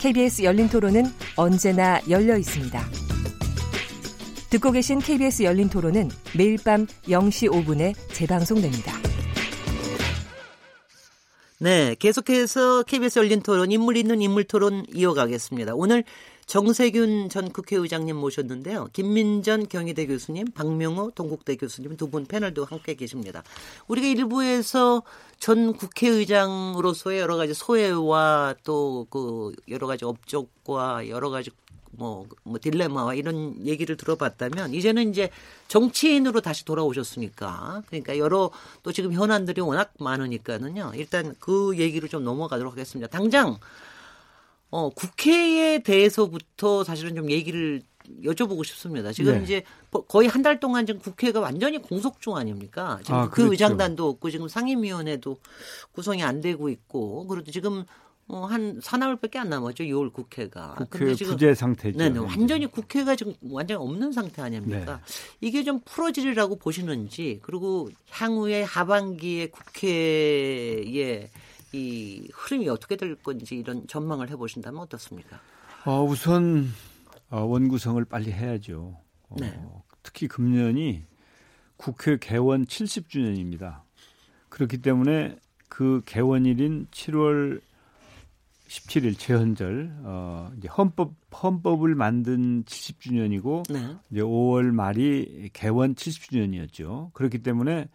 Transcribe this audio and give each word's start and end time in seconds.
KBS 0.00 0.44
열린 0.44 0.66
토론은 0.70 1.04
언제나 1.36 2.00
열려 2.08 2.38
있습니다. 2.38 2.82
듣고 4.48 4.72
계신 4.72 4.98
KBS 4.98 5.42
열린 5.42 5.68
토론은 5.68 6.08
매일 6.34 6.56
밤 6.64 6.86
0시 7.04 7.50
5분에 7.50 7.94
재방송됩니다. 8.14 8.94
네, 11.58 11.94
계속해서 11.98 12.84
KBS 12.84 13.18
열린 13.18 13.42
토론 13.42 13.70
인물 13.70 13.98
있는 13.98 14.22
인물 14.22 14.44
토론 14.44 14.86
이어가겠습니다. 14.90 15.74
오늘 15.74 16.04
정세균 16.50 17.28
전 17.28 17.48
국회의장님 17.48 18.16
모셨는데요. 18.16 18.88
김민전 18.92 19.68
경희대 19.68 20.06
교수님, 20.06 20.46
박명호 20.50 21.12
동국대 21.12 21.54
교수님 21.54 21.96
두 21.96 22.10
분 22.10 22.26
패널도 22.26 22.64
함께 22.64 22.94
계십니다. 22.94 23.44
우리가 23.86 24.08
일부에서 24.08 25.04
전 25.38 25.72
국회의장으로서의 25.74 27.20
여러 27.20 27.36
가지 27.36 27.54
소외와 27.54 28.56
또 28.64 29.06
그 29.10 29.52
여러 29.68 29.86
가지 29.86 30.04
업적과 30.04 31.08
여러 31.08 31.30
가지 31.30 31.52
뭐, 31.92 32.26
뭐 32.42 32.58
딜레마와 32.60 33.14
이런 33.14 33.64
얘기를 33.64 33.96
들어봤다면 33.96 34.74
이제는 34.74 35.10
이제 35.10 35.30
정치인으로 35.68 36.40
다시 36.40 36.64
돌아오셨으니까 36.64 37.84
그러니까 37.86 38.18
여러 38.18 38.50
또 38.82 38.90
지금 38.90 39.12
현안들이 39.12 39.60
워낙 39.60 39.92
많으니까는요. 40.00 40.92
일단 40.96 41.36
그 41.38 41.78
얘기를 41.78 42.08
좀 42.08 42.24
넘어가도록 42.24 42.72
하겠습니다. 42.72 43.06
당장 43.06 43.58
어, 44.70 44.88
국회에 44.90 45.80
대해서부터 45.82 46.84
사실은 46.84 47.14
좀 47.16 47.30
얘기를 47.30 47.82
여쭤보고 48.24 48.64
싶습니다. 48.64 49.12
지금 49.12 49.38
네. 49.38 49.44
이제 49.44 49.62
거의 50.08 50.28
한 50.28 50.42
달 50.42 50.58
동안 50.58 50.86
지금 50.86 51.00
국회가 51.00 51.38
완전히 51.40 51.78
공석 51.78 52.20
중 52.20 52.36
아닙니까? 52.36 52.98
지금 53.02 53.14
아, 53.14 53.24
그 53.28 53.36
그렇죠. 53.36 53.52
의장단도 53.52 54.08
없고 54.08 54.30
지금 54.30 54.48
상임위원회도 54.48 55.36
구성이 55.92 56.22
안 56.22 56.40
되고 56.40 56.68
있고 56.68 57.26
그리고 57.26 57.50
지금 57.50 57.84
어, 58.26 58.46
한 58.46 58.78
사나흘밖에 58.80 59.38
안 59.40 59.48
남았죠. 59.50 59.82
6월 59.84 60.12
국회가. 60.12 60.74
국회 60.76 61.14
지금, 61.16 61.32
부재 61.32 61.52
상태죠. 61.52 61.98
네, 61.98 62.10
네, 62.10 62.18
완전히 62.20 62.66
국회가 62.66 63.16
지금 63.16 63.34
완전히 63.42 63.80
없는 63.82 64.12
상태 64.12 64.40
아닙니까? 64.40 65.00
네. 65.04 65.46
이게 65.48 65.64
좀 65.64 65.80
풀어지리라고 65.84 66.56
보시는지 66.56 67.40
그리고 67.42 67.90
향후에 68.10 68.62
하반기에 68.62 69.48
국회에 69.48 71.30
이 71.72 72.28
흐름이 72.32 72.68
어떻게 72.68 72.96
될 72.96 73.14
건지 73.16 73.56
이런 73.56 73.86
전망을 73.86 74.30
해보신다면 74.30 74.80
어떻습니까? 74.80 75.40
어, 75.84 76.02
우선 76.04 76.68
어, 77.30 77.42
원구성을 77.42 78.04
빨리 78.06 78.32
해야죠. 78.32 78.96
어, 79.28 79.36
네. 79.38 79.58
특히 80.02 80.26
금년이 80.28 81.04
국회 81.76 82.18
개원 82.18 82.66
70주년입니다. 82.66 83.82
그렇기 84.48 84.78
때문에 84.78 85.36
그 85.68 86.02
개원일인 86.04 86.86
7월 86.90 87.60
17일 88.68 89.18
최현절 89.18 90.00
어 90.04 90.52
이제 90.56 90.68
헌법 90.68 91.14
헌법을 91.42 91.94
만든 91.96 92.62
70주년이고 92.64 93.72
네. 93.72 93.96
이제 94.10 94.20
5월 94.20 94.70
말이 94.70 95.50
개원 95.52 95.94
70주년이었죠. 95.94 97.12
그렇기 97.12 97.38
때문에 97.38 97.88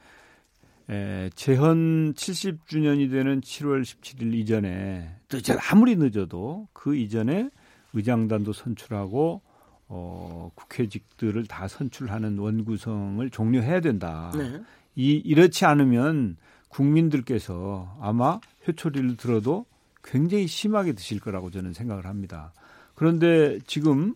에, 0.90 1.30
재헌 1.34 2.14
70주년이 2.14 3.10
되는 3.10 3.42
7월 3.42 3.82
17일 3.82 4.34
이전에 4.36 5.16
늦어 5.32 5.58
아무리 5.72 5.96
늦어도 5.96 6.68
그 6.74 6.96
이전에 6.96 7.50
의장단도 7.94 8.54
선출하고 8.54 9.42
어, 9.88 10.52
국회직들을 10.56 11.46
다 11.48 11.68
선출하는 11.68 12.38
원구성을 12.38 13.28
종료해야 13.30 13.80
된다. 13.82 14.32
네. 14.36 14.62
이 14.96 15.14
이렇지 15.14 15.66
않으면 15.66 16.38
국민들께서 16.70 17.98
아마 18.02 18.40
회초리를 18.68 19.18
들어도 19.18 19.66
굉장히 20.04 20.48
심하게 20.48 20.94
드실 20.94 21.20
거라고 21.20 21.52
저는 21.52 21.74
생각을 21.74 22.06
합니다. 22.06 22.54
그런데 22.96 23.60
지금 23.66 24.14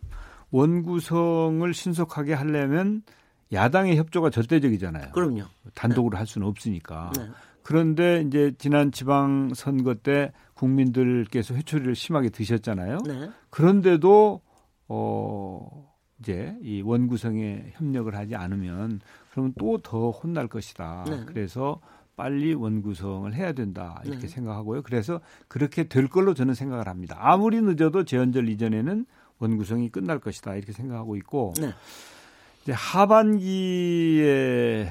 원구성을 0.52 1.74
신속하게 1.74 2.34
하려면 2.34 3.04
야당의 3.52 3.98
협조가 3.98 4.30
절대적이잖아요. 4.30 5.12
그럼요. 5.12 5.44
단독으로 5.74 6.12
네. 6.12 6.18
할 6.18 6.28
수는 6.28 6.48
없으니까. 6.48 7.12
네. 7.18 7.28
그런데 7.64 8.24
이제 8.26 8.54
지난 8.58 8.92
지방 8.92 9.54
선거 9.54 9.94
때 9.96 10.32
국민들께서 10.56 11.54
회초리를 11.56 11.96
심하게 11.96 12.30
드셨잖아요. 12.30 13.00
네. 13.06 13.30
그런데도 13.50 14.42
어 14.88 15.90
이제 16.20 16.58
이 16.62 16.82
원구성에 16.82 17.74
협력을 17.74 18.14
하지 18.16 18.36
않으면 18.36 19.02
그러면 19.32 19.54
또 19.58 19.78
더 19.78 20.12
혼날 20.12 20.48
것이다. 20.48 21.06
네. 21.08 21.24
그래서 21.26 21.80
빨리 22.16 22.54
원구성을 22.54 23.34
해야 23.34 23.54
된다 23.54 24.02
이렇게 24.04 24.22
네. 24.22 24.28
생각하고요. 24.28 24.82
그래서 24.82 25.22
그렇게 25.48 25.88
될 25.88 26.08
걸로 26.10 26.34
저는 26.34 26.54
생각을 26.54 26.88
합니다. 26.88 27.18
아무리 27.20 27.62
늦어도 27.62 28.04
재헌절 28.04 28.50
이전에는 28.50 29.06
원구성이 29.40 29.90
끝날 29.90 30.20
것이다 30.20 30.56
이렇게 30.56 30.74
생각하고 30.74 31.16
있고 31.16 31.54
네. 31.62 31.72
이제 32.62 32.74
하반기에 32.74 34.90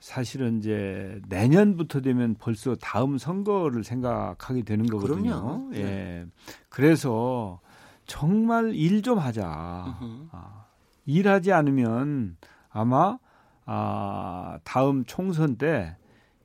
사실은 0.00 0.58
이제 0.58 1.20
내년부터 1.28 2.00
되면 2.00 2.34
벌써 2.38 2.74
다음 2.76 3.16
선거를 3.16 3.84
생각하게 3.84 4.62
되는 4.62 4.86
거거든요. 4.86 5.22
그럼요. 5.22 5.70
예. 5.74 5.82
네. 5.82 6.26
그래서 6.68 7.60
정말 8.06 8.74
일 8.74 9.00
좀 9.02 9.18
하자. 9.18 9.42
아, 9.46 10.66
일하지 11.06 11.52
않으면 11.52 12.36
아마 12.70 13.18
아, 13.64 14.58
다음 14.64 15.04
총선 15.06 15.56
때 15.56 15.96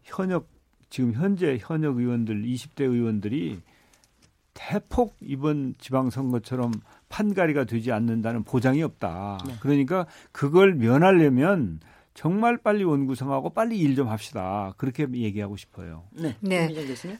현역 0.03 0.47
지금 0.89 1.13
현재 1.13 1.57
현역 1.59 1.97
의원들 1.97 2.43
20대 2.43 2.81
의원들이 2.81 3.59
대폭 4.53 5.17
이번 5.21 5.75
지방선거처럼 5.79 6.71
판가리가 7.09 7.65
되지 7.65 7.91
않는다는 7.91 8.43
보장이 8.43 8.81
없다. 8.83 9.39
네. 9.45 9.53
그러니까 9.59 10.05
그걸 10.31 10.75
면하려면 10.75 11.79
정말 12.19 12.57
빨리 12.57 12.83
원구성하고 12.83 13.51
빨리 13.51 13.77
일 13.77 13.99
좀 13.99 14.07
합시다. 14.07 14.73
그렇게 14.77 15.05
얘기하고 15.11 15.57
싶어요. 15.57 16.03
네. 16.11 16.35
네. 16.39 16.69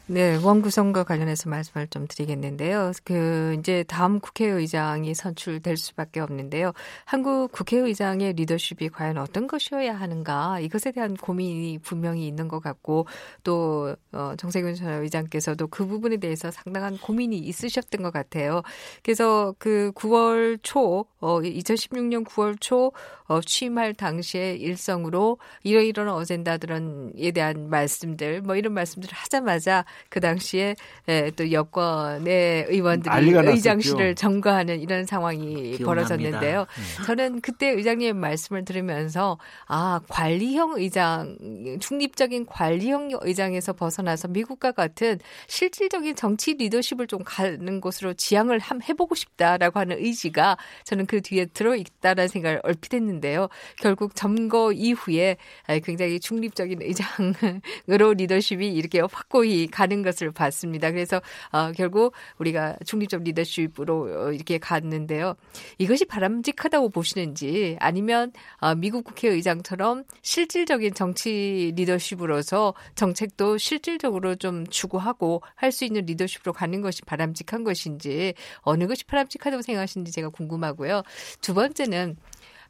네. 0.06 0.36
원구성과 0.36 1.04
관련해서 1.04 1.50
말씀을 1.50 1.88
좀 1.88 2.06
드리겠는데요. 2.08 2.92
그 3.04 3.56
이제 3.58 3.82
다음 3.86 4.18
국회의장이 4.20 5.14
선출될 5.14 5.76
수밖에 5.76 6.20
없는데요. 6.20 6.72
한국 7.04 7.52
국회의장의 7.52 8.32
리더십이 8.34 8.88
과연 8.90 9.18
어떤 9.18 9.46
것이어야 9.46 9.94
하는가 9.94 10.60
이것에 10.60 10.92
대한 10.92 11.16
고민이 11.16 11.80
분명히 11.80 12.26
있는 12.26 12.48
것 12.48 12.60
같고 12.60 13.06
또 13.42 13.94
어, 14.12 14.34
정세균 14.38 14.74
전 14.74 15.02
의장께서도 15.02 15.66
그 15.66 15.86
부분에 15.86 16.16
대해서 16.16 16.50
상당한 16.50 16.96
고민이 16.96 17.36
있으셨던 17.38 18.02
것 18.02 18.10
같아요. 18.12 18.62
그래서 19.02 19.54
그 19.58 19.92
9월 19.94 20.58
초 20.62 21.04
어, 21.20 21.40
2016년 21.40 22.24
9월 22.26 22.56
초 22.60 22.92
어, 23.26 23.40
취임할 23.40 23.94
당시에 23.94 24.56
일 24.56 24.76
성으로 24.90 25.38
이러이러한 25.62 26.12
어젠다들은에 26.12 27.30
대한 27.32 27.70
말씀들 27.70 28.42
뭐 28.42 28.56
이런 28.56 28.72
말씀들을 28.74 29.12
하자마자 29.14 29.84
그 30.08 30.20
당시에 30.20 30.74
예, 31.08 31.30
또 31.36 31.52
여권의 31.52 32.66
의원들이 32.68 33.30
의장실을 33.30 34.14
점거하는 34.16 34.80
이런 34.80 35.06
상황이 35.06 35.76
기억납니다. 35.76 35.84
벌어졌는데요. 35.84 36.60
네. 36.60 37.04
저는 37.06 37.40
그때 37.40 37.68
의장님 37.68 38.16
말씀을 38.16 38.64
들으면서 38.64 39.38
아 39.66 40.00
관리형 40.08 40.74
의장 40.76 41.36
중립적인 41.80 42.46
관리형 42.46 43.10
의장에서 43.20 43.72
벗어나서 43.72 44.28
미국과 44.28 44.72
같은 44.72 45.18
실질적인 45.46 46.16
정치 46.16 46.54
리더십을 46.54 47.06
좀 47.06 47.22
가는 47.24 47.80
곳으로 47.80 48.14
지향을 48.14 48.58
함 48.58 48.80
해보고 48.82 49.14
싶다라고 49.14 49.78
하는 49.78 49.98
의지가 49.98 50.56
저는 50.84 51.06
그 51.06 51.20
뒤에 51.20 51.46
들어 51.46 51.76
있다라는 51.76 52.28
생각을 52.28 52.60
얼핏 52.64 52.94
했는데요. 52.94 53.48
결국 53.78 54.14
점거 54.14 54.72
이후에 54.80 55.36
굉장히 55.84 56.20
중립적인 56.20 56.80
의장으로 56.82 58.14
리더십이 58.16 58.68
이렇게 58.68 59.00
확고히 59.00 59.66
가는 59.66 60.02
것을 60.02 60.30
봤습니다. 60.32 60.90
그래서 60.90 61.20
어, 61.52 61.72
결국 61.72 62.12
우리가 62.38 62.76
중립적 62.84 63.22
리더십으로 63.22 64.26
어, 64.26 64.32
이렇게 64.32 64.58
갔는데요. 64.58 65.34
이것이 65.78 66.04
바람직하다고 66.04 66.90
보시는지 66.90 67.76
아니면 67.80 68.32
어, 68.58 68.74
미국 68.74 69.04
국회의장처럼 69.04 70.04
실질적인 70.22 70.94
정치 70.94 71.72
리더십으로서 71.74 72.74
정책도 72.94 73.58
실질적으로 73.58 74.34
좀 74.36 74.66
추구하고 74.66 75.42
할 75.56 75.70
수 75.70 75.84
있는 75.84 76.04
리더십으로 76.04 76.52
가는 76.52 76.80
것이 76.80 77.02
바람직한 77.02 77.64
것인지 77.64 78.34
어느 78.62 78.86
것이 78.86 79.04
바람직하다고 79.04 79.62
생각하시는지 79.62 80.12
제가 80.12 80.28
궁금하고요. 80.30 81.02
두 81.40 81.54
번째는 81.54 82.16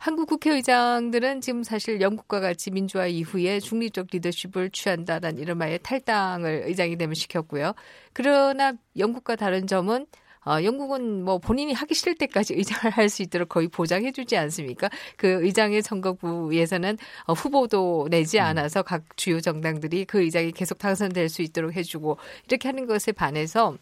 한국 0.00 0.30
국회의장들은 0.30 1.42
지금 1.42 1.62
사실 1.62 2.00
영국과 2.00 2.40
같이 2.40 2.70
민주화 2.70 3.06
이후에 3.06 3.60
중립적 3.60 4.06
리더십을 4.10 4.70
취한다는 4.70 5.36
이른바의 5.36 5.80
탈당을 5.82 6.62
의장이 6.68 6.96
되면 6.96 7.14
시켰고요. 7.14 7.74
그러나 8.14 8.72
영국과 8.96 9.36
다른 9.36 9.66
점은 9.66 10.06
어, 10.46 10.64
영국은 10.64 11.22
뭐 11.22 11.36
본인이 11.36 11.74
하기 11.74 11.92
싫을 11.92 12.14
때까지 12.14 12.54
의장을 12.56 12.90
할 12.90 13.10
수 13.10 13.20
있도록 13.20 13.50
거의 13.50 13.68
보장해주지 13.68 14.38
않습니까? 14.38 14.88
그 15.18 15.44
의장의 15.44 15.82
선거구에서는 15.82 16.96
어, 17.26 17.34
후보도 17.34 18.08
내지 18.10 18.38
음. 18.38 18.44
않아서 18.44 18.82
각 18.82 19.18
주요 19.18 19.38
정당들이 19.38 20.06
그 20.06 20.22
의장이 20.22 20.52
계속 20.52 20.78
당선될 20.78 21.28
수 21.28 21.42
있도록 21.42 21.76
해주고 21.76 22.16
이렇게 22.48 22.68
하는 22.68 22.86
것에 22.86 23.12
반해서 23.12 23.76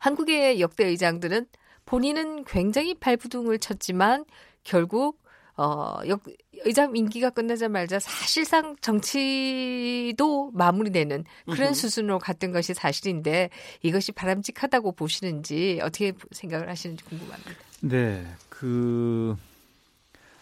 한국의 0.00 0.62
역대 0.62 0.86
의장들은 0.86 1.46
본인은 1.84 2.44
굉장히 2.44 2.94
발부둥을 2.94 3.58
쳤지만 3.58 4.24
결국 4.64 5.22
어, 5.56 6.00
역, 6.08 6.24
의장 6.64 6.96
임기가 6.96 7.30
끝나자마자 7.30 8.00
사실상 8.00 8.74
정치도 8.80 10.50
마무리되는 10.52 11.24
그런 11.44 11.68
으흠. 11.68 11.74
수준으로 11.74 12.18
갔던 12.18 12.50
것이 12.50 12.74
사실인데 12.74 13.50
이것이 13.82 14.10
바람직하다고 14.10 14.92
보시는지 14.92 15.78
어떻게 15.80 16.12
생각을 16.32 16.68
하시는지 16.68 17.04
궁금합니다. 17.04 17.52
네, 17.82 18.26
그 18.48 19.36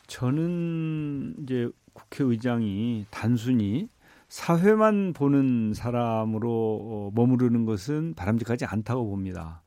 저는 0.06 1.34
이제 1.42 1.68
국회의장이 1.92 3.06
단순히 3.10 3.88
사회만 4.28 5.12
보는 5.12 5.74
사람으로 5.74 6.50
어, 6.50 7.10
머무르는 7.14 7.66
것은 7.66 8.14
바람직하지 8.14 8.64
않다고 8.64 9.06
봅니다. 9.06 9.62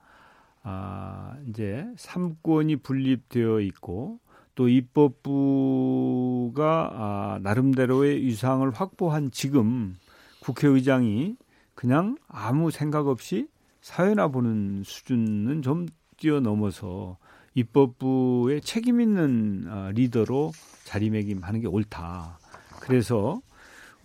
아, 0.63 1.37
이제 1.47 1.85
삼권이 1.97 2.77
분립되어 2.77 3.59
있고 3.59 4.19
또 4.55 4.67
입법부가 4.69 6.55
아, 6.93 7.39
나름대로의 7.43 8.23
유상을 8.23 8.67
확보한 8.71 9.29
지금 9.31 9.95
국회의장이 10.39 11.35
그냥 11.75 12.17
아무 12.27 12.71
생각 12.71 13.07
없이 13.07 13.47
사회나 13.81 14.29
보는 14.29 14.83
수준은 14.85 15.61
좀 15.61 15.85
뛰어넘어서 16.17 17.17
입법부의 17.53 18.61
책임 18.61 19.01
있는 19.01 19.65
아, 19.67 19.91
리더로 19.93 20.53
자리매김하는 20.85 21.59
게 21.59 21.67
옳다. 21.67 22.39
그래서 22.79 23.41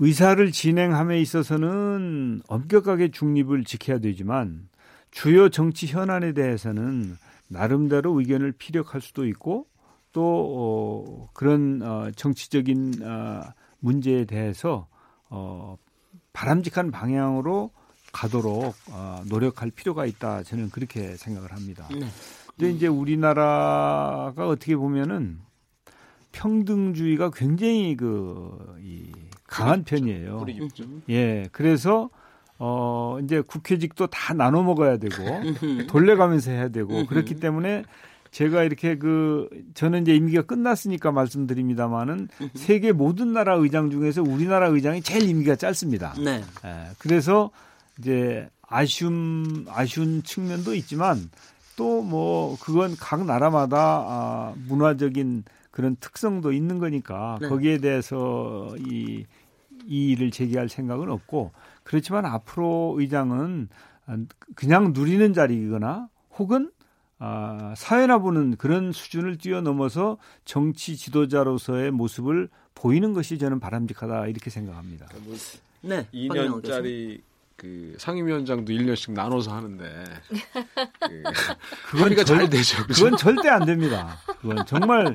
의사를 0.01 0.51
진행함에 0.51 1.21
있어서는 1.21 2.43
엄격하게 2.49 3.11
중립을 3.11 3.65
지켜야 3.65 3.99
되지만 3.99 4.69
주요 5.11 5.49
정치 5.49 5.87
현안에 5.87 6.33
대해서는 6.33 7.17
나름대로 7.49 8.19
의견을 8.19 8.53
피력할 8.53 9.01
수도 9.01 9.27
있고 9.27 9.70
또 10.13 10.25
어, 10.57 11.31
그런 11.33 11.83
어, 11.83 12.11
정치적인 12.15 13.03
어, 13.03 13.43
문제에 13.79 14.25
대해서 14.25 14.87
어, 15.29 15.77
바람직한 16.33 16.91
방향으로 16.91 17.71
가도록 18.13 18.75
어, 18.91 19.23
노력할 19.29 19.71
필요가 19.71 20.07
있다. 20.07 20.43
저는 20.43 20.71
그렇게 20.71 21.17
생각을 21.17 21.53
합니다. 21.53 21.89
네. 21.93 22.07
근데 22.57 22.73
이제 22.73 22.87
우리나라가 22.89 24.49
어떻게 24.49 24.77
보면은 24.77 25.39
평등주의가 26.33 27.31
굉장히 27.31 27.97
그 27.97 28.71
이 28.83 29.13
강한 29.51 29.85
편이에요. 29.85 30.39
예, 31.11 31.49
그래서 31.53 32.09
어 32.59 33.19
이제 33.23 33.41
국회직도 33.41 34.07
다 34.09 34.33
나눠 34.35 34.63
먹어야 34.63 34.99
되고 34.99 35.15
돌려가면서 35.89 36.51
해야 36.51 36.69
되고 36.69 37.07
그렇기 37.07 37.41
때문에 37.41 37.85
제가 38.31 38.65
이렇게 38.65 38.97
그 38.97 39.49
저는 39.75 40.03
이제 40.03 40.15
임기가 40.15 40.43
끝났으니까 40.43 41.11
말씀드립니다만은 41.13 42.29
세계 42.55 42.93
모든 42.93 43.33
나라 43.33 43.55
의장 43.55 43.91
중에서 43.91 44.23
우리나라 44.23 44.69
의장이 44.69 45.03
제일 45.03 45.29
임기가 45.29 45.57
짧습니다. 45.57 46.15
네. 46.23 46.43
예, 46.65 46.91
그래서 46.99 47.51
이제 47.99 48.49
아쉬움 48.63 49.67
아쉬운 49.69 50.23
측면도 50.23 50.75
있지만 50.75 51.31
또 51.77 52.03
뭐 52.03 52.59
그건 52.61 52.95
각 52.99 53.25
나라마다 53.25 53.79
아, 54.07 54.55
문화적인 54.69 55.45
그런 55.71 55.97
특성도 55.97 56.53
있는 56.53 56.79
거니까 56.79 57.39
네. 57.41 57.49
거기에 57.49 57.79
대해서 57.79 58.75
이, 58.79 59.25
이 59.87 60.11
일을 60.11 60.31
제기할 60.31 60.69
생각은 60.69 61.11
없고 61.11 61.53
그렇지만 61.85 62.27
앞으로 62.27 62.97
의장은 62.99 63.69
그냥 64.57 64.93
누리는 64.93 65.33
자리이거나 65.33 66.09
혹은 66.39 66.71
아, 67.23 67.75
사회나 67.77 68.19
보는 68.19 68.57
그런 68.57 68.93
수준을 68.93 69.37
뛰어넘어서 69.37 70.17
정치 70.47 70.97
지도자로서의 70.97 71.91
모습을 71.91 72.49
보이는 72.75 73.13
것이 73.13 73.39
저는 73.39 73.61
바람직하다 73.61 74.27
이렇게 74.29 74.49
생각합니다. 74.49 75.07
그러니까 75.07 75.29
뭐 75.29 75.37
네, 75.83 76.07
2년짜리 76.15 77.21
그 77.57 77.95
상임위원장도 77.99 78.73
1년씩 78.73 79.13
나눠서 79.13 79.55
하는데 79.55 80.05
그, 81.01 81.23
그건 81.93 82.25
잘 82.25 82.49
되죠. 82.49 82.87
그죠? 82.87 83.05
그건 83.05 83.19
절대 83.19 83.51
안 83.51 83.67
됩니다. 83.67 84.17
그건 84.41 84.65
정말 84.65 85.15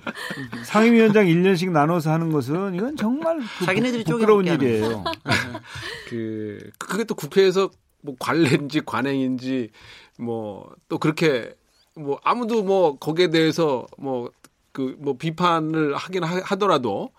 상임위원장 0.63 1.25
1년씩 1.25 1.71
나눠서 1.71 2.11
하는 2.11 2.31
것은 2.31 2.75
이건 2.75 2.95
정말 2.97 3.39
그 3.57 3.65
자기네들이 3.65 4.03
부끄러운 4.03 4.45
일이에요. 4.45 5.03
그 6.07 6.69
그게 6.77 7.03
또 7.03 7.15
국회에서 7.15 7.71
뭐 8.01 8.15
관례인지 8.19 8.81
관행인지 8.85 9.71
뭐 10.19 10.69
또 10.87 10.99
그렇게 10.99 11.55
뭐 11.95 12.19
아무도 12.23 12.63
뭐 12.63 12.97
거기에 12.97 13.29
대해서 13.29 13.87
뭐 13.97 14.31
그뭐 14.71 14.91
그 14.91 14.95
뭐 14.99 15.17
비판을 15.17 15.95
하긴 15.95 16.23
하, 16.23 16.55
더라도뭐 16.55 17.09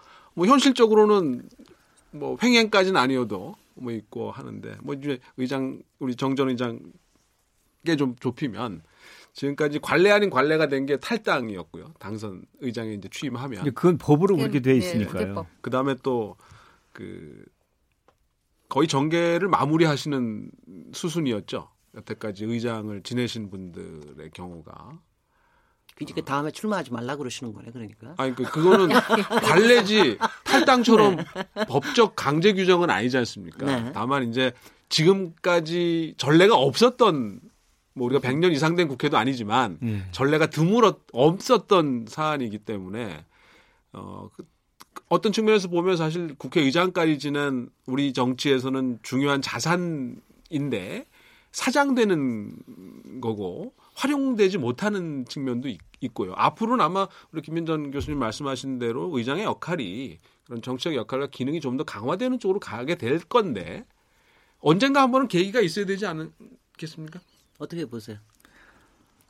현실적으로는 0.47 1.49
뭐 2.13 2.37
횡행까지는 2.43 3.01
아니어도 3.01 3.57
뭐 3.75 3.93
있고 3.93 4.31
하는데 4.31 4.77
뭐 4.83 4.95
이제 4.95 5.19
의장 5.37 5.83
우리 5.99 6.15
정전 6.17 6.49
의장께 6.51 7.97
좀 7.99 8.17
좁히면 8.17 8.83
지금까지 9.35 9.79
관례 9.81 10.11
아닌 10.11 10.31
관례가 10.31 10.69
된 10.69 10.87
게 10.87 10.97
탈당이었고요. 10.99 11.93
당선 11.99 12.43
의장에 12.61 12.95
이제 12.95 13.09
취임하면. 13.11 13.65
그건 13.75 13.99
법으로 13.99 14.37
그렇게 14.37 14.61
돼 14.61 14.73
네, 14.73 14.79
있으니까요. 14.79 15.35
네, 15.35 15.43
그 15.61 15.71
다음에 15.71 15.95
또 16.03 16.37
그 16.93 17.45
거의 18.71 18.89
정계를 18.89 19.49
마무리하시는 19.49 20.51
수순이었죠. 20.95 21.69
여태까지 21.97 22.45
의장을 22.45 23.03
지내신 23.03 23.51
분들의 23.51 24.31
경우가 24.33 25.01
이제 26.01 26.13
그 26.15 26.23
다음에 26.23 26.51
출마하지 26.51 26.93
말라 26.93 27.17
그러시는 27.17 27.55
거네 27.55 27.71
그러니까. 27.73 28.15
아니 28.19 28.35
그 28.35 28.45
그거는 28.45 28.89
관례지 29.43 30.19
탈당처럼 30.45 31.17
네. 31.17 31.25
법적 31.67 32.15
강제 32.15 32.53
규정은 32.53 32.91
아니지 32.91 33.17
않습니까? 33.17 33.65
네. 33.65 33.93
다만 33.95 34.29
이제 34.29 34.53
지금까지 34.91 36.15
전례가 36.19 36.55
없었던 36.55 37.41
뭐 37.95 38.07
우리가 38.07 38.21
100년 38.21 38.53
이상 38.53 38.77
된 38.77 38.89
국회도 38.89 39.17
아니지만 39.17 39.79
네. 39.81 40.03
전례가 40.13 40.51
드물어 40.51 40.99
없었던 41.13 42.07
사안이기 42.09 42.59
때문에 42.59 43.25
어 43.95 44.29
그, 44.37 44.47
어떤 45.09 45.33
측면에서 45.33 45.69
보면 45.69 45.97
사실 45.97 46.35
국회의장까지 46.37 47.19
지난 47.19 47.71
우리 47.87 48.13
정치에서는 48.13 48.99
중요한 49.03 49.41
자산인데 49.41 51.07
사장되는 51.57 53.21
거고 53.23 53.73
활용되지 53.95 54.59
못하는 54.59 55.25
측면도 55.25 55.69
있, 55.69 55.79
고요 56.13 56.35
앞으로는 56.37 56.85
아마 56.85 57.09
우리 57.33 57.41
김민전 57.41 57.91
교수님 57.91 58.19
말씀하신 58.19 58.79
대로 58.79 59.11
의장의 59.17 59.45
역할이 59.45 60.19
그런 60.45 60.61
정치적 60.61 60.95
역할과 60.95 61.29
기능이 61.29 61.61
좀 61.61 61.79
더 61.79 61.85
강화되는 61.85 62.39
쪽으로 62.39 62.61
가게 62.61 62.95
될 62.97 63.21
건데 63.21 63.87
언젠가 64.61 65.01
한 65.01 65.11
번은 65.11 65.29
계기가 65.29 65.61
있어야 65.61 65.87
되지 65.87 66.07
않겠습니까? 66.07 67.21
어떻게 67.59 67.87
보세요? 67.87 68.19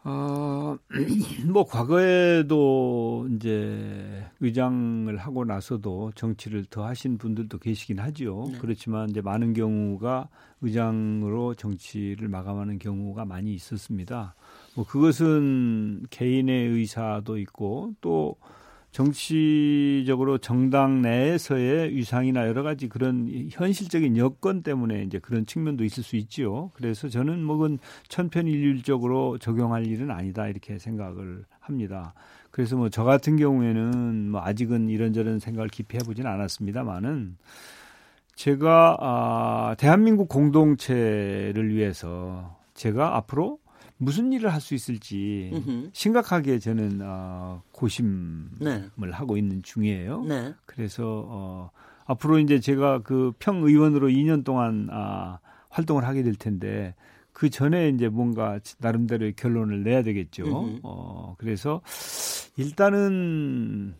어, 0.08 0.78
뭐 1.52 1.64
과거에도 1.66 3.26
이제 3.34 4.24
의장을 4.38 5.16
하고 5.16 5.44
나서도 5.44 6.12
정치를 6.14 6.66
더 6.70 6.86
하신 6.86 7.18
분들도 7.18 7.58
계시긴 7.58 7.98
하죠. 7.98 8.46
네. 8.52 8.58
그렇지만 8.60 9.10
이제 9.10 9.20
많은 9.20 9.52
경우가 9.52 10.28
의장으로 10.60 11.54
정치를 11.54 12.28
마감하는 12.28 12.78
경우가 12.78 13.24
많이 13.24 13.52
있었습니다. 13.52 14.36
뭐 14.76 14.86
그것은 14.86 16.06
개인의 16.10 16.68
의사도 16.68 17.36
있고 17.38 17.94
또 18.00 18.36
정치적으로 18.96 20.38
정당 20.38 21.02
내에서의 21.02 21.94
위상이나 21.94 22.46
여러 22.46 22.62
가지 22.62 22.88
그런 22.88 23.28
현실적인 23.50 24.16
여건 24.16 24.62
때문에 24.62 25.02
이제 25.02 25.18
그런 25.18 25.44
측면도 25.44 25.84
있을 25.84 26.02
수 26.02 26.16
있지요. 26.16 26.70
그래서 26.72 27.10
저는 27.10 27.44
뭐건 27.44 27.78
천편일률적으로 28.08 29.36
적용할 29.36 29.86
일은 29.86 30.10
아니다 30.10 30.48
이렇게 30.48 30.78
생각을 30.78 31.44
합니다. 31.60 32.14
그래서 32.50 32.76
뭐 32.76 32.88
저 32.88 33.04
같은 33.04 33.36
경우에는 33.36 34.30
뭐 34.30 34.40
아직은 34.40 34.88
이런저런 34.88 35.40
생각을 35.40 35.68
깊이 35.68 35.98
해보지는 35.98 36.30
않았습니다만은 36.30 37.36
제가 38.34 38.96
아 38.98 39.74
대한민국 39.76 40.30
공동체를 40.30 41.74
위해서 41.74 42.56
제가 42.72 43.14
앞으로 43.18 43.58
무슨 43.98 44.32
일을 44.32 44.52
할 44.52 44.60
수 44.60 44.74
있을지 44.74 45.50
으흠. 45.54 45.90
심각하게 45.92 46.58
저는 46.58 47.00
어, 47.02 47.62
고심을 47.72 48.48
네. 48.60 48.84
하고 49.12 49.36
있는 49.36 49.62
중이에요. 49.62 50.22
네. 50.24 50.54
그래서 50.66 51.24
어, 51.28 51.70
앞으로 52.04 52.38
이제 52.38 52.60
제가 52.60 53.00
그 53.02 53.32
평의원으로 53.38 54.08
2년 54.08 54.44
동안 54.44 54.88
아, 54.90 55.38
활동을 55.70 56.04
하게 56.04 56.22
될 56.22 56.34
텐데 56.34 56.94
그 57.32 57.50
전에 57.50 57.88
이제 57.90 58.08
뭔가 58.08 58.58
나름대로의 58.78 59.34
결론을 59.34 59.82
내야 59.82 60.02
되겠죠. 60.02 60.44
으흠. 60.44 60.80
어, 60.82 61.34
그래서 61.38 61.80
일단은 62.56 63.94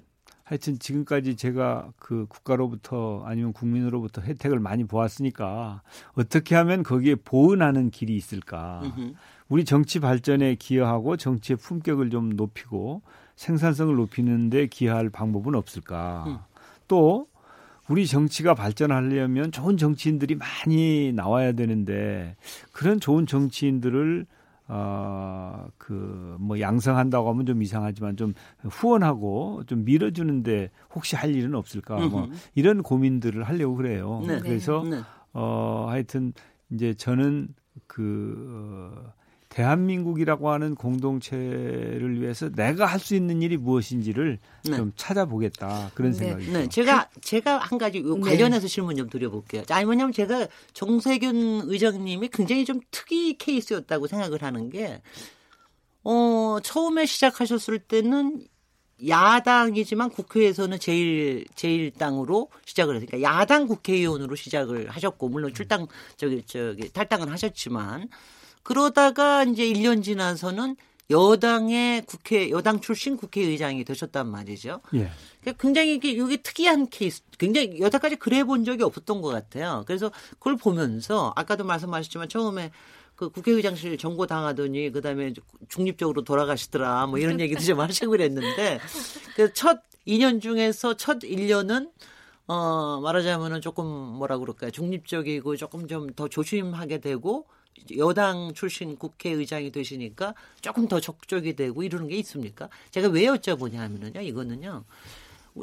하여튼 0.44 0.78
지금까지 0.78 1.36
제가 1.36 1.92
그 1.98 2.26
국가로부터 2.28 3.22
아니면 3.26 3.52
국민으로부터 3.52 4.22
혜택을 4.22 4.60
많이 4.60 4.84
보았으니까 4.84 5.82
어떻게 6.14 6.54
하면 6.54 6.82
거기에 6.82 7.16
보은하는 7.16 7.90
길이 7.90 8.14
있을까. 8.16 8.80
으흠. 8.84 9.14
우리 9.48 9.64
정치 9.64 10.00
발전에 10.00 10.56
기여하고 10.56 11.16
정치의 11.16 11.56
품격을 11.56 12.10
좀 12.10 12.30
높이고 12.30 13.02
생산성을 13.36 13.94
높이는 13.94 14.50
데 14.50 14.66
기여할 14.66 15.10
방법은 15.10 15.54
없을까? 15.54 16.24
음. 16.26 16.38
또 16.88 17.28
우리 17.88 18.06
정치가 18.06 18.54
발전하려면 18.54 19.52
좋은 19.52 19.76
정치인들이 19.76 20.34
많이 20.34 21.12
나와야 21.12 21.52
되는데 21.52 22.36
그런 22.72 22.98
좋은 22.98 23.26
정치인들을 23.26 24.26
어, 24.68 25.68
그, 25.78 26.36
뭐, 26.40 26.58
양성한다고 26.58 27.30
하면 27.30 27.46
좀 27.46 27.62
이상하지만 27.62 28.16
좀 28.16 28.34
후원하고 28.62 29.62
좀 29.66 29.84
밀어주는데 29.84 30.70
혹시 30.92 31.14
할 31.14 31.36
일은 31.36 31.54
없을까? 31.54 32.08
뭐, 32.08 32.28
이런 32.56 32.82
고민들을 32.82 33.44
하려고 33.44 33.76
그래요. 33.76 34.24
네. 34.26 34.40
그래서, 34.40 34.82
네. 34.82 35.02
어, 35.34 35.86
하여튼, 35.88 36.32
이제 36.70 36.94
저는 36.94 37.46
그, 37.86 39.04
어, 39.06 39.12
대한민국이라고 39.56 40.50
하는 40.50 40.74
공동체를 40.74 42.20
위해서 42.20 42.50
내가 42.50 42.84
할 42.84 43.06
수 43.06 43.14
있는 43.14 43.40
일이 43.40 43.56
무엇인지를 43.56 44.38
네. 44.64 44.76
좀 44.76 44.92
찾아보겠다 44.96 45.92
그런 45.94 46.10
네. 46.10 46.18
생각이 46.18 46.50
네. 46.50 46.68
제가 46.68 47.08
제가 47.20 47.58
한 47.58 47.78
가지 47.78 48.02
네. 48.02 48.20
관련해서 48.20 48.66
질문 48.66 48.96
좀 48.96 49.08
드려볼게요. 49.08 49.64
자, 49.64 49.82
뭐냐면 49.84 50.12
제가 50.12 50.48
정세균 50.72 51.62
의장님이 51.66 52.28
굉장히 52.32 52.64
좀 52.64 52.80
특이 52.90 53.38
케이스였다고 53.38 54.08
생각을 54.08 54.42
하는 54.42 54.70
게 54.70 55.00
어, 56.02 56.58
처음에 56.62 57.06
시작하셨을 57.06 57.78
때는 57.78 58.44
야당이지만 59.06 60.10
국회에서는 60.10 60.80
제일 60.80 61.44
제일 61.54 61.92
당으로 61.92 62.50
시작을 62.64 62.96
했으니까 62.96 63.22
야당 63.22 63.68
국회의원으로 63.68 64.34
시작을 64.34 64.90
하셨고 64.90 65.28
물론 65.28 65.54
출당 65.54 65.86
저기 66.16 66.42
저기 66.42 66.90
탈당은 66.90 67.28
하셨지만 67.28 68.08
그러다가 68.66 69.44
이제 69.44 69.62
1년 69.62 70.02
지나서는 70.02 70.74
여당의 71.08 72.02
국회 72.04 72.50
여당 72.50 72.80
출신 72.80 73.16
국회의장이 73.16 73.84
되셨단 73.84 74.28
말이죠. 74.28 74.80
예. 74.94 75.12
그러니까 75.40 75.62
굉장히 75.62 75.94
이게 75.94 76.10
이게 76.10 76.36
특이한 76.38 76.88
케이스, 76.88 77.22
굉장히 77.38 77.78
여태까지 77.78 78.16
그래 78.16 78.42
본 78.42 78.64
적이 78.64 78.82
없었던 78.82 79.22
것 79.22 79.28
같아요. 79.28 79.84
그래서 79.86 80.10
그걸 80.30 80.56
보면서 80.56 81.32
아까도 81.36 81.62
말씀하셨지만 81.62 82.28
처음에 82.28 82.72
그 83.14 83.30
국회의장실 83.30 83.98
정보 83.98 84.26
당하더니 84.26 84.90
그다음에 84.90 85.32
중립적으로 85.68 86.24
돌아가시더라 86.24 87.06
뭐 87.06 87.20
이런 87.20 87.38
얘기도 87.38 87.60
좀 87.60 87.78
하시고 87.78 88.10
그랬는데 88.10 88.80
그첫 89.36 89.78
2년 90.08 90.42
중에서 90.42 90.96
첫 90.96 91.20
1년은 91.20 91.92
어 92.48 93.00
말하자면은 93.00 93.60
조금 93.60 93.86
뭐라 93.86 94.38
그럴까요 94.38 94.72
중립적이고 94.72 95.54
조금 95.54 95.86
좀 95.86 96.08
더 96.16 96.26
조심하게 96.26 96.98
되고 96.98 97.46
여당 97.96 98.52
출신 98.54 98.96
국회의장이 98.96 99.70
되시니까 99.70 100.34
조금 100.60 100.88
더 100.88 101.00
적적이 101.00 101.56
되고 101.56 101.82
이러는 101.82 102.08
게 102.08 102.16
있습니까? 102.16 102.68
제가 102.90 103.08
왜 103.08 103.22
여쭤보냐 103.26 103.76
하면은요, 103.76 104.20
이거는요. 104.20 104.84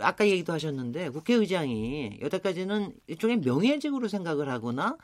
아까 0.02 0.28
얘기도 0.28 0.54
하셨는데 0.54 1.10
국회의장이 1.10 2.20
여태까지는 2.22 2.94
일종의 3.08 3.38
명예직으로 3.38 4.08
생각을 4.08 4.50
하거나 4.50 4.98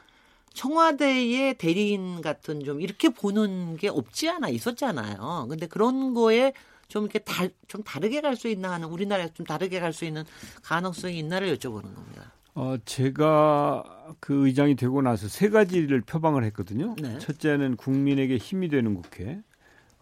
청와대의 0.53 1.55
대리인 1.59 2.21
같은 2.21 2.63
좀 2.63 2.81
이렇게 2.81 3.09
보는 3.09 3.77
게 3.77 3.87
없지 3.87 4.29
않아 4.29 4.49
있었잖아요. 4.49 5.45
근데 5.49 5.67
그런 5.67 6.13
거에 6.15 6.53
좀 6.87 7.03
이렇게 7.03 7.19
다, 7.19 7.47
좀 7.67 7.83
다르게 7.83 8.19
갈 8.21 8.35
수 8.35 8.47
있나 8.47 8.71
하는 8.71 8.87
우리나라에서 8.87 9.33
좀 9.35 9.45
다르게 9.45 9.79
갈 9.79 9.93
수 9.93 10.05
있는 10.05 10.23
가능성이 10.63 11.19
있나를 11.19 11.55
여쭤보는 11.55 11.93
겁니다. 11.93 12.31
어, 12.59 12.75
제가 12.83 14.15
그 14.19 14.45
의장이 14.45 14.75
되고 14.75 15.01
나서 15.01 15.29
세 15.29 15.49
가지를 15.49 16.01
표방을 16.01 16.43
했거든요. 16.43 16.93
네. 17.01 17.17
첫째는 17.19 17.77
국민에게 17.77 18.35
힘이 18.35 18.67
되는 18.67 18.95
국회, 18.95 19.41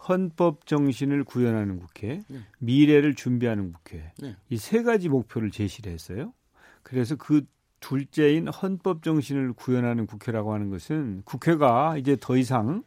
헌법 0.09 0.65
정신을 0.65 1.23
구현하는 1.23 1.77
국회, 1.77 2.23
네. 2.27 2.39
미래를 2.57 3.13
준비하는 3.13 3.73
국회. 3.73 4.11
네. 4.19 4.35
이세 4.49 4.81
가지 4.81 5.07
목표를 5.07 5.51
제시를 5.51 5.91
했어요. 5.91 6.33
그래서 6.81 7.15
그 7.15 7.45
둘째인 7.79 8.47
헌법 8.47 9.03
정신을 9.03 9.53
구현하는 9.53 10.07
국회라고 10.07 10.51
하는 10.51 10.71
것은 10.71 11.21
국회가 11.25 11.95
이제 11.95 12.17
더 12.19 12.37
이상 12.37 12.81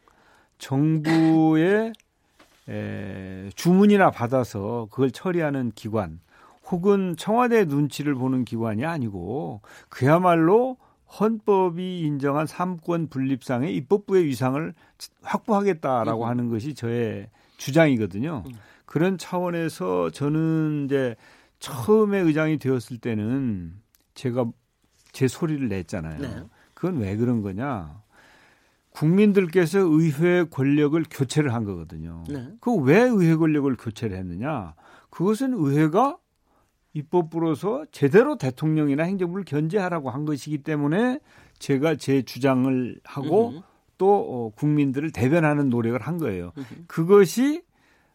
정부의 0.58 1.92
에, 2.68 3.50
주문이나 3.54 4.10
받아서 4.10 4.88
그걸 4.90 5.12
처리하는 5.12 5.70
기관, 5.76 6.18
혹은 6.70 7.16
청와대 7.16 7.64
눈치를 7.64 8.14
보는 8.14 8.44
기관이 8.44 8.84
아니고 8.84 9.60
그야말로 9.88 10.76
헌법이 11.18 12.00
인정한 12.00 12.46
삼권 12.46 13.08
분립상의 13.08 13.74
입법부의 13.76 14.24
위상을 14.26 14.74
확보하겠다라고 15.22 16.24
음. 16.24 16.28
하는 16.28 16.48
것이 16.48 16.74
저의 16.74 17.28
주장이거든요. 17.56 18.44
음. 18.46 18.52
그런 18.86 19.18
차원에서 19.18 20.10
저는 20.10 20.86
이제 20.86 21.16
처음에 21.58 22.18
의장이 22.20 22.58
되었을 22.58 22.98
때는 22.98 23.74
제가 24.14 24.46
제 25.12 25.28
소리를 25.28 25.68
냈잖아요. 25.68 26.18
네. 26.20 26.42
그건 26.74 26.98
왜 26.98 27.16
그런 27.16 27.42
거냐? 27.42 28.00
국민들께서 28.90 29.80
의회 29.80 30.44
권력을 30.44 31.02
교체를 31.10 31.52
한 31.54 31.64
거거든요. 31.64 32.24
네. 32.28 32.48
그왜 32.60 33.02
의회 33.02 33.36
권력을 33.36 33.74
교체를 33.76 34.16
했느냐? 34.16 34.74
그것은 35.10 35.54
의회가 35.54 36.18
입법부로서 36.92 37.84
제대로 37.92 38.36
대통령이나 38.36 39.04
행정부를 39.04 39.44
견제하라고 39.44 40.10
한 40.10 40.24
것이기 40.24 40.58
때문에 40.58 41.20
제가 41.58 41.96
제 41.96 42.22
주장을 42.22 43.00
하고 43.04 43.50
으흠. 43.50 43.62
또 43.98 44.14
어, 44.14 44.52
국민들을 44.56 45.12
대변하는 45.12 45.68
노력을 45.68 46.00
한 46.00 46.18
거예요. 46.18 46.52
으흠. 46.56 46.84
그것이 46.86 47.62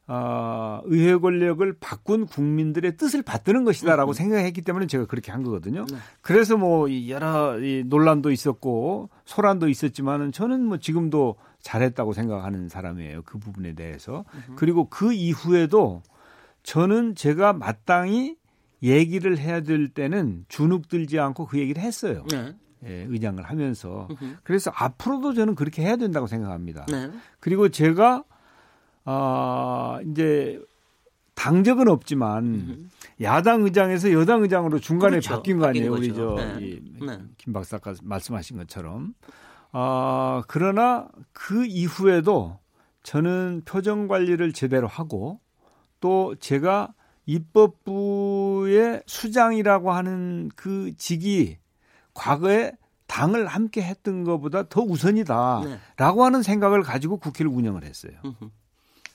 어, 0.08 0.82
의회 0.84 1.16
권력을 1.16 1.74
바꾼 1.80 2.28
국민들의 2.28 2.98
뜻을 2.98 3.24
받드는 3.24 3.64
것이다라고 3.64 4.12
으흠. 4.12 4.14
생각했기 4.16 4.62
때문에 4.62 4.88
제가 4.88 5.06
그렇게 5.06 5.32
한 5.32 5.44
거거든요. 5.44 5.86
네. 5.90 5.98
그래서 6.22 6.58
뭐 6.58 6.88
여러 7.08 7.58
논란도 7.86 8.32
있었고 8.32 9.10
소란도 9.26 9.70
있었지만은 9.70 10.32
저는 10.32 10.64
뭐 10.66 10.78
지금도 10.78 11.38
잘했다고 11.62 12.14
생각하는 12.14 12.70
사람이에요. 12.70 13.24
그 13.24 13.40
부분에 13.40 13.74
대해서. 13.74 14.26
그리고 14.56 14.88
그 14.90 15.14
이후에도 15.14 16.04
저는 16.62 17.16
제가 17.16 17.54
마땅히 17.54 18.38
얘기를 18.86 19.38
해야 19.38 19.62
될 19.62 19.90
때는 19.90 20.46
주눅 20.48 20.88
들지 20.88 21.20
않고 21.20 21.48
그 21.48 21.60
얘기를 21.60 21.82
했어요. 21.82 22.26
네. 22.32 22.56
예, 22.86 23.06
의장을 23.10 23.42
하면서. 23.44 24.08
으흠. 24.12 24.38
그래서 24.44 24.72
앞으로도 24.74 25.34
저는 25.34 25.56
그렇게 25.56 25.82
해야 25.84 25.96
된다고 25.96 26.28
생각합니다. 26.28 26.86
네. 26.88 27.12
그리고 27.40 27.70
제가 27.70 28.24
아, 29.08 29.12
어, 29.12 30.00
이제 30.10 30.60
당적은 31.36 31.88
없지만 31.88 32.46
으흠. 32.46 32.90
야당 33.22 33.64
의장에서 33.64 34.12
여당 34.12 34.42
의장으로 34.44 34.80
중간에 34.80 35.12
그렇죠. 35.12 35.36
바뀐 35.36 35.60
거 35.60 35.68
아니에요, 35.68 35.94
우리 35.94 36.14
저 36.14 36.36
네. 36.36 36.80
네. 37.06 37.20
김 37.38 37.54
박사가 37.54 37.96
말씀하신 38.02 38.58
것처럼. 38.58 39.14
아, 39.72 40.44
그러나 40.48 41.08
그 41.34 41.66
이후에도 41.66 42.60
저는 43.04 43.62
표정 43.66 44.08
관리를 44.08 44.54
제대로 44.54 44.88
하고 44.88 45.40
또 46.00 46.36
제가 46.40 46.94
입법부의 47.26 49.04
수장이라고 49.06 49.92
하는 49.92 50.50
그 50.56 50.94
직이 50.98 51.58
과거에 52.14 52.74
당을 53.08 53.48
함께 53.48 53.82
했던 53.82 54.24
것보다 54.24 54.68
더 54.68 54.82
우선이다라고 54.82 55.66
네. 55.68 55.80
하는 55.98 56.42
생각을 56.42 56.82
가지고 56.82 57.18
국회를 57.18 57.52
운영을 57.52 57.84
했어요. 57.84 58.14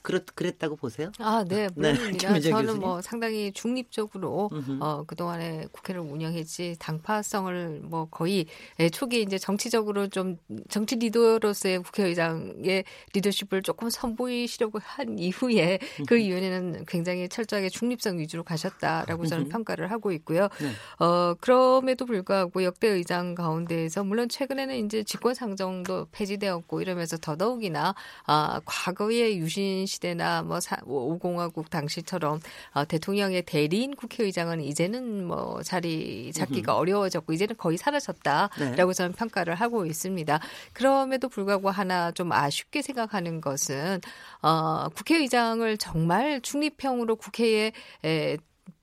그렇 0.03 0.21
그랬다고 0.35 0.77
보세요? 0.77 1.13
아, 1.19 1.45
네, 1.47 1.67
네 1.67 1.69
물론입니다. 1.75 2.33
네, 2.33 2.41
저는 2.41 2.63
교수님? 2.63 2.81
뭐 2.81 3.03
상당히 3.03 3.53
중립적으로 3.53 4.51
어, 4.81 5.05
그 5.07 5.15
동안에 5.15 5.67
국회를 5.73 6.01
운영했지 6.01 6.77
당파성을 6.79 7.81
뭐 7.83 8.07
거의 8.11 8.47
예, 8.79 8.89
초기 8.89 9.21
이제 9.21 9.37
정치적으로 9.37 10.09
좀 10.09 10.39
정치 10.69 10.97
리더로서의 10.97 11.83
국회의장의 11.83 12.85
리더십을 13.13 13.63
조금 13.63 13.91
선보이시려고 13.91 14.79
한 14.83 15.19
이후에 15.19 15.79
그 16.07 16.17
이후에는 16.17 16.85
굉장히 16.87 17.29
철저하게 17.29 17.69
중립성 17.69 18.19
위주로 18.19 18.43
가셨다라고 18.43 19.27
저는 19.27 19.49
평가를 19.49 19.91
하고 19.91 20.13
있고요. 20.13 20.49
네. 20.61 21.05
어, 21.05 21.35
그럼에도 21.41 22.07
불구하고 22.07 22.65
역대 22.65 22.89
의장 22.89 23.35
가운데에서 23.35 24.03
물론 24.05 24.29
최근에는 24.29 24.87
이제 24.87 25.03
집권 25.03 25.35
상정도 25.35 26.07
폐지되었고 26.13 26.81
이러면서 26.81 27.19
더더욱이나 27.19 27.95
아, 28.27 28.61
과거의 28.65 29.39
유신 29.39 29.87
시대나 29.91 30.43
뭐 30.43 30.59
오공화국 30.87 31.69
당시처럼 31.69 32.41
어, 32.73 32.85
대통령의 32.85 33.43
대리인 33.43 33.97
국회의장은 33.97 34.61
이제는 34.61 35.27
뭐 35.27 35.63
자리 35.63 36.33
잡기가 36.33 36.77
어려워졌고 36.77 37.33
이제는 37.33 37.57
거의 37.57 37.77
사라졌다라고 37.77 38.51
네. 38.59 38.93
저는 38.95 39.13
평가를 39.13 39.55
하고 39.55 39.87
있습니다. 39.87 40.41
그럼에도 40.73 41.29
불구하고 41.29 41.71
하나 41.71 42.13
좀 42.13 42.33
아쉽게 42.33 42.83
생각하는 42.83 43.41
것은 43.41 44.01
어, 44.43 44.89
국회의장을 44.95 45.77
정말 45.79 46.41
중립형으로 46.41 47.17
국회에 47.17 47.73
에, 48.05 48.37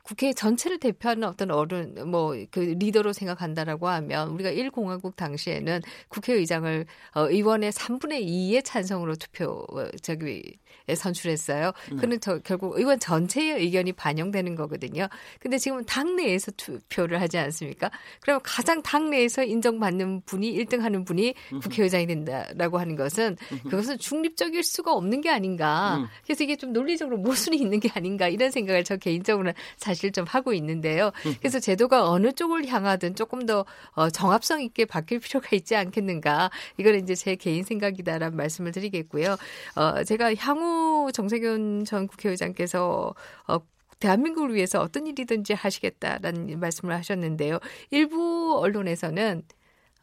국회 0.07 0.31
전체를 0.33 0.79
대표하는 0.79 1.25
어떤 1.25 1.51
어른 1.51 2.09
뭐 2.09 2.37
그 2.51 2.59
리더로 2.59 3.13
생각한다라고 3.13 3.87
하면 3.87 4.29
우리가 4.29 4.51
1공화국 4.51 5.15
당시에는 5.15 5.81
국회의장을 6.09 6.85
어, 7.15 7.29
의원의 7.29 7.71
3분의 7.71 8.25
2의 8.25 8.63
찬성으로 8.63 9.15
투표 9.15 9.65
어, 9.71 9.87
저기 10.01 10.57
선출했어요. 10.93 11.73
음. 11.91 11.97
그는 11.97 12.19
저 12.21 12.39
결국 12.39 12.77
의원 12.77 12.99
전체의 12.99 13.59
의견이 13.59 13.91
반영되는 13.91 14.55
거거든요. 14.55 15.07
근데 15.39 15.57
지금은 15.57 15.85
당내에서 15.85 16.51
투표를 16.55 17.19
하지 17.19 17.37
않습니까? 17.37 17.91
그러면 18.21 18.41
가장 18.43 18.81
당내에서 18.81 19.43
인정받는 19.43 20.21
분이 20.21 20.53
1등 20.53 20.79
하는 20.79 21.03
분이 21.03 21.33
국회의장이 21.61 22.07
된다라고 22.07 22.79
하는 22.79 22.95
것은 22.95 23.35
그것은 23.63 23.97
중립적일 23.97 24.63
수가 24.63 24.93
없는 24.93 25.21
게 25.21 25.29
아닌가. 25.29 25.97
음. 25.97 26.07
그래서 26.23 26.43
이게 26.43 26.55
좀 26.55 26.71
논리적으로 26.71 27.17
모순이 27.17 27.57
있는 27.57 27.79
게 27.79 27.89
아닌가 27.93 28.29
이런 28.29 28.51
생각을 28.51 28.83
저 28.85 28.95
개인적으로는 28.95 29.53
사실 29.75 29.96
좀 30.11 30.25
하고 30.25 30.53
있는데요. 30.53 31.11
그래서 31.39 31.59
제도가 31.59 32.09
어느 32.09 32.31
쪽을 32.31 32.67
향하든 32.67 33.15
조금 33.15 33.45
더 33.45 33.65
어, 33.91 34.09
정합성 34.09 34.61
있게 34.61 34.85
바뀔 34.85 35.19
필요가 35.27 35.49
있지 35.53 35.75
않겠는가. 35.75 36.49
이거는 36.77 37.03
이제 37.03 37.15
제 37.15 37.35
개인 37.35 37.63
생각이다라는 37.63 38.37
말씀을 38.37 38.71
드리겠고요. 38.71 39.35
어, 39.75 40.03
제가 40.03 40.35
향후 40.35 41.11
정세균 41.11 41.85
전 41.85 42.07
국회의장께서 42.07 43.13
어, 43.47 43.57
대한민국을 43.99 44.53
위해서 44.53 44.79
어떤 44.79 45.07
일이든지 45.07 45.53
하시겠다라는 45.53 46.59
말씀을 46.59 46.93
하셨는데요. 46.95 47.59
일부 47.89 48.57
언론에서는 48.59 49.43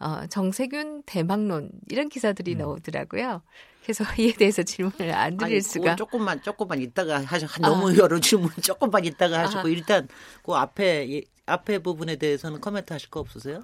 어, 0.00 0.26
정세균 0.26 1.02
대망론 1.06 1.70
이런 1.88 2.08
기사들이 2.08 2.54
음. 2.54 2.58
나오더라고요. 2.58 3.42
그래서 3.84 4.04
이에 4.18 4.32
대해서 4.32 4.62
질문을 4.62 5.12
안 5.12 5.36
드릴 5.36 5.56
아니, 5.56 5.60
수가 5.60 5.96
조금만 5.96 6.42
조금만 6.42 6.80
있다가 6.80 7.22
하셔 7.22 7.46
너무 7.60 7.90
아. 7.90 7.96
여러 7.96 8.18
질문 8.18 8.50
조금만 8.62 9.04
있다가 9.04 9.40
하시고 9.40 9.60
아. 9.60 9.68
일단 9.68 10.08
그 10.42 10.52
앞에 10.52 11.22
앞에 11.46 11.78
부분에 11.80 12.16
대해서는 12.16 12.60
코멘트 12.60 12.92
하실 12.94 13.10
거 13.10 13.20
없으세요? 13.20 13.62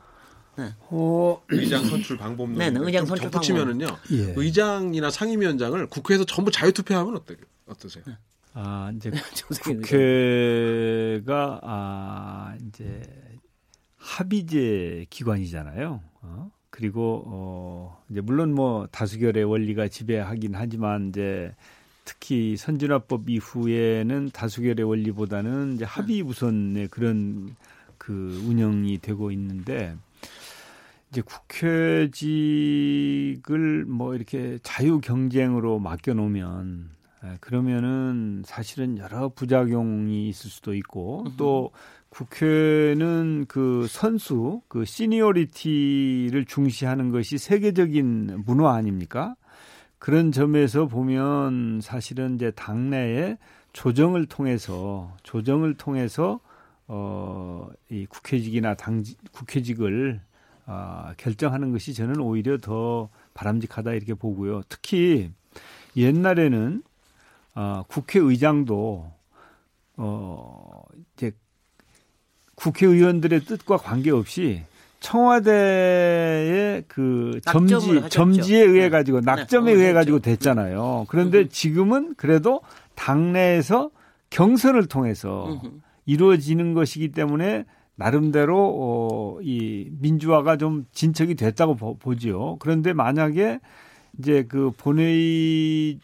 네. 0.56 0.74
어, 0.90 1.42
의장 1.48 1.84
선출 1.86 2.18
방법론. 2.18 2.58
네, 2.58 2.68
네 2.70 2.78
의장 2.82 3.06
선출 3.06 3.30
붙이면은요. 3.30 3.86
예. 4.12 4.34
의장이나 4.36 5.10
상임위원장을 5.10 5.86
국회에서 5.86 6.24
전부 6.24 6.50
자유 6.50 6.72
투표하면 6.72 7.16
어때 7.16 7.36
어떠세요? 7.66 8.04
네. 8.06 8.18
아, 8.52 8.92
이제 8.94 9.10
국회가 9.62 11.60
아, 11.62 12.54
이제 12.66 13.02
합의제 13.96 15.06
기관이잖아요. 15.08 16.02
어? 16.22 16.50
그리고 16.70 17.22
어, 17.26 18.02
이제 18.08 18.20
물론 18.20 18.54
뭐 18.54 18.86
다수결의 18.90 19.44
원리가 19.44 19.88
지배하긴 19.88 20.54
하지만 20.54 21.08
이제 21.08 21.52
특히 22.04 22.56
선진화법 22.56 23.28
이후에는 23.28 24.30
다수결의 24.32 24.84
원리보다는 24.84 25.74
이제 25.74 25.84
합의 25.84 26.22
우선의 26.22 26.88
그런 26.88 27.54
그 27.98 28.42
운영이 28.46 28.98
되고 28.98 29.30
있는데 29.30 29.94
이제 31.10 31.20
국회직을 31.22 32.24
뭐 33.84 34.14
이렇게 34.14 34.58
자유 34.62 35.00
경쟁으로 35.00 35.78
맡겨 35.78 36.14
놓으면 36.14 36.90
그러면은 37.40 38.42
사실은 38.46 38.96
여러 38.96 39.28
부작용이 39.28 40.28
있을 40.28 40.50
수도 40.50 40.74
있고 40.74 41.26
또 41.36 41.72
국회는 42.10 43.46
그 43.48 43.86
선수 43.88 44.62
그 44.68 44.84
시니어리티를 44.84 46.44
중시하는 46.44 47.10
것이 47.10 47.38
세계적인 47.38 48.42
문화 48.44 48.74
아닙니까? 48.74 49.36
그런 49.98 50.32
점에서 50.32 50.86
보면 50.86 51.80
사실은 51.82 52.34
이제 52.34 52.50
당내에 52.50 53.38
조정을 53.72 54.26
통해서 54.26 55.16
조정을 55.22 55.74
통해서 55.74 56.40
어이 56.88 58.06
국회직이나 58.06 58.74
당 58.74 59.04
국회직을 59.30 60.20
아, 60.66 61.14
결정하는 61.16 61.72
것이 61.72 61.94
저는 61.94 62.20
오히려 62.20 62.58
더 62.58 63.08
바람직하다 63.34 63.92
이렇게 63.92 64.14
보고요. 64.14 64.62
특히 64.68 65.30
옛날에는 65.96 66.82
아, 67.54 67.84
국회의장도 67.88 69.12
어 69.96 70.82
이제 71.14 71.32
국회의원들의 72.60 73.40
뜻과 73.40 73.78
관계없이 73.78 74.62
청와대의 75.00 76.84
그 76.88 77.40
점지 77.46 78.08
점지에 78.10 78.60
의해 78.60 78.82
네. 78.82 78.90
가지고 78.90 79.20
낙점에 79.20 79.72
네. 79.72 79.78
의해 79.78 79.92
가지고 79.94 80.18
됐잖아요. 80.18 81.06
그런데 81.08 81.48
지금은 81.48 82.14
그래도 82.16 82.60
당내에서 82.94 83.90
경선을 84.28 84.86
통해서 84.86 85.60
이루어지는 86.04 86.74
것이기 86.74 87.12
때문에 87.12 87.64
나름대로 87.96 88.56
어, 88.78 89.38
이 89.42 89.88
민주화가 90.00 90.56
좀 90.58 90.86
진척이 90.92 91.34
됐다고 91.34 91.76
보, 91.76 91.96
보지요. 91.98 92.56
그런데 92.58 92.92
만약에 92.92 93.60
이제 94.18 94.44
그 94.48 94.70
본회의장에서 94.76 95.98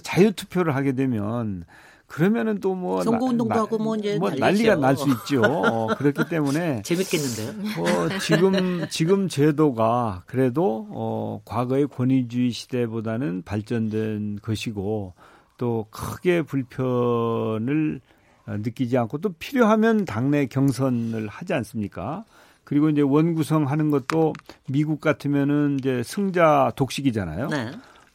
자유 0.00 0.32
투표를 0.32 0.74
하게 0.74 0.92
되면 0.92 1.64
그러면은 2.10 2.58
또 2.58 2.74
뭐 2.74 3.02
선거운동도 3.04 3.54
하고 3.54 3.78
뭐 3.78 3.94
이제 3.96 4.18
뭐 4.18 4.30
난리가 4.30 4.74
날 4.76 4.96
수 4.96 5.08
있죠. 5.10 5.42
어, 5.42 5.86
그렇기 5.94 6.28
때문에 6.28 6.82
재밌겠는데요. 6.84 7.50
어, 7.78 8.18
지금 8.18 8.86
지금 8.90 9.28
제도가 9.28 10.24
그래도 10.26 10.88
어, 10.90 11.40
과거의 11.44 11.86
권위주의 11.86 12.50
시대보다는 12.50 13.42
발전된 13.42 14.40
것이고 14.42 15.14
또 15.56 15.86
크게 15.90 16.42
불편을 16.42 18.00
어, 18.46 18.56
느끼지 18.56 18.98
않고 18.98 19.18
또 19.18 19.32
필요하면 19.34 20.04
당내 20.04 20.46
경선을 20.46 21.28
하지 21.28 21.54
않습니까? 21.54 22.24
그리고 22.64 22.88
이제 22.88 23.02
원구성하는 23.02 23.90
것도 23.90 24.32
미국 24.68 25.00
같으면은 25.00 25.76
이제 25.78 26.02
승자 26.04 26.72
독식이잖아요. 26.76 27.48
네. 27.48 27.70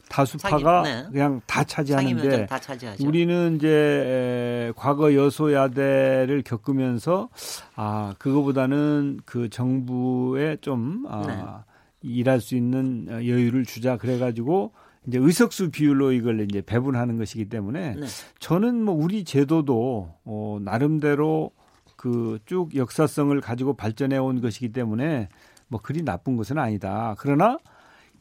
다수파가 0.10 0.84
네. 0.84 1.06
그냥 1.12 1.42
다 1.46 1.64
차지하는데 1.64 2.46
다 2.46 2.60
우리는 3.02 3.56
이제 3.56 4.72
과거 4.76 5.14
여소야대를 5.14 6.44
겪으면서 6.44 7.30
아 7.76 8.14
그거보다는 8.18 9.20
그 9.26 9.50
정부에 9.50 10.58
좀 10.62 11.06
아, 11.10 11.24
네. 11.28 12.10
일할 12.10 12.40
수 12.40 12.56
있는 12.56 13.08
여유를 13.10 13.66
주자 13.66 13.98
그래가지고 13.98 14.74
이제 15.08 15.18
의석수 15.18 15.72
비율로 15.72 16.14
이걸 16.14 16.42
이제 16.42 16.62
배분하는 16.62 17.18
것이기 17.18 17.50
때문에 17.50 17.96
네. 17.96 18.06
저는 18.40 18.84
뭐 18.84 18.96
우리 18.96 19.24
제도도 19.24 20.14
어 20.24 20.60
나름대로 20.62 21.52
그 21.96 22.40
쭉 22.46 22.76
역사성을 22.76 23.40
가지고 23.42 23.74
발전해 23.76 24.18
온 24.18 24.42
것이기 24.42 24.72
때문에 24.72 25.30
뭐 25.68 25.80
그리 25.82 26.04
나쁜 26.04 26.36
것은 26.38 26.60
아니다. 26.60 27.16
그러나 27.18 27.58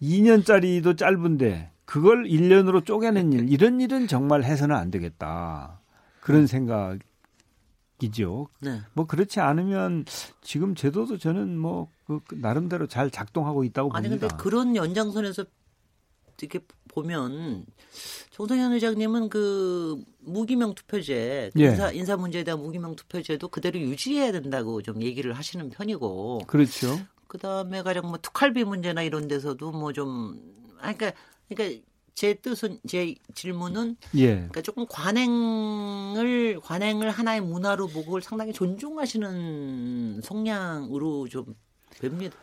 2년짜리도 0.00 0.96
짧은데 0.96 1.70
그걸 1.84 2.24
1년으로 2.24 2.84
쪼개는 2.84 3.32
일 3.32 3.50
이런 3.50 3.80
일은 3.80 4.06
정말 4.06 4.44
해서는 4.44 4.74
안 4.74 4.90
되겠다. 4.90 5.80
그런 6.20 6.46
생각이죠. 6.46 8.48
네. 8.60 8.80
뭐 8.94 9.06
그렇지 9.06 9.40
않으면 9.40 10.04
지금 10.42 10.74
제도도 10.74 11.18
저는 11.18 11.58
뭐 11.58 11.88
그 12.06 12.20
나름대로 12.34 12.86
잘 12.86 13.10
작동하고 13.10 13.64
있다고 13.64 13.94
아니, 13.94 14.08
봅니다. 14.08 14.26
아니 14.26 14.30
근데 14.32 14.42
그런 14.42 14.76
연장선에서 14.76 15.44
이렇게 16.40 16.60
보면 16.88 17.64
정성현 18.30 18.72
의장님은 18.72 19.28
그 19.30 20.02
무기명 20.18 20.74
투표제 20.74 21.50
그 21.54 21.60
예. 21.60 21.66
인사 21.66 21.90
인사 21.92 22.16
문제에 22.16 22.44
대한 22.44 22.60
무기명 22.60 22.96
투표제도 22.96 23.48
그대로 23.48 23.78
유지해야 23.78 24.32
된다고 24.32 24.82
좀 24.82 25.00
얘기를 25.00 25.32
하시는 25.32 25.70
편이고 25.70 26.40
그렇죠. 26.46 26.98
그다음에 27.28 27.82
가령 27.82 28.08
뭐 28.08 28.18
특활비 28.20 28.64
문제나 28.64 29.02
이런 29.02 29.28
데서도 29.28 29.72
뭐 29.72 29.92
좀 29.92 30.40
그러니까 30.78 31.12
그러니까 31.48 31.80
제 32.14 32.34
뜻은 32.34 32.78
제 32.86 33.14
질문은 33.34 33.96
예. 34.16 34.34
그러니까 34.34 34.62
조금 34.62 34.86
관행을 34.88 36.60
관행을 36.62 37.10
하나의 37.10 37.40
문화로 37.40 37.88
보고 37.88 38.04
그걸 38.06 38.22
상당히 38.22 38.52
존중하시는 38.52 40.20
성향으로 40.22 41.28
좀 41.28 41.54
뵙니다. 42.00 42.36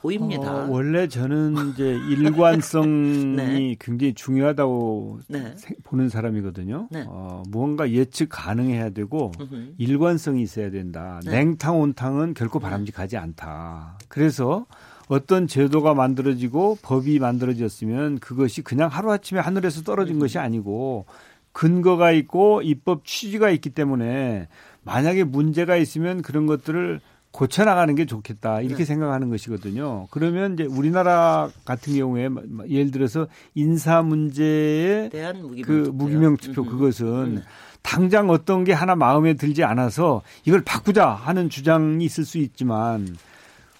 보입니다. 0.00 0.64
어, 0.64 0.70
원래 0.70 1.08
저는 1.08 1.70
이제 1.72 1.98
일관성이 2.08 3.24
네. 3.36 3.76
굉장히 3.80 4.14
중요하다고 4.14 5.20
네. 5.26 5.54
생- 5.56 5.76
보는 5.82 6.08
사람이거든요. 6.08 6.86
네. 6.92 7.04
어, 7.08 7.42
무언가 7.48 7.90
예측 7.90 8.28
가능해야 8.30 8.90
되고. 8.90 9.32
일관성이 9.76 10.42
있어야 10.42 10.70
된다. 10.70 11.20
네. 11.24 11.32
냉탕 11.32 11.80
온탕은 11.80 12.34
결코 12.34 12.60
바람직하지 12.60 13.16
않다. 13.16 13.98
그래서 14.08 14.66
어떤 15.08 15.46
제도가 15.46 15.94
만들어지고 15.94 16.78
법이 16.82 17.18
만들어졌으면 17.18 18.18
그것이 18.18 18.62
그냥 18.62 18.88
하루아침에 18.90 19.40
하늘에서 19.40 19.82
떨어진 19.82 20.16
음. 20.16 20.20
것이 20.20 20.38
아니고 20.38 21.06
근거가 21.52 22.12
있고 22.12 22.62
입법 22.62 23.04
취지가 23.04 23.50
있기 23.50 23.70
때문에 23.70 24.48
만약에 24.84 25.24
문제가 25.24 25.76
있으면 25.76 26.22
그런 26.22 26.46
것들을 26.46 27.00
고쳐 27.30 27.64
나가는 27.64 27.94
게 27.94 28.06
좋겠다 28.06 28.60
이렇게 28.62 28.78
네. 28.78 28.84
생각하는 28.84 29.28
것이거든요. 29.28 30.06
그러면 30.10 30.54
이제 30.54 30.64
우리나라 30.64 31.50
같은 31.64 31.94
경우에 31.94 32.28
마- 32.28 32.40
마- 32.46 32.64
예를 32.66 32.90
들어서 32.90 33.26
인사 33.54 34.02
문제에 34.02 35.10
무기명 35.34 35.62
그 35.62 35.82
투표요. 35.84 35.92
무기명 35.92 36.36
투표 36.38 36.62
음흠. 36.62 36.70
그것은 36.70 37.06
음. 37.06 37.42
당장 37.82 38.30
어떤 38.30 38.64
게 38.64 38.72
하나 38.72 38.94
마음에 38.94 39.34
들지 39.34 39.62
않아서 39.64 40.22
이걸 40.44 40.62
바꾸자 40.62 41.08
하는 41.08 41.48
주장이 41.50 42.04
있을 42.04 42.24
수 42.24 42.38
있지만 42.38 43.16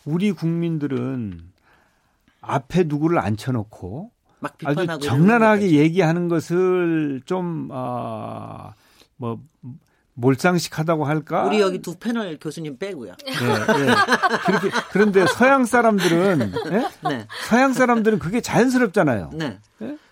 우리 0.09 0.33
국민들은 0.33 1.40
앞에 2.40 2.85
누구를 2.85 3.18
앉혀놓고 3.18 4.11
막 4.40 4.57
아주 4.64 4.87
적나라하게 5.01 5.73
얘기하는 5.73 6.29
것을 6.29 7.21
좀, 7.27 7.68
아, 7.73 8.73
뭐, 9.16 9.38
몰상식하다고 10.14 11.05
할까? 11.05 11.44
우리 11.44 11.61
여기 11.61 11.83
두 11.83 11.99
패널 11.99 12.38
교수님 12.40 12.79
빼고요. 12.79 13.16
예, 13.27 13.33
예. 13.33 13.94
그렇게, 14.47 14.71
그런데 14.92 15.27
서양 15.27 15.66
사람들은, 15.66 16.53
예? 16.73 17.09
네. 17.09 17.27
서양 17.47 17.75
사람들은 17.75 18.18
그게 18.18 18.40
자연스럽잖아요. 18.40 19.31
네. 19.35 19.59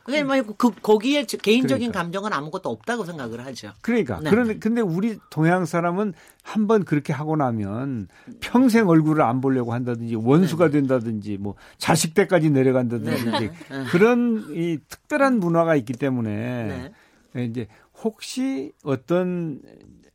예? 0.08 0.22
그게 0.22 0.22
뭐 0.42 0.54
그, 0.56 0.70
거기에 0.80 1.26
저- 1.26 1.36
개인적인 1.38 1.90
그러니까. 1.90 2.00
감정은 2.00 2.32
아무것도 2.32 2.68
없다고 2.70 3.04
생각을 3.04 3.44
하죠. 3.46 3.72
그러니까. 3.82 4.20
네. 4.20 4.30
그런데, 4.30 4.58
근데 4.58 4.80
우리 4.80 5.18
동양 5.30 5.64
사람은 5.64 6.14
한 6.42 6.66
번 6.66 6.84
그렇게 6.84 7.12
하고 7.12 7.34
나면 7.36 8.06
평생 8.40 8.88
얼굴을 8.88 9.22
안 9.22 9.40
보려고 9.40 9.72
한다든지 9.72 10.14
원수가 10.14 10.70
된다든지 10.70 11.38
뭐 11.38 11.54
자식 11.78 12.14
때까지 12.14 12.50
내려간다든지 12.50 13.24
네, 13.24 13.30
네. 13.40 13.50
네. 13.70 13.84
그런 13.90 14.46
이 14.50 14.78
특별한 14.88 15.40
문화가 15.40 15.74
있기 15.76 15.92
때문에 15.94 16.30
네. 16.32 16.92
예, 17.36 17.44
이제 17.44 17.66
혹시 18.02 18.72
어떤 18.84 19.60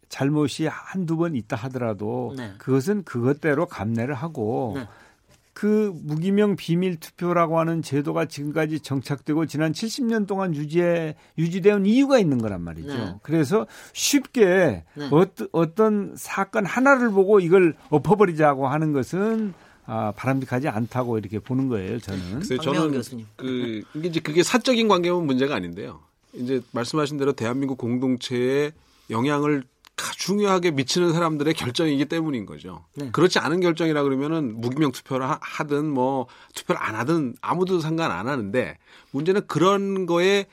잘못이 0.08 0.67
한두 0.67 1.15
번 1.17 1.36
있다 1.36 1.56
하더라도 1.58 2.34
네. 2.38 2.54
그것은 2.58 3.04
그것대로 3.04 3.65
감내를 3.65 4.13
하고 4.13 4.73
네. 4.75 4.88
그 5.62 5.93
무기명 6.04 6.56
비밀 6.56 7.00
투표라고 7.00 7.60
하는 7.60 7.84
제도가 7.84 8.26
지금까지 8.26 8.80
정착되고 8.80 9.45
지난 9.45 9.74
70년 9.74 10.26
동안 10.26 10.56
유지해 10.56 11.15
유지되온 11.38 11.86
이유가 11.86 12.17
있는 12.17 12.39
거란 12.39 12.62
말이죠. 12.63 12.88
네. 12.97 13.13
그래서 13.21 13.67
쉽게 13.93 14.84
네. 14.95 15.08
어떤 15.12 15.47
어떤 15.52 16.13
사건 16.17 16.65
하나를 16.65 17.12
보고 17.12 17.39
이걸 17.39 17.76
엎어버리자고 17.91 18.67
하는 18.69 18.91
것은 18.91 19.54
아, 19.86 20.12
바람직하지 20.15 20.67
않다고 20.67 21.19
이렇게 21.19 21.38
보는 21.38 21.67
거예요. 21.67 22.00
저는. 22.00 22.39
글쎄요, 22.39 22.58
저는 22.58 22.91
교수님. 22.93 23.28
그 23.36 23.84
이게 23.93 24.08
이제 24.08 24.19
그게 24.19 24.41
사적인 24.41 24.88
관계면 24.88 25.28
문제가 25.28 25.54
아닌데요. 25.54 26.00
이제 26.34 26.60
말씀하신 26.71 27.17
대로 27.17 27.34
대한민국 27.34 27.78
공동체에 27.78 28.71
영향을 29.12 29.62
가- 29.62 29.67
중요하게 30.17 30.71
미치는 30.71 31.13
사람들의 31.13 31.53
결정이기 31.53 32.05
때문인 32.05 32.45
거죠. 32.45 32.85
네. 32.95 33.09
그렇지 33.11 33.39
않은 33.39 33.59
결정이라 33.59 34.03
그러면은 34.03 34.59
무기명 34.59 34.91
투표를 34.91 35.27
하- 35.29 35.39
하든 35.41 35.85
뭐 35.89 36.27
투표를 36.55 36.81
안 36.81 36.95
하든 36.95 37.35
아무도 37.41 37.79
상관 37.79 38.11
안 38.11 38.27
하는데 38.27 38.77
문제는 39.11 39.47
그런 39.47 40.05
거에 40.05 40.45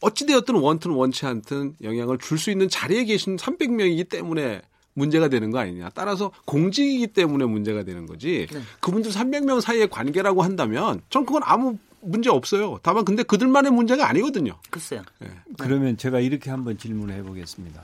어찌되었든 0.00 0.54
원튼 0.56 0.90
원치 0.92 1.26
않든 1.26 1.76
영향을 1.82 2.18
줄 2.18 2.38
수 2.38 2.50
있는 2.50 2.68
자리에 2.68 3.04
계신 3.04 3.36
300명이기 3.36 4.08
때문에 4.08 4.62
문제가 4.94 5.28
되는 5.28 5.50
거 5.50 5.58
아니냐. 5.58 5.90
따라서 5.94 6.32
공직이기 6.44 7.06
때문에 7.08 7.44
문제가 7.46 7.82
되는 7.84 8.04
거지. 8.06 8.46
네. 8.52 8.60
그분들 8.80 9.10
300명 9.10 9.60
사이의 9.60 9.88
관계라고 9.88 10.42
한다면 10.42 11.00
전 11.08 11.24
그건 11.24 11.42
아무 11.44 11.78
문제 12.00 12.28
없어요. 12.30 12.78
다만 12.82 13.04
근데 13.04 13.22
그들만의 13.22 13.70
문제가 13.70 14.08
아니거든요. 14.08 14.58
글쎄요. 14.70 15.02
예. 15.24 15.30
그러면 15.56 15.96
제가 15.96 16.18
이렇게 16.20 16.50
한번 16.50 16.76
질문을 16.76 17.14
해보겠습니다. 17.14 17.80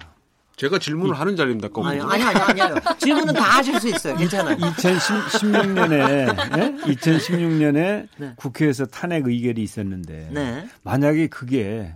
제가 0.58 0.78
질문을 0.80 1.18
하는 1.18 1.36
자리입니다. 1.36 1.68
아니, 1.84 2.00
아니, 2.00 2.22
아니, 2.24 2.60
아니요. 2.60 2.74
질문은 2.98 3.32
다 3.32 3.42
하실 3.58 3.78
수 3.80 3.88
있어요. 3.88 4.16
괜찮아요. 4.16 4.56
2016년에 4.56 6.36
2016년에 6.82 8.08
네. 8.18 8.32
국회에서 8.36 8.84
탄핵 8.86 9.26
의결이 9.26 9.62
있었는데 9.62 10.30
네. 10.32 10.68
만약에 10.82 11.28
그게 11.28 11.94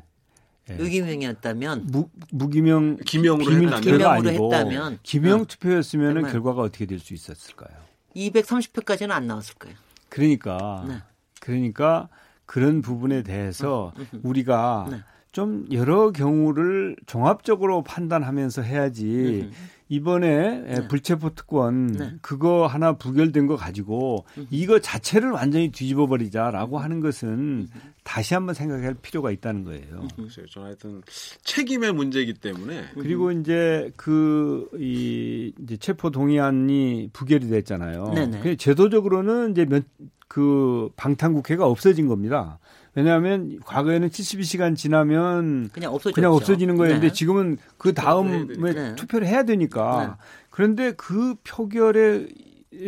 예, 0.71 0.77
의기명이었다면 0.79 1.89
무, 1.91 2.09
무기명 2.31 2.99
기명으로 3.05 3.51
비밀 3.51 3.67
했다면. 3.67 3.83
투표가 3.83 4.17
기명으로 4.17 4.31
아니고 4.31 4.55
했다면. 4.55 4.99
기명 5.03 5.41
어. 5.41 5.45
투표였으면 5.45 6.15
정말. 6.15 6.31
결과가 6.33 6.63
어떻게 6.63 6.87
될 6.87 7.01
수 7.01 7.15
있었을까요? 7.15 7.77
230표까지는 8.15 9.11
안 9.11 9.27
나왔을 9.27 9.57
거예요. 9.57 9.75
그러니까 10.09 10.85
네. 10.87 10.99
그러니까 11.41 12.09
그런 12.47 12.81
부분에 12.81 13.23
대해서 13.25 13.93
우리가 14.23 14.87
네. 14.91 15.03
좀 15.33 15.67
여러 15.73 16.13
경우를 16.13 16.97
종합적으로 17.07 17.83
판단하면서 17.83 18.63
해야지 18.63 19.51
이번에 19.89 20.61
네. 20.61 20.89
불체포 20.89 21.35
특권 21.35 21.87
네. 21.89 22.15
그거 22.23 22.67
하나 22.67 22.93
부결된 22.93 23.47
거 23.47 23.57
가지고 23.57 24.25
이거 24.51 24.79
자체를 24.79 25.31
완전히 25.31 25.71
뒤집어 25.71 26.07
버리자라고 26.07 26.79
하는 26.79 27.01
것은 27.01 27.69
다시 28.05 28.35
한번 28.35 28.55
생각할 28.55 28.95
필요가 29.01 29.31
있다는 29.31 29.65
거예요. 29.65 30.09
글쎄요. 30.17 30.47
저는 30.47 30.69
하여튼 30.69 31.03
책임의 31.45 31.93
문제이기 31.93 32.35
때문에 32.35 32.89
그리고 32.95 33.33
이제 33.33 33.91
그이 33.97 35.53
이제 35.63 35.77
체포 35.79 36.11
동의안이 36.11 37.11
부결이 37.13 37.49
됐잖아요. 37.49 38.13
네네. 38.15 38.41
그 38.41 38.57
제도적으로는 38.57 39.53
이제 39.53 39.65
몇, 39.65 39.85
그 40.29 40.91
방탄 40.97 41.35
국회가 41.35 41.67
없어진 41.67 42.07
겁니다. 42.07 42.59
왜냐하면 42.95 43.59
과거에는 43.65 44.09
72시간 44.09 44.77
지나면 44.77 45.71
그냥. 45.73 45.99
그냥 46.15 46.33
없어지는 46.33 46.77
거였는데 46.77 47.09
네. 47.09 47.13
지금은 47.13 47.59
그 47.79 47.95
다음에 47.95 48.45
네. 48.73 48.95
투표를 48.97 49.27
해야 49.27 49.45
되니까. 49.45 50.19
그런데 50.51 50.93
그 50.93 51.35
표결에 51.45 52.29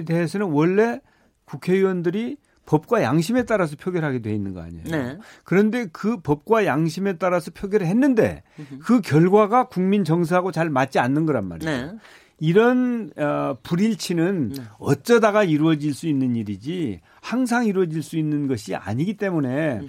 대해서는 0.07 0.47
원래 0.49 1.01
국회의원들이 1.47 2.37
법과 2.67 3.03
양심에 3.03 3.45
따라서 3.45 3.77
표결하게 3.77 4.21
돼 4.21 4.35
있는 4.35 4.55
거 4.55 4.63
아니에요. 4.63 4.85
네. 4.85 5.19
그런데 5.45 5.87
그 5.93 6.21
법과 6.21 6.65
양심에 6.65 7.19
따라서 7.19 7.51
표결을 7.51 7.87
했는데 7.87 8.43
그 8.81 9.01
결과가 9.01 9.69
국민 9.69 10.05
정서하고 10.05 10.51
잘 10.51 10.71
맞지 10.71 10.99
않는 10.99 11.27
거란 11.27 11.47
말이에요. 11.47 11.93
네. 11.93 11.93
이런 12.39 13.11
어, 13.17 13.57
불일치는 13.63 14.49
네. 14.51 14.63
어쩌다가 14.79 15.45
이루어질 15.45 15.95
수 15.95 16.09
있는 16.09 16.37
일이지 16.37 17.01
항상 17.21 17.67
이루어질 17.67 18.03
수 18.03 18.17
있는 18.17 18.49
것이 18.49 18.75
아니기 18.75 19.17
때문에 19.17 19.83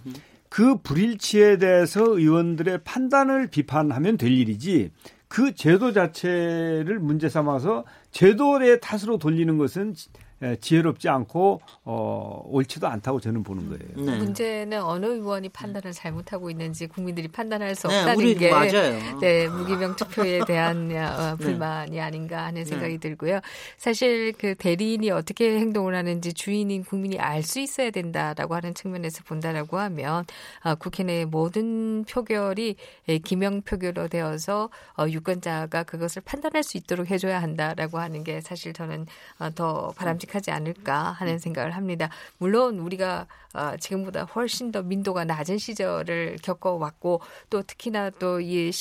그 0.50 0.78
불일치에 0.82 1.58
대해서 1.58 2.04
의원들의 2.04 2.84
판단을 2.84 3.48
비판하면 3.48 4.18
될 4.18 4.32
일이지 4.32 4.92
그 5.28 5.54
제도 5.54 5.92
자체를 5.92 7.00
문제 7.00 7.28
삼아서 7.28 7.84
제도의 8.12 8.80
탓으로 8.80 9.18
돌리는 9.18 9.58
것은 9.58 9.96
지- 10.40 10.46
에, 10.46 10.56
지혜롭지 10.58 11.08
않고 11.10 11.62
어, 11.86 12.42
옳지도 12.46 12.88
않다고 12.88 13.20
저는 13.20 13.44
보는 13.44 13.70
거예요. 13.70 14.06
네. 14.06 14.18
문제는 14.18 14.82
어느 14.84 15.06
의원이 15.06 15.50
판단을 15.50 15.94
잘못하고 15.94 16.50
있는지 16.50 16.88
국민들이 16.88 17.28
판단할 17.28 17.74
수 17.76 17.88
네, 17.88 18.00
없다는 18.02 18.38
게 18.38 18.50
맞아요. 18.52 19.20
네, 19.20 19.48
무기명 19.48 19.96
투표에 19.96 20.42
대한 20.46 20.92
어, 20.96 21.36
불만이 21.38 22.00
아닌가 22.02 22.44
하는 22.46 22.66
생각이 22.66 22.98
들고요. 22.98 23.40
사실 23.78 24.34
그 24.38 24.56
대리인이 24.56 25.10
어떻게 25.12 25.58
행동을 25.58 25.96
하는지 25.96 26.34
주인인 26.34 26.84
국민이 26.84 27.18
알 27.20 27.46
수 27.46 27.60
있어야 27.60 27.92
된다라고 27.92 28.56
하는 28.56 28.74
측면에서 28.74 29.24
본다라고 29.24 29.78
하면 29.78 30.26
어, 30.64 30.74
국회 30.76 31.04
내 31.04 31.26
모든 31.26 32.04
표결이 32.06 32.76
예, 33.08 33.18
기명 33.20 33.62
표결로 33.62 34.08
되어서 34.08 34.70
어, 34.98 35.06
유권자가 35.08 35.84
그것을 35.84 36.24
판단할 36.26 36.64
수 36.64 36.78
있도록 36.78 37.12
해줘야 37.12 37.40
한다라고 37.42 38.00
하는 38.00 38.24
게 38.24 38.42
사실 38.42 38.74
저는 38.74 39.06
어, 39.40 39.50
더 39.54 39.94
바람직한 39.96 40.25
바람직하지 40.26 40.52
않을까 40.52 41.12
하는 41.12 41.40
생각을 41.40 41.72
합니다. 41.72 42.10
물론 42.38 42.80
우리가 42.80 43.28
어, 43.54 43.78
지금보다 43.80 44.24
훨씬 44.24 44.72
더 44.72 44.82
민도가 44.82 45.24
낮은 45.24 45.58
시절을 45.58 46.38
겪어왔고 46.42 47.22
또 47.50 47.64
특히나 47.64 48.10
또 48.10 48.40
이 48.42 48.72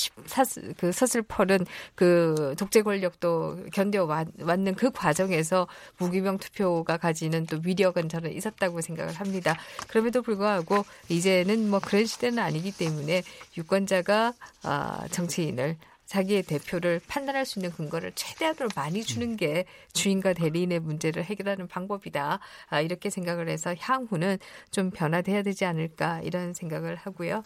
그 0.77 0.93
서슬펄은 0.93 1.67
그 1.95 2.55
독재 2.59 2.83
권력도 2.83 3.67
견뎌왔는 3.73 4.75
그 4.75 4.91
과정에서 4.91 5.69
무기명 5.99 6.39
투표가 6.39 6.97
가지는 6.97 7.47
또 7.47 7.61
위력은 7.63 8.09
저는 8.09 8.33
있었다고 8.33 8.81
생각을 8.81 9.15
합니다. 9.15 9.57
그럼에도 9.89 10.23
불구하고 10.23 10.85
이제는 11.09 11.71
뭐 11.71 11.79
그런 11.79 12.07
시대는 12.07 12.43
아니기 12.43 12.73
때문에 12.73 13.23
유권자가 13.57 14.33
아, 14.63 15.07
정치인을 15.11 15.77
자기의 16.14 16.44
대표를 16.44 17.00
판단할 17.09 17.44
수 17.44 17.59
있는 17.59 17.72
근거를 17.72 18.12
최대한으로 18.14 18.68
많이 18.77 19.03
주는 19.03 19.37
게 19.37 19.64
주인과 19.94 20.35
대리인의 20.35 20.79
문제를 20.79 21.24
해결하는 21.24 21.66
방법이다. 21.66 22.38
아, 22.68 22.81
이렇게 22.81 23.11
생각을 23.11 23.48
해서 23.48 23.74
향후는 23.77 24.38
좀 24.70 24.92
변화돼야 24.92 25.42
되지 25.42 25.64
않을까 25.64 26.20
이런 26.20 26.55
생각을 26.55 26.94
하고요. 26.94 27.42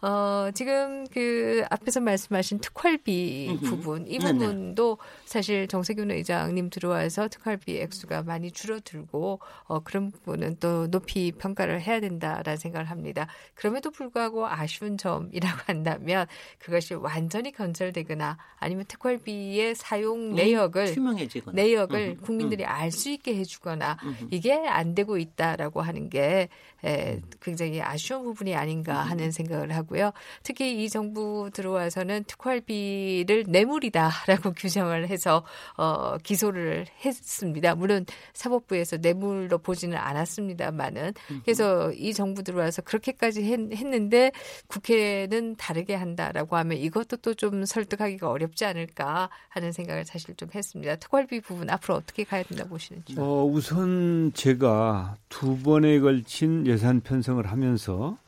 어, 0.00 0.50
지금 0.54 1.04
그 1.08 1.64
앞에서 1.70 1.98
말씀하신 1.98 2.60
특활비 2.60 3.58
부분, 3.64 4.06
이 4.06 4.20
부분도 4.20 4.98
사실 5.24 5.66
정세균 5.66 6.12
의장님 6.12 6.70
들어와서 6.70 7.26
특활비 7.26 7.80
액수가 7.80 8.22
많이 8.22 8.52
줄어들고, 8.52 9.40
어, 9.64 9.80
그런 9.80 10.12
부분은 10.12 10.58
또 10.60 10.88
높이 10.88 11.32
평가를 11.32 11.80
해야 11.80 11.98
된다라는 11.98 12.56
생각을 12.56 12.88
합니다. 12.90 13.26
그럼에도 13.54 13.90
불구하고 13.90 14.46
아쉬운 14.46 14.98
점이라고 14.98 15.58
한다면 15.66 16.26
그것이 16.60 16.94
완전히 16.94 17.50
건설되거나 17.50 18.38
아니면 18.60 18.84
특활비의 18.86 19.74
사용 19.74 20.30
음, 20.30 20.34
내역을, 20.36 20.94
투명해지거나. 20.94 21.56
내역을 21.60 22.18
국민들이 22.18 22.64
알수 22.64 23.10
있게 23.10 23.34
해주거나 23.36 23.98
이게 24.30 24.52
안 24.54 24.94
되고 24.94 25.18
있다라고 25.18 25.82
하는 25.82 26.08
게 26.08 26.48
에, 26.84 27.20
굉장히 27.40 27.80
아쉬운 27.82 28.22
부분이 28.22 28.54
아닌가 28.54 28.98
하는 29.00 29.32
생각을 29.32 29.74
하고 29.74 29.87
하고요. 29.88 30.12
특히 30.42 30.84
이 30.84 30.88
정부 30.88 31.50
들어와서는 31.52 32.24
특활비를 32.24 33.44
뇌물이다라고 33.48 34.52
규정을 34.56 35.08
해서 35.08 35.44
어 35.76 36.18
기소를 36.18 36.86
했습니다. 37.04 37.74
물론 37.74 38.04
사법부에서 38.34 38.98
뇌물로 38.98 39.58
보지는 39.58 39.96
않았습니다만은 39.96 41.14
그래서 41.44 41.92
이 41.92 42.12
정부 42.12 42.42
들어와서 42.42 42.82
그렇게까지 42.82 43.42
했, 43.44 43.58
는데 43.88 44.32
국회는 44.66 45.56
다르게 45.56 45.94
한다라고 45.94 46.56
하면 46.56 46.76
이것도 46.76 47.16
또 47.16 47.38
좀 47.38 47.64
설득하기가 47.64 48.28
어렵지 48.28 48.66
않을까 48.66 49.30
하는 49.48 49.72
생각을 49.72 50.04
사실 50.04 50.34
좀 50.34 50.50
했습니다. 50.54 50.96
특활비 50.96 51.40
부분 51.40 51.70
앞으로 51.70 51.94
어떻게 51.94 52.24
가야 52.24 52.42
된다 52.42 52.64
보시는지. 52.64 53.14
어, 53.16 53.44
우선 53.44 54.32
제가 54.34 55.16
두 55.28 55.56
번에 55.58 56.00
걸친 56.00 56.66
예산 56.66 57.00
편성을 57.00 57.46
하면서 57.46 58.18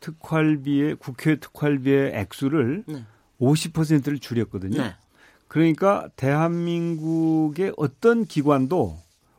특활비의 0.00 0.96
국회 0.96 1.36
특활비의 1.36 2.12
액수를 2.14 2.84
네. 2.86 3.04
50%를 3.40 4.18
줄였거든요. 4.18 4.82
네. 4.82 4.94
그러니까 5.48 6.08
대한민국의 6.16 7.74
어떤 7.76 8.24
기관도 8.24 8.98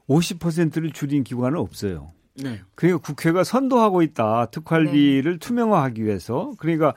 50%를 0.10 0.92
줄인 0.92 1.24
기관은 1.24 1.58
없어요. 1.58 2.12
네. 2.36 2.62
그러니까 2.76 3.06
국회가 3.06 3.44
선도하고 3.44 4.02
있다. 4.02 4.48
특활비를 4.48 5.34
네. 5.34 5.40
투명화하기 5.40 6.04
위해서. 6.04 6.54
그러니까 6.58 6.94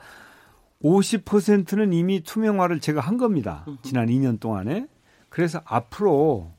50%는 0.83 1.93
이미 1.93 2.21
투명화를 2.21 2.79
제가 2.79 3.01
한 3.01 3.17
겁니다. 3.17 3.65
지난 3.81 4.07
2년 4.07 4.39
동안에. 4.39 4.87
그래서 5.29 5.61
앞으로 5.65 6.51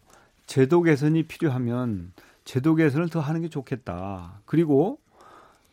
제도 0.46 0.82
개선이 0.82 1.24
필요하면 1.24 2.12
제도 2.44 2.74
개선을 2.74 3.08
더 3.08 3.20
하는 3.20 3.42
게 3.42 3.48
좋겠다. 3.48 4.40
그리고 4.46 4.98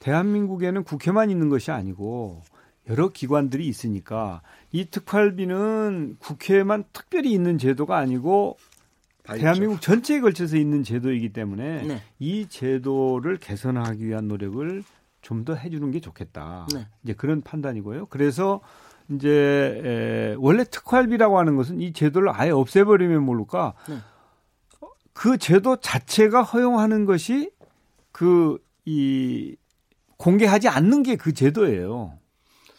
대한민국에는 0.03 0.83
국회만 0.83 1.29
있는 1.29 1.47
것이 1.49 1.71
아니고 1.71 2.41
여러 2.89 3.07
기관들이 3.09 3.65
있으니까 3.67 4.41
이 4.73 4.85
특활비는 4.85 6.17
국회에만 6.19 6.83
특별히 6.91 7.31
있는 7.31 7.57
제도가 7.57 7.97
아니고 7.97 8.57
대한민국 9.25 9.79
전체에 9.79 10.19
걸쳐서 10.19 10.57
있는 10.57 10.83
제도이기 10.83 11.31
때문에 11.31 11.83
네. 11.83 12.01
이 12.19 12.47
제도를 12.49 13.37
개선하기 13.37 14.05
위한 14.05 14.27
노력을 14.27 14.83
좀 15.21 15.45
더 15.45 15.55
해주는 15.55 15.89
게 15.91 16.01
좋겠다. 16.01 16.67
네. 16.73 16.85
이제 17.01 17.13
그런 17.13 17.41
판단이고요. 17.41 18.07
그래서 18.07 18.59
이제 19.09 19.29
에, 19.83 20.35
원래 20.37 20.65
특활비라고 20.65 21.39
하는 21.39 21.55
것은 21.55 21.79
이 21.79 21.93
제도를 21.93 22.29
아예 22.33 22.49
없애버리면 22.49 23.23
모를까 23.23 23.73
네. 23.87 23.99
그 25.13 25.37
제도 25.37 25.77
자체가 25.77 26.43
허용하는 26.43 27.05
것이 27.05 27.51
그이 28.11 29.55
공개하지 30.23 30.69
않는 30.69 31.03
게 31.03 31.17
그 31.17 31.33
제도예요. 31.33 32.13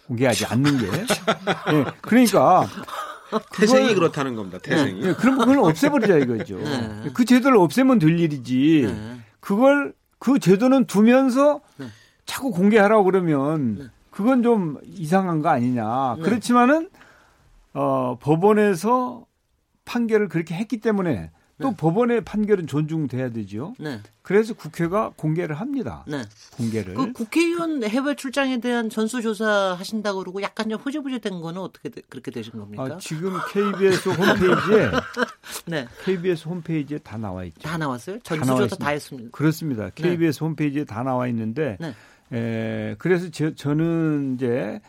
공개하지 0.06 0.46
않는 0.46 0.78
게. 0.78 0.90
네, 0.90 1.04
그러니까 2.00 2.66
태생이 3.52 3.94
그렇다는 3.94 4.34
겁니다. 4.34 4.58
태생이. 4.62 5.00
네, 5.00 5.14
그럼 5.14 5.38
그걸 5.38 5.58
없애버리자 5.58 6.18
이거죠. 6.18 6.58
네. 6.58 7.10
그 7.14 7.24
제도를 7.24 7.58
없애면 7.58 7.98
될 7.98 8.18
일이지. 8.18 8.84
네. 8.86 9.20
그걸 9.40 9.92
그 10.18 10.38
제도는 10.38 10.86
두면서 10.86 11.60
네. 11.76 11.86
자꾸 12.24 12.50
공개하라고 12.50 13.04
그러면 13.04 13.74
네. 13.76 13.84
그건 14.10 14.42
좀 14.42 14.78
이상한 14.84 15.42
거 15.42 15.50
아니냐. 15.50 16.16
그렇지만은 16.22 16.88
어, 17.74 18.16
법원에서 18.20 19.26
판결을 19.84 20.28
그렇게 20.28 20.54
했기 20.54 20.80
때문에 20.80 21.30
또 21.62 21.70
네. 21.70 21.76
법원의 21.76 22.24
판결은 22.24 22.66
존중돼야 22.66 23.30
되죠. 23.30 23.74
네. 23.78 24.00
그래서 24.22 24.54
국회가 24.54 25.12
공개를 25.16 25.54
합니다. 25.60 26.04
네. 26.08 26.22
공개를. 26.56 26.94
그 26.94 27.12
국회의원 27.12 27.84
해외 27.84 28.16
출장에 28.16 28.58
대한 28.58 28.90
전수조사 28.90 29.76
하신다고 29.78 30.20
그러고 30.20 30.42
약간 30.42 30.68
좀 30.68 30.80
흐지부지된 30.80 31.40
거는 31.40 31.60
어떻게 31.60 31.90
되, 31.90 32.00
그렇게 32.08 32.32
되신 32.32 32.52
겁니까? 32.58 32.82
아, 32.82 32.98
지금 32.98 33.32
KBS 33.52 34.08
홈페이지에 34.08 34.90
네. 35.66 35.86
KBS 36.04 36.48
홈페이지에 36.48 36.98
다 36.98 37.16
나와 37.16 37.44
있죠. 37.44 37.60
다 37.60 37.78
나왔어요? 37.78 38.18
전수조사 38.20 38.76
다, 38.76 38.86
다 38.86 38.90
했습니다. 38.90 39.30
그렇습니다. 39.30 39.90
KBS 39.90 40.40
네. 40.40 40.44
홈페이지에 40.44 40.84
다 40.84 41.02
나와 41.04 41.28
있는데 41.28 41.76
네. 41.78 41.94
에, 42.32 42.96
그래서 42.98 43.28
저, 43.30 43.54
저는 43.54 44.34
이제 44.34 44.80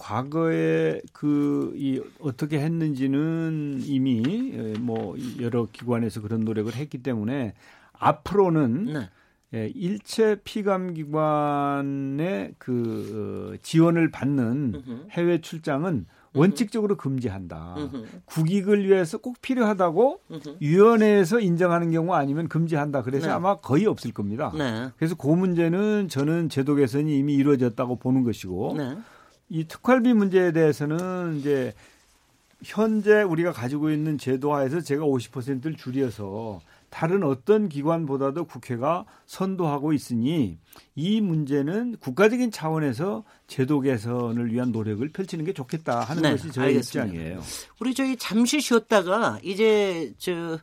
과거에 0.00 1.00
그 1.12 1.72
이 1.76 2.00
어떻게 2.20 2.60
했는지는 2.60 3.80
이미 3.84 4.52
뭐 4.80 5.16
여러 5.40 5.66
기관에서 5.70 6.20
그런 6.20 6.40
노력을 6.40 6.72
했기 6.74 6.98
때문에 6.98 7.54
앞으로는 7.92 8.84
네. 8.84 9.10
예, 9.52 9.72
일체 9.74 10.36
피감 10.44 10.94
기관의 10.94 12.54
그 12.58 13.52
어, 13.54 13.58
지원을 13.62 14.10
받는 14.10 15.06
해외 15.10 15.40
출장은 15.40 16.06
원칙적으로 16.32 16.96
금지한다. 16.96 17.74
국익을 18.26 18.86
위해서 18.86 19.18
꼭 19.18 19.40
필요하다고 19.42 20.20
위원회에서 20.60 21.40
인정하는 21.40 21.90
경우 21.90 22.14
아니면 22.14 22.46
금지한다. 22.46 23.02
그래서 23.02 23.26
네. 23.26 23.32
아마 23.32 23.56
거의 23.56 23.86
없을 23.86 24.12
겁니다. 24.12 24.52
네. 24.56 24.90
그래서 24.96 25.16
그 25.16 25.26
문제는 25.26 26.06
저는 26.08 26.48
제도 26.48 26.76
개선이 26.76 27.18
이미 27.18 27.34
이루어졌다고 27.34 27.96
보는 27.96 28.22
것이고 28.22 28.74
네. 28.78 28.96
이 29.50 29.64
특활비 29.64 30.14
문제에 30.14 30.52
대해서는 30.52 31.38
이제 31.38 31.74
현재 32.62 33.22
우리가 33.22 33.52
가지고 33.52 33.90
있는 33.90 34.16
제도화에서 34.16 34.80
제가 34.80 35.04
50%를 35.04 35.76
줄여서 35.76 36.60
다른 36.88 37.22
어떤 37.22 37.68
기관보다도 37.68 38.44
국회가 38.44 39.04
선도하고 39.26 39.92
있으니 39.92 40.58
이 40.94 41.20
문제는 41.20 41.96
국가적인 42.00 42.50
차원에서 42.50 43.24
제도 43.46 43.80
개선을 43.80 44.52
위한 44.52 44.72
노력을 44.72 45.08
펼치는 45.08 45.44
게 45.44 45.52
좋겠다 45.52 46.00
하는 46.00 46.22
네, 46.22 46.30
것이 46.32 46.50
저의 46.50 46.68
알겠습니다. 46.68 47.12
입장이에요. 47.12 47.40
우리 47.80 47.94
저희 47.94 48.16
잠시 48.16 48.60
쉬었다가 48.60 49.38
이제 49.42 50.12
저 50.18 50.58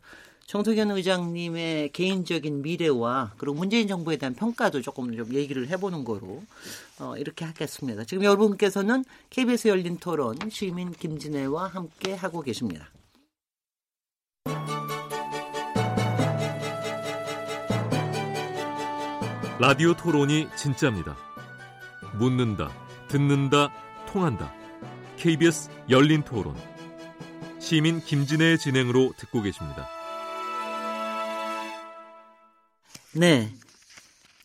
정석현 0.48 0.92
의장님의 0.92 1.92
개인적인 1.92 2.62
미래와 2.62 3.34
그리고 3.38 3.58
문재인 3.58 3.90
정부에 3.90 4.16
대한 4.16 4.34
평가도 4.34 4.82
조금 4.82 5.14
좀 5.16 5.34
얘기를 5.34 5.68
해보는 5.68 6.06
거로 6.06 6.42
어, 7.00 7.18
이렇게 7.18 7.44
하겠습니다. 7.44 8.06
지금 8.06 8.24
여러분께서는 8.24 9.04
KBS 9.30 9.68
열린 9.68 9.98
토론 9.98 10.38
시민 10.50 10.92
김진애와 10.94 11.68
함께 11.68 12.14
하고 12.14 12.42
계십니다. 12.42 12.90
라디오 19.60 19.96
토론이 19.96 20.48
진짜입니다. 20.56 21.18
묻는다, 22.18 22.72
듣는다, 23.10 23.74
통한다. 24.08 24.54
KBS 25.18 25.70
열린 25.90 26.24
토론. 26.24 26.56
시민 27.60 28.00
김진애의 28.00 28.60
진행으로 28.60 29.12
듣고 29.18 29.42
계십니다. 29.42 29.97
네. 33.14 33.54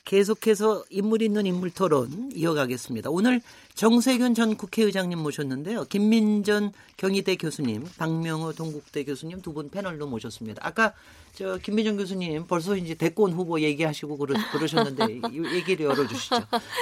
계속해서 0.04 0.84
인물 0.90 1.22
있는 1.22 1.46
인물 1.46 1.70
토론 1.70 2.30
이어가겠습니다. 2.34 3.10
오늘 3.10 3.40
정세균 3.74 4.34
전 4.34 4.56
국회의장님 4.56 5.18
모셨는데요. 5.18 5.84
김민전 5.86 6.72
경희대 6.98 7.36
교수님, 7.36 7.84
박명호 7.98 8.52
동국대 8.52 9.04
교수님 9.04 9.40
두 9.42 9.52
분 9.52 9.70
패널로 9.70 10.06
모셨습니다. 10.06 10.60
아까 10.66 10.92
저 11.34 11.56
김민정 11.58 11.96
교수님 11.96 12.46
벌써 12.46 12.76
이제 12.76 12.94
대권 12.94 13.32
후보 13.32 13.58
얘기하시고 13.60 14.18
그러, 14.18 14.34
그러셨는데 14.52 15.20
이 15.32 15.54
얘기를 15.54 15.86
열어주시죠. 15.86 16.36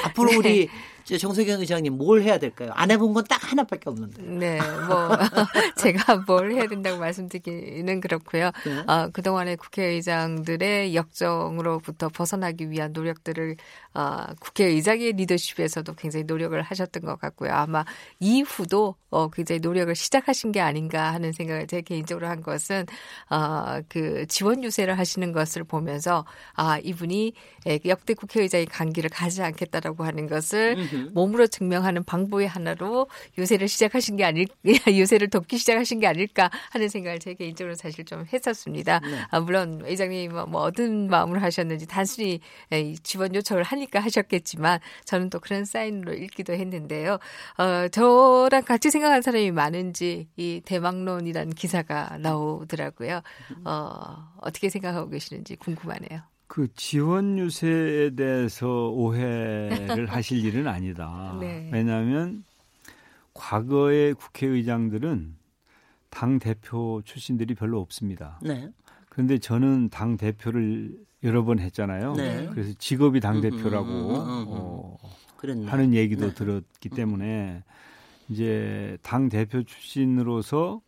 앞으로 0.06 0.30
네. 0.30 0.36
우리 0.36 0.68
저 1.04 1.16
정세경 1.16 1.60
의장님 1.60 1.96
뭘 1.96 2.22
해야 2.22 2.38
될까요? 2.38 2.70
안 2.74 2.90
해본 2.90 3.14
건 3.14 3.24
딱 3.30 3.50
하나밖에 3.52 3.88
없는데. 3.88 4.22
네, 4.22 4.58
뭐 4.88 5.10
제가 5.78 6.24
뭘 6.26 6.52
해야 6.52 6.66
된다고 6.66 6.98
말씀드리기는 6.98 8.00
그렇고요. 8.00 8.50
네. 8.64 8.78
어, 8.92 9.08
그동안의 9.12 9.56
국회의장들의 9.56 10.94
역정으로부터 10.96 12.08
벗어나기 12.08 12.70
위한 12.70 12.92
노력들을 12.92 13.56
어, 13.94 14.26
국회의장의 14.40 15.12
리더십에서도 15.12 15.94
굉장히 15.94 16.24
노력을 16.24 16.60
하셨 16.60 16.79
던 16.86 17.00
것 17.02 17.18
같고요. 17.18 17.52
아마 17.52 17.84
이후도 18.18 18.94
어, 19.10 19.28
굉장히 19.28 19.60
노력을 19.60 19.92
시작하신 19.94 20.52
게 20.52 20.60
아닌가 20.60 21.12
하는 21.12 21.32
생각을 21.32 21.66
제 21.66 21.80
개인적으로 21.80 22.28
한 22.28 22.42
것은 22.42 22.86
어, 23.28 23.80
그 23.88 24.26
지원 24.28 24.62
유세를 24.62 24.98
하시는 24.98 25.32
것을 25.32 25.64
보면서 25.64 26.24
아 26.54 26.78
이분이 26.78 27.32
에, 27.66 27.80
역대 27.86 28.14
국회의장의 28.14 28.66
간기를 28.66 29.10
가지 29.10 29.42
않겠다라고 29.42 30.04
하는 30.04 30.28
것을 30.28 30.76
몸으로 31.12 31.46
증명하는 31.46 32.04
방법의 32.04 32.46
하나로 32.48 33.08
유세를 33.36 33.66
시작하신 33.68 34.16
게 34.16 34.24
아닐 34.24 34.46
유세를 34.86 35.28
돕기 35.28 35.58
시작하신 35.58 36.00
게 36.00 36.06
아닐까 36.06 36.50
하는 36.70 36.88
생각을 36.88 37.18
제 37.18 37.34
개인적으로 37.34 37.74
사실 37.74 38.04
좀 38.04 38.24
했었습니다. 38.32 39.00
네. 39.00 39.18
아, 39.30 39.40
물론 39.40 39.82
의장님 39.84 40.32
뭐, 40.32 40.46
뭐 40.46 40.62
어떤 40.62 41.08
마음으로 41.08 41.40
하셨는지 41.40 41.86
단순히 41.86 42.40
지원 43.02 43.34
요청을 43.34 43.62
하니까 43.64 44.00
하셨겠지만 44.00 44.78
저는 45.04 45.30
또 45.30 45.40
그런 45.40 45.64
사인으로 45.64 46.14
읽기도 46.14 46.52
했는데 46.52 46.69
요. 47.06 47.18
어, 47.58 47.88
저랑 47.88 48.64
같이 48.64 48.90
생각하는 48.90 49.22
사람이 49.22 49.50
많은지 49.52 50.28
이 50.36 50.60
대망론이라는 50.64 51.54
기사가 51.54 52.18
나오더라고요. 52.18 53.20
어, 53.64 54.32
어떻게 54.40 54.68
생각하고 54.68 55.10
계시는지 55.10 55.56
궁금하네요. 55.56 56.20
그 56.46 56.66
지원 56.74 57.38
유세에 57.38 58.10
대해서 58.16 58.88
오해를 58.88 60.06
하실 60.10 60.44
일은 60.44 60.66
아니다. 60.66 61.36
네. 61.40 61.70
왜냐하면 61.72 62.44
과거의 63.34 64.14
국회의장들은 64.14 65.36
당 66.10 66.38
대표 66.40 67.02
출신들이 67.04 67.54
별로 67.54 67.80
없습니다. 67.80 68.40
네. 68.42 68.68
그런데 69.08 69.38
저는 69.38 69.90
당 69.90 70.16
대표를 70.16 70.96
여러 71.22 71.44
번 71.44 71.58
했잖아요. 71.58 72.14
네. 72.14 72.48
그래서 72.50 72.72
직업이 72.78 73.20
당 73.20 73.40
대표라고 73.40 73.88
음, 73.88 74.10
음, 74.10 74.28
음, 74.28 74.40
음. 74.40 74.46
어, 74.48 74.96
그랬네. 75.40 75.66
하는 75.70 75.94
얘기도 75.94 76.28
네. 76.28 76.34
들었기 76.34 76.90
때문에 76.90 77.62
이제 78.28 78.98
당 79.02 79.28
대표 79.30 79.62
출신으로서 79.62 80.82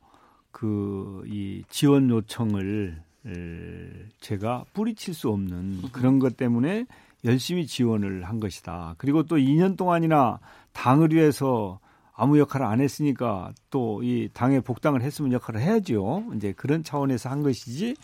그 0.50 1.24
이 1.26 1.64
지원 1.70 2.10
요청을 2.10 3.00
을 3.24 4.08
제가 4.20 4.64
뿌리칠 4.74 5.14
수 5.14 5.28
없는 5.30 5.82
그런 5.92 6.18
것 6.18 6.36
때문에 6.36 6.86
열심히 7.24 7.68
지원을 7.68 8.24
한 8.24 8.40
것이다. 8.40 8.96
그리고 8.98 9.22
또 9.22 9.36
2년 9.36 9.76
동안이나 9.76 10.40
당을 10.72 11.12
위해서 11.12 11.78
아무 12.14 12.38
역할을 12.40 12.66
안 12.66 12.80
했으니까 12.80 13.52
또 13.70 14.02
이 14.02 14.28
당에 14.34 14.58
복당을 14.60 15.02
했으면 15.02 15.32
역할을 15.32 15.60
해야죠. 15.60 16.24
이제 16.36 16.52
그런 16.52 16.82
차원에서 16.82 17.30
한 17.30 17.42
것이지 17.44 17.94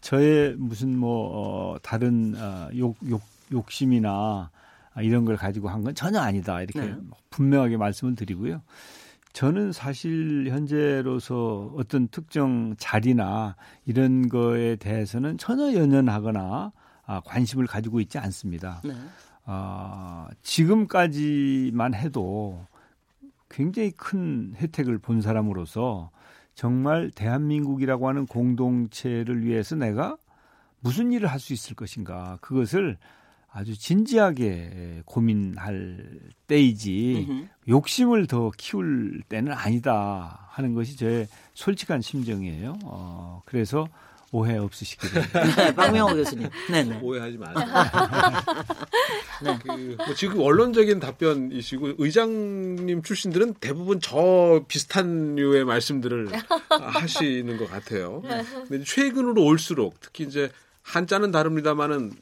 저의 0.00 0.54
무슨 0.56 0.98
뭐 0.98 1.74
어, 1.74 1.78
다른 1.82 2.34
어, 2.36 2.70
욕, 2.74 2.96
욕, 3.08 3.20
욕심이나 3.52 4.50
이런 5.00 5.24
걸 5.24 5.36
가지고 5.36 5.68
한 5.70 5.82
건 5.82 5.94
전혀 5.94 6.20
아니다. 6.20 6.60
이렇게 6.60 6.80
네. 6.80 6.94
분명하게 7.30 7.76
말씀을 7.78 8.14
드리고요. 8.14 8.62
저는 9.32 9.72
사실 9.72 10.48
현재로서 10.50 11.72
어떤 11.76 12.08
특정 12.08 12.74
자리나 12.78 13.56
이런 13.86 14.28
거에 14.28 14.76
대해서는 14.76 15.38
전혀 15.38 15.72
연연하거나 15.72 16.72
아, 17.06 17.20
관심을 17.24 17.66
가지고 17.66 18.00
있지 18.00 18.18
않습니다. 18.18 18.82
네. 18.84 18.92
아, 19.44 20.28
지금까지만 20.42 21.94
해도 21.94 22.66
굉장히 23.48 23.90
큰 23.92 24.54
혜택을 24.56 24.98
본 24.98 25.20
사람으로서 25.20 26.10
정말 26.54 27.10
대한민국이라고 27.10 28.08
하는 28.08 28.26
공동체를 28.26 29.44
위해서 29.44 29.74
내가 29.74 30.16
무슨 30.80 31.12
일을 31.12 31.28
할 31.28 31.38
수 31.40 31.52
있을 31.52 31.74
것인가 31.74 32.38
그것을 32.40 32.98
아주 33.54 33.78
진지하게 33.78 35.02
고민할 35.04 35.98
때이지 36.46 37.26
음흠. 37.28 37.48
욕심을 37.68 38.26
더 38.26 38.50
키울 38.56 39.22
때는 39.28 39.52
아니다 39.52 40.48
하는 40.50 40.74
것이 40.74 40.96
저의 40.96 41.28
솔직한 41.54 42.00
심정이에요. 42.00 42.78
어, 42.84 43.42
그래서 43.44 43.88
오해 44.34 44.56
없으시기를. 44.56 45.22
네, 45.56 45.74
박명호 45.74 46.14
교수님. 46.14 46.48
네네. 46.70 47.00
오해하지 47.02 47.36
마세요. 47.36 47.66
그, 49.62 49.96
뭐 49.98 50.14
지금 50.14 50.38
원론적인 50.40 51.00
답변이시고 51.00 51.94
의장님 51.98 53.02
출신들은 53.02 53.54
대부분 53.60 54.00
저 54.00 54.64
비슷한 54.66 55.34
류의 55.34 55.66
말씀들을 55.66 56.30
하시는 56.70 57.56
것 57.58 57.70
같아요. 57.70 58.22
근데 58.22 58.82
최근으로 58.84 59.44
올수록 59.44 60.00
특히 60.00 60.24
이제 60.24 60.50
한자는 60.80 61.30
다릅니다만은 61.30 62.12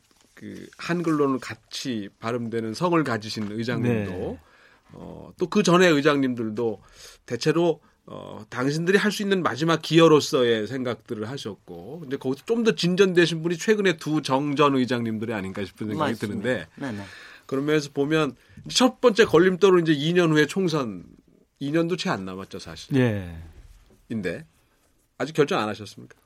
그 0.40 0.66
한글로는 0.78 1.38
같이 1.38 2.08
발음되는 2.18 2.72
성을 2.72 3.04
가지신 3.04 3.52
의장님도 3.52 4.10
네. 4.10 4.40
어, 4.92 5.30
또 5.38 5.46
그 5.50 5.62
전에 5.62 5.86
의장님들도 5.86 6.80
대체로 7.26 7.80
어, 8.06 8.42
당신들이 8.48 8.96
할 8.98 9.12
수 9.12 9.22
있는 9.22 9.42
마지막 9.42 9.82
기여로서의 9.82 10.66
생각들을 10.66 11.28
하셨고, 11.28 12.00
근데 12.00 12.16
거기서 12.16 12.44
좀 12.46 12.64
더 12.64 12.74
진전되신 12.74 13.42
분이 13.42 13.58
최근에 13.58 13.98
두 13.98 14.22
정전 14.22 14.74
의장님들이 14.76 15.32
아닌가 15.34 15.62
싶은 15.64 15.88
생각이 15.88 16.12
맞습니다. 16.12 16.42
드는데, 16.42 16.66
네네. 16.76 17.04
그런 17.46 17.66
면에서 17.66 17.90
보면 17.92 18.34
첫 18.68 19.00
번째 19.00 19.26
걸림돌은 19.26 19.86
이제 19.86 19.94
2년 19.94 20.30
후에 20.32 20.46
총선, 20.46 21.04
2년도 21.60 21.98
채 21.98 22.08
안 22.10 22.24
남았죠, 22.24 22.58
사실. 22.58 22.96
예. 22.96 23.36
인데, 24.08 24.44
아직 25.18 25.34
결정 25.34 25.60
안 25.60 25.68
하셨습니까? 25.68 26.16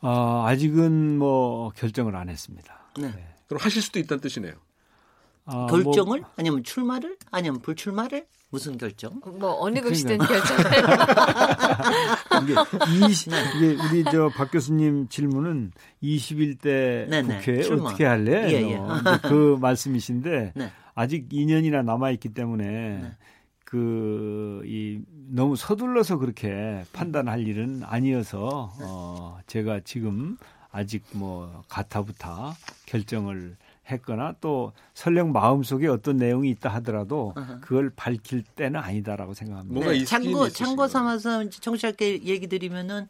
어, 0.00 0.44
아직은 0.46 1.18
뭐 1.18 1.70
결정을 1.72 2.14
안 2.16 2.28
했습니다. 2.30 2.92
네. 2.98 3.12
그럼 3.48 3.60
하실 3.60 3.82
수도 3.82 3.98
있다는 3.98 4.20
뜻이네요. 4.20 4.52
아, 5.50 5.66
결정을 5.70 6.20
뭐, 6.20 6.30
아니면 6.36 6.62
출마를 6.62 7.16
아니면 7.30 7.60
불출마를 7.60 8.26
무슨 8.50 8.76
결정? 8.76 9.18
뭐 9.24 9.56
어느. 9.60 9.80
것이든 9.80 10.18
결정을 10.18 10.64
이게, 12.42 12.54
이게 13.56 13.82
우리 13.82 14.04
저 14.04 14.28
박 14.36 14.50
교수님 14.50 15.08
질문은 15.08 15.72
21대 16.02 17.08
네네, 17.08 17.38
국회 17.38 17.62
출마. 17.62 17.88
어떻게 17.90 18.04
할래? 18.04 18.50
예, 18.52 18.70
예. 18.70 18.76
어, 18.76 18.96
이제 19.00 19.28
그 19.28 19.56
말씀이신데 19.60 20.52
네. 20.54 20.72
아직 20.94 21.28
2년이나 21.30 21.84
남아 21.84 22.10
있기 22.12 22.30
때문에 22.34 23.12
그, 23.64 24.62
이, 24.64 25.00
너무 25.30 25.54
서둘러서 25.54 26.16
그렇게 26.16 26.84
판단할 26.94 27.46
일은 27.46 27.82
아니어서, 27.84 28.72
어, 28.80 29.38
제가 29.46 29.80
지금 29.84 30.38
아직 30.78 31.02
뭐, 31.10 31.64
가타부타 31.68 32.56
결정을 32.86 33.56
했거나 33.90 34.34
또 34.40 34.72
설령 34.94 35.32
마음속에 35.32 35.88
어떤 35.88 36.18
내용이 36.18 36.50
있다 36.50 36.68
하더라도 36.74 37.34
그걸 37.62 37.90
밝힐 37.90 38.42
때는 38.42 38.78
아니다라고 38.78 39.34
생각합니다. 39.34 39.92
이 39.92 40.04
참고 40.04 40.48
참고. 40.50 40.86
삼아서 40.86 41.48
청취자께 41.48 42.22
얘기 42.24 42.46
드리면은 42.46 43.06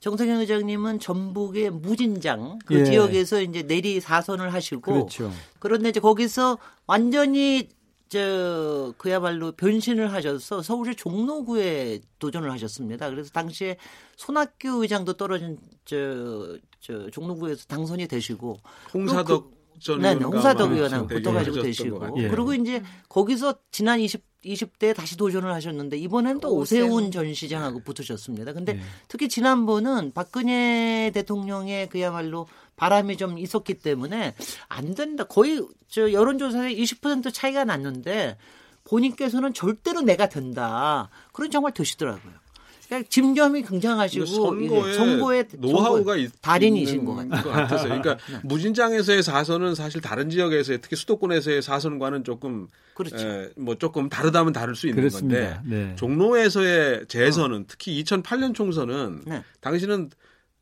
정세경 0.00 0.40
의장님은 0.40 0.98
전북의 0.98 1.70
무진장 1.70 2.58
그 2.66 2.80
예. 2.80 2.84
지역에서 2.84 3.40
이제 3.40 3.62
내리 3.62 4.00
사선을 4.00 4.52
하시고 4.52 4.80
그렇죠. 4.80 5.32
그런데 5.58 5.88
이제 5.88 6.00
거기서 6.00 6.58
완전히 6.86 7.68
저 8.08 8.94
그야말로 8.98 9.52
변신을 9.52 10.12
하셔서 10.12 10.62
서울시 10.62 10.94
종로구에 10.96 12.00
도전을 12.18 12.50
하셨습니다. 12.52 13.10
그래서 13.10 13.30
당시에 13.30 13.78
손학규 14.16 14.82
의장도 14.82 15.14
떨어진 15.14 15.58
저, 15.84 16.56
저 16.86 17.10
종로구에서 17.10 17.64
당선이 17.66 18.06
되시고 18.06 18.60
홍사덕 18.94 19.50
전 19.80 20.00
네, 20.00 20.14
네, 20.14 20.24
홍사덕 20.24 20.70
의원하고 20.72 21.08
붙어가지고 21.08 21.62
되시고 21.62 21.98
같아요. 21.98 22.22
예. 22.22 22.28
그리고 22.28 22.54
이제 22.54 22.82
거기서 23.08 23.54
지난 23.72 23.98
20 23.98 24.24
20대에 24.44 24.94
다시 24.94 25.16
도전을 25.16 25.52
하셨는데 25.52 25.96
이번엔 25.98 26.38
또 26.38 26.54
오세훈. 26.54 26.88
오세훈 26.88 27.10
전 27.10 27.34
시장하고 27.34 27.80
붙으셨습니다. 27.80 28.52
근데 28.52 28.76
예. 28.76 28.80
특히 29.08 29.28
지난번은 29.28 30.12
박근혜 30.14 31.10
대통령의 31.12 31.88
그야말로 31.88 32.46
바람이 32.76 33.16
좀 33.16 33.38
있었기 33.38 33.74
때문에 33.80 34.36
안 34.68 34.94
된다. 34.94 35.24
거의 35.24 35.66
저 35.88 36.12
여론조사에 36.12 36.76
20% 36.76 37.34
차이가 37.34 37.64
났는데 37.64 38.38
본인께서는 38.84 39.52
절대로 39.52 40.02
내가 40.02 40.28
된다. 40.28 41.10
그런 41.32 41.50
정말 41.50 41.72
되시더라고요. 41.72 42.45
그러니까 42.86 43.08
짐점이 43.10 43.62
굉장하시고 43.62 44.26
선거에, 44.26 44.64
이게 44.64 44.92
선거의 44.94 45.46
노하우가 45.58 45.96
선거의 45.96 46.28
달인이신 46.40 47.04
것 47.04 47.14
같아요. 47.16 47.82
그러니까 47.82 48.16
무진장에서의 48.44 49.22
사선은 49.22 49.74
사실 49.74 50.00
다른 50.00 50.30
지역에서의 50.30 50.80
특히 50.80 50.96
수도권에서의 50.96 51.62
사선과는 51.62 52.24
조금 52.24 52.68
그렇죠. 52.94 53.16
에, 53.18 53.50
뭐 53.56 53.74
조금 53.74 54.08
다르다면 54.08 54.52
다를 54.52 54.76
수 54.76 54.86
있는 54.86 55.02
그렇습니다. 55.02 55.56
건데 55.56 55.60
네. 55.64 55.96
종로에서의 55.96 57.06
재선은 57.08 57.64
특히 57.68 58.02
2008년 58.02 58.54
총선은 58.54 59.22
네. 59.26 59.42
당신은 59.60 60.10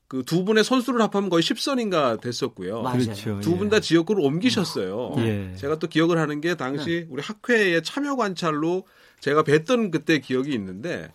그두 0.08 0.44
분의 0.44 0.64
선수를 0.64 1.00
합하면 1.02 1.30
거의 1.30 1.42
10선인가 1.42 2.20
됐었고요. 2.20 2.82
맞아요. 2.82 2.98
그렇죠. 2.98 3.40
두 3.40 3.56
분다 3.56 3.80
지역구를 3.80 4.22
옮기셨어요. 4.22 5.14
예. 5.18 5.52
제가 5.56 5.78
또 5.78 5.88
기억을 5.88 6.18
하는 6.18 6.40
게 6.40 6.54
당시 6.54 7.06
우리 7.10 7.22
학회의 7.22 7.82
참여 7.82 8.16
관찰로 8.16 8.86
제가 9.20 9.42
뵀던 9.42 9.90
그때 9.90 10.18
기억이 10.20 10.52
있는데 10.52 11.10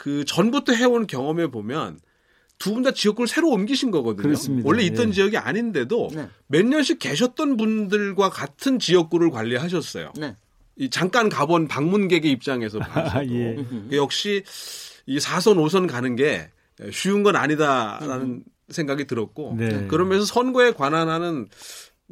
그 0.00 0.24
전부터 0.24 0.72
해온 0.72 1.06
경험에 1.06 1.48
보면 1.48 1.98
두 2.58 2.74
분 2.74 2.82
다 2.82 2.90
지역구를 2.92 3.26
새로 3.26 3.48
옮기신 3.50 3.90
거거든요. 3.90 4.22
그렇습니다. 4.22 4.66
원래 4.68 4.82
있던 4.84 5.08
예. 5.08 5.12
지역이 5.12 5.36
아닌데도 5.38 6.10
네. 6.14 6.28
몇 6.46 6.64
년씩 6.66 6.98
계셨던 6.98 7.56
분들과 7.56 8.28
같은 8.30 8.78
지역구를 8.78 9.30
관리하셨어요. 9.30 10.12
네. 10.18 10.36
이 10.76 10.90
잠깐 10.90 11.28
가본 11.30 11.68
방문객의 11.68 12.30
입장에서 12.30 12.78
봐서도 12.80 13.18
아, 13.18 13.24
예. 13.24 13.56
역시 13.92 14.42
이 15.06 15.18
4선 15.18 15.56
5선 15.56 15.88
가는 15.88 16.16
게 16.16 16.50
쉬운 16.92 17.22
건 17.22 17.36
아니다라는 17.36 18.44
생각이 18.68 19.06
들었고 19.06 19.56
네. 19.58 19.86
그러면서 19.88 20.24
선거에 20.26 20.72
관한 20.72 21.08
하는 21.08 21.48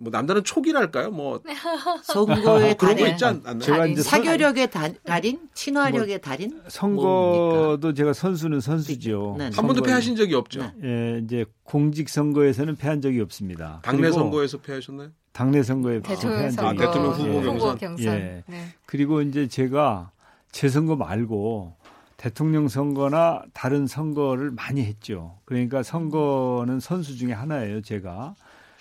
뭐 0.00 0.10
남다른 0.12 0.44
촉이랄까요? 0.44 1.10
뭐 1.10 1.40
선거의 2.04 2.76
그런 2.76 2.94
거 2.96 3.00
달인, 3.00 3.12
있지 3.12 3.24
않- 3.24 3.42
않나요? 3.44 3.58
제가 3.58 3.86
이제 3.86 4.02
선- 4.02 4.22
사교력의 4.24 4.70
다- 4.70 4.88
달인, 5.04 5.40
친화력의 5.54 6.20
달인. 6.20 6.60
선거도 6.68 7.94
제가 7.94 8.12
선수는 8.12 8.60
선수죠. 8.60 9.34
네, 9.38 9.50
네. 9.50 9.56
한 9.56 9.66
번도 9.66 9.82
패하신 9.82 10.14
적이 10.16 10.34
없죠. 10.34 10.70
예, 10.84 11.20
이제 11.24 11.44
공직 11.64 12.08
선거에서는 12.08 12.76
패한 12.76 13.00
적이 13.00 13.20
없습니다. 13.22 13.80
당내 13.82 14.10
선거에서 14.12 14.58
패하셨나요? 14.58 15.10
당내 15.32 15.62
선거에 15.62 16.00
대통령 16.00 16.38
패한 16.38 16.50
선거, 16.52 16.70
적이 16.70 16.82
아, 16.82 16.86
대통령. 16.86 17.12
후보 17.12 17.28
예. 17.28 17.42
경선. 17.42 17.56
후보 17.68 17.78
경선. 17.78 18.04
예. 18.14 18.42
네. 18.46 18.64
그리고 18.86 19.20
이제 19.22 19.46
제가 19.48 20.10
제 20.52 20.68
선거 20.68 20.96
말고 20.96 21.74
대통령 22.16 22.66
선거나 22.68 23.42
다른 23.52 23.86
선거를 23.86 24.50
많이 24.50 24.82
했죠. 24.84 25.38
그러니까 25.44 25.82
선거는 25.82 26.80
선수 26.80 27.16
중에 27.16 27.32
하나예요, 27.32 27.82
제가. 27.82 28.34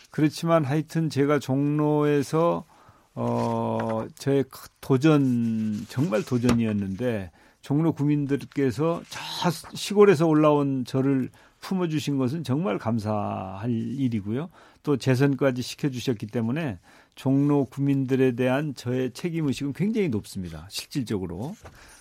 그렇지만 0.09 0.63
하여튼 0.65 1.09
제가 1.09 1.39
종로에서 1.39 2.65
어 3.15 4.05
저의 4.15 4.43
크- 4.49 4.69
도전 4.79 5.85
정말 5.89 6.23
도전이었는데 6.23 7.31
종로 7.61 7.91
구민들께서 7.93 9.01
저 9.09 9.49
시골에서 9.75 10.27
올라온 10.27 10.85
저를 10.85 11.29
품어주신 11.59 12.17
것은 12.17 12.43
정말 12.43 12.77
감사할 12.77 13.69
일이고요. 13.69 14.49
또 14.83 14.97
재선까지 14.97 15.61
시켜주셨기 15.61 16.27
때문에 16.27 16.79
종로 17.15 17.65
구민들에 17.65 18.33
대한 18.33 18.73
저의 18.75 19.11
책임 19.11 19.47
의식은 19.47 19.73
굉장히 19.73 20.07
높습니다. 20.09 20.67
실질적으로. 20.69 21.55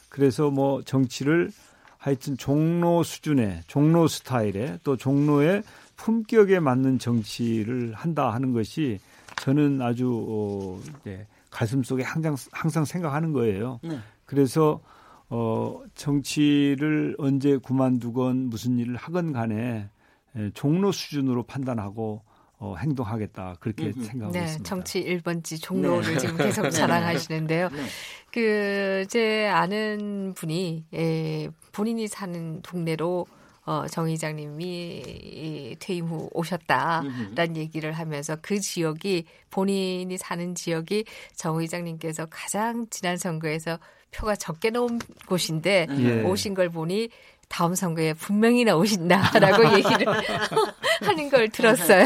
그래서 0.09 0.51
뭐 0.51 0.83
정치를 0.83 1.51
하여튼 1.99 2.37
종로 2.37 3.03
수준의 3.03 3.63
종로 3.67 4.07
스타일의 4.07 4.81
또 4.85 4.97
종로의 4.97 5.63
품격에 5.97 6.61
맞는 6.61 6.99
정치를 6.99 7.93
한다 7.95 8.33
하는 8.33 8.53
것이 8.53 8.99
저는 9.37 9.83
아주 9.83 10.25
어, 10.29 10.81
이제 11.01 11.27
가슴 11.51 11.83
속에 11.83 12.03
항상 12.03 12.37
항상 12.53 12.85
생각하는 12.85 13.33
거예요. 13.33 13.81
네. 13.83 13.99
그래서 14.25 14.81
어 15.29 15.83
정치를 15.95 17.17
언제 17.19 17.59
그만두건 17.59 18.49
무슨 18.49 18.79
일을 18.79 18.97
하건 18.97 19.33
간에 19.33 19.89
에, 20.37 20.51
종로 20.55 20.93
수준으로 20.93 21.43
판단하고 21.45 22.23
어, 22.59 22.75
행동하겠다 22.79 23.57
그렇게 23.61 23.87
음흠. 23.87 24.05
생각하고 24.05 24.33
네, 24.33 24.45
있습니다. 24.45 24.69
정치 24.69 25.05
1번지 25.05 25.61
종로를 25.63 26.15
네. 26.15 26.19
지금 26.19 26.37
계속 26.37 26.69
자랑하시는데요. 26.71 27.69
네. 27.69 27.87
그, 28.33 29.07
제 29.09 29.47
아는 29.47 30.35
분이, 30.35 30.85
예, 30.95 31.49
본인이 31.73 32.07
사는 32.07 32.61
동네로 32.63 33.27
어, 33.67 33.85
정 33.91 34.09
의장님이 34.09 34.65
이 34.65 35.77
퇴임 35.81 36.07
후 36.07 36.31
오셨다라는 36.33 37.57
얘기를 37.57 37.93
하면서 37.93 38.37
그 38.41 38.61
지역이 38.61 39.25
본인이 39.51 40.17
사는 40.17 40.55
지역이 40.55 41.05
정 41.35 41.61
의장님께서 41.61 42.27
가장 42.31 42.87
지난 42.91 43.17
선거에서 43.17 43.79
표가 44.13 44.37
적게 44.37 44.71
나온 44.71 45.01
곳인데 45.27 45.89
예. 45.99 46.23
오신 46.23 46.55
걸 46.55 46.69
보니 46.69 47.09
다음 47.49 47.75
선거에 47.75 48.15
분명히 48.15 48.65
나오신다라고 48.65 49.77
얘기를 49.79 50.07
하는 51.03 51.29
걸 51.29 51.49
들었어요. 51.49 52.05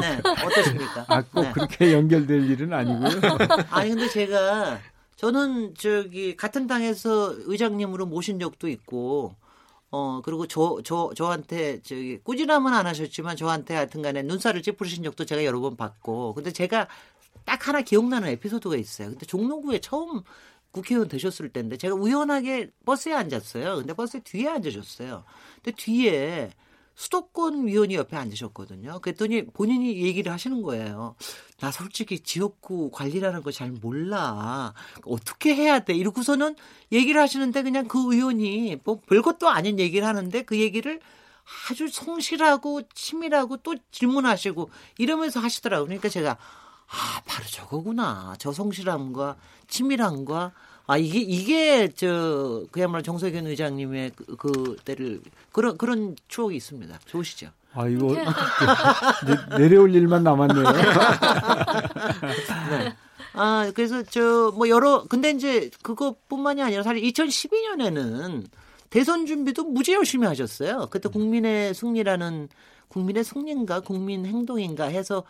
네. 0.00 0.20
어떠십니까? 0.44 1.04
아, 1.08 1.22
꼭 1.22 1.42
네. 1.42 1.52
그렇게 1.52 1.92
연결될 1.92 2.50
일은 2.50 2.72
아니고요. 2.72 3.38
아니 3.70 3.90
근데 3.90 4.08
제가 4.08 4.78
저는 5.16 5.74
저기 5.76 6.36
같은 6.36 6.66
당에서 6.66 7.34
의장님으로 7.46 8.06
모신 8.06 8.38
적도 8.38 8.68
있고 8.68 9.34
어 9.90 10.20
그리고 10.24 10.46
저 10.46 10.80
저 10.84 11.12
저 11.14 11.26
한테 11.30 11.80
저기 11.82 12.18
꾸지람은 12.24 12.72
안 12.74 12.86
하셨지만 12.86 13.36
저한테 13.36 13.74
하여튼간에 13.74 14.22
눈살을 14.24 14.62
찌푸리신 14.62 15.04
적도 15.04 15.24
제가 15.24 15.44
여러 15.44 15.60
번 15.60 15.76
봤고 15.76 16.34
근데 16.34 16.50
제가 16.52 16.88
딱 17.44 17.68
하나 17.68 17.82
기억나는 17.82 18.28
에피소드가 18.30 18.76
있어요. 18.76 19.10
근데 19.10 19.26
종로구에 19.26 19.80
처음 19.80 20.22
국회의원 20.72 21.08
되셨을 21.08 21.50
때인데 21.50 21.76
제가 21.76 21.94
우연하게 21.94 22.70
버스에 22.84 23.12
앉았어요. 23.14 23.76
근데 23.76 23.94
버스 23.94 24.20
뒤에 24.22 24.48
앉으셨어요. 24.48 25.24
근데 25.62 25.76
뒤에 25.76 26.50
수도권 26.94 27.66
위원이 27.66 27.94
옆에 27.96 28.16
앉으셨거든요. 28.16 29.00
그랬더니 29.00 29.46
본인이 29.46 30.02
얘기를 30.02 30.30
하시는 30.32 30.62
거예요. 30.62 31.16
나 31.60 31.70
솔직히 31.70 32.20
지역구 32.20 32.90
관리라는 32.90 33.42
거 33.42 33.50
잘 33.50 33.70
몰라. 33.70 34.74
어떻게 35.04 35.54
해야 35.54 35.80
돼? 35.80 35.94
이러고서는 35.94 36.56
얘기를 36.92 37.20
하시는데 37.20 37.62
그냥 37.62 37.86
그 37.88 38.12
의원이 38.14 38.78
뭐 38.84 39.00
별것도 39.08 39.48
아닌 39.48 39.78
얘기를 39.78 40.06
하는데 40.06 40.42
그 40.42 40.58
얘기를 40.58 41.00
아주 41.70 41.88
성실하고 41.88 42.82
치밀하고 42.94 43.58
또 43.58 43.74
질문하시고 43.90 44.70
이러면서 44.98 45.40
하시더라고요. 45.40 45.86
그러니까 45.86 46.08
제가 46.08 46.36
아, 46.86 47.22
바로 47.26 47.44
저거구나. 47.46 48.34
저 48.38 48.52
성실함과 48.52 49.36
치밀함과 49.68 50.52
아 50.86 50.98
이게 50.98 51.18
이게 51.20 51.88
저 51.94 52.64
그야말로 52.70 53.02
정석현 53.02 53.46
의장님의 53.46 54.12
그, 54.16 54.36
그 54.36 54.76
때를 54.84 55.20
그런 55.52 55.78
그런 55.78 56.16
추억이 56.28 56.56
있습니다. 56.56 56.98
좋으시죠? 57.06 57.48
아 57.72 57.88
이거 57.88 58.08
내- 59.26 59.58
내려올 59.58 59.94
일만 59.94 60.22
남았네요. 60.24 60.64
네. 62.70 62.94
아 63.32 63.70
그래서 63.74 64.02
저 64.02 64.52
뭐 64.54 64.68
여러 64.68 65.04
근데 65.08 65.30
이제 65.30 65.70
그것뿐만이 65.82 66.62
아니라 66.62 66.82
사실 66.82 67.02
2012년에는 67.02 68.44
대선 68.90 69.26
준비도 69.26 69.64
무지 69.64 69.92
열심히 69.92 70.26
하셨어요. 70.26 70.86
그때 70.90 71.08
국민의 71.08 71.74
승리라는 71.74 72.48
국민의 72.94 73.24
승리인가 73.24 73.80
국민 73.80 74.24
행동인가 74.24 74.84
해서 74.84 75.24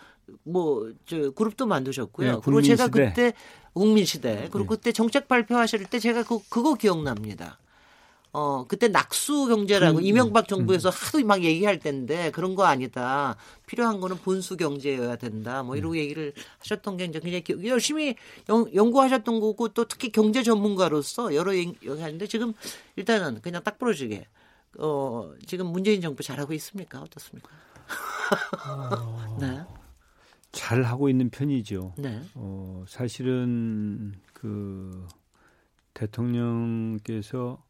뭐 0.44 0.92
저 1.06 1.30
그룹도 1.32 1.66
만드셨고요. 1.66 2.32
네, 2.32 2.38
그리고 2.44 2.62
제가 2.62 2.88
국민시대. 2.88 3.22
그때 3.30 3.36
국민 3.72 4.04
시대 4.04 4.48
그리고 4.52 4.74
네. 4.74 4.76
그때 4.76 4.92
정책 4.92 5.28
발표하실 5.28 5.86
때 5.86 5.98
제가 5.98 6.22
그 6.22 6.38
그거 6.48 6.74
기억납니다. 6.74 7.58
어, 8.36 8.64
그때 8.66 8.88
낙수 8.88 9.46
경제라고 9.46 10.00
이명박 10.00 10.48
정부에서 10.48 10.88
하도 10.90 11.24
막 11.24 11.44
얘기할 11.44 11.78
때인데 11.78 12.32
그런 12.32 12.54
거 12.56 12.64
아니다. 12.64 13.36
필요한 13.66 14.00
거는 14.00 14.16
본수 14.18 14.56
경제여야 14.56 15.16
된다. 15.16 15.62
뭐 15.62 15.76
이러고 15.76 15.96
얘기를 15.96 16.32
하셨던 16.58 16.96
게 16.96 17.04
이제 17.04 17.20
굉장히 17.20 17.44
기- 17.44 17.68
열심히 17.68 18.16
연, 18.48 18.74
연구하셨던 18.74 19.38
거고 19.40 19.68
또 19.68 19.84
특히 19.84 20.10
경제 20.10 20.42
전문가로서 20.42 21.34
여러 21.36 21.54
얘기 21.54 21.76
하는데 21.88 22.26
지금 22.26 22.54
일단은 22.96 23.40
그냥 23.40 23.62
딱 23.62 23.78
부러지게 23.78 24.26
어, 24.79 25.33
지금 25.47 25.66
문재인 25.66 26.01
정부 26.01 26.22
잘하고 26.22 26.53
있습니까? 26.55 27.01
어떻습니까? 27.03 27.51
네. 29.41 29.64
잘 30.53 30.83
하고 30.85 31.09
있는 31.09 31.31
편이죠. 31.31 31.95
네. 31.99 32.22
어, 32.35 32.85
사실은 32.87 34.14
그 34.33 35.07
대통령께서 35.95 37.62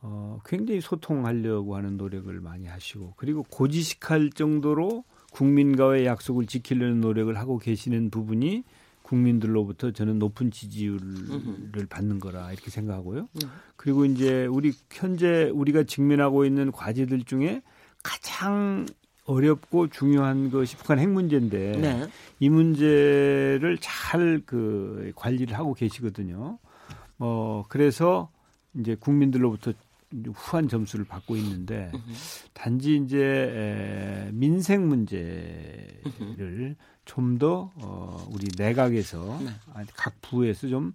어, 0.00 0.40
굉장히 0.44 0.80
소통하려고 0.80 1.76
하는 1.76 1.96
노력을 1.96 2.32
많이 2.40 2.66
하시고 2.66 3.14
그리고 3.16 3.44
고지식할 3.44 4.30
정도로 4.30 5.04
국민과의 5.32 6.06
약속을 6.06 6.46
지키려는 6.46 7.00
노력을 7.00 7.36
하고 7.38 7.58
계시는 7.58 8.10
부분이 8.10 8.64
국민들로부터 9.02 9.90
저는 9.92 10.18
높은 10.18 10.50
지지율을 10.50 11.86
받는 11.88 12.18
거라 12.18 12.52
이렇게 12.52 12.70
생각하고요. 12.70 13.28
그리고 13.76 14.04
이제 14.04 14.46
우리 14.46 14.72
현재 14.90 15.50
우리가 15.52 15.84
직면하고 15.84 16.44
있는 16.44 16.72
과제들 16.72 17.24
중에 17.24 17.62
가장 18.02 18.86
어렵고 19.24 19.88
중요한 19.88 20.50
것이 20.50 20.76
북한 20.76 20.98
핵 20.98 21.08
문제인데 21.08 21.72
네. 21.78 22.08
이 22.40 22.48
문제를 22.48 23.78
잘 23.80 24.42
그 24.46 25.12
관리를 25.14 25.56
하고 25.56 25.74
계시거든요. 25.74 26.58
어 27.18 27.62
그래서 27.68 28.30
이제 28.74 28.96
국민들로부터 28.98 29.72
후한 30.34 30.68
점수를 30.68 31.04
받고 31.06 31.36
있는데 31.36 31.90
단지 32.52 32.96
이제 32.96 33.18
에, 33.18 34.30
민생 34.32 34.88
문제를 34.88 36.76
좀더 37.04 37.70
어, 37.76 38.28
우리 38.30 38.46
내각에서 38.56 39.38
네. 39.42 39.50
아니, 39.74 39.86
각 39.94 40.14
부에서 40.20 40.68
좀 40.68 40.92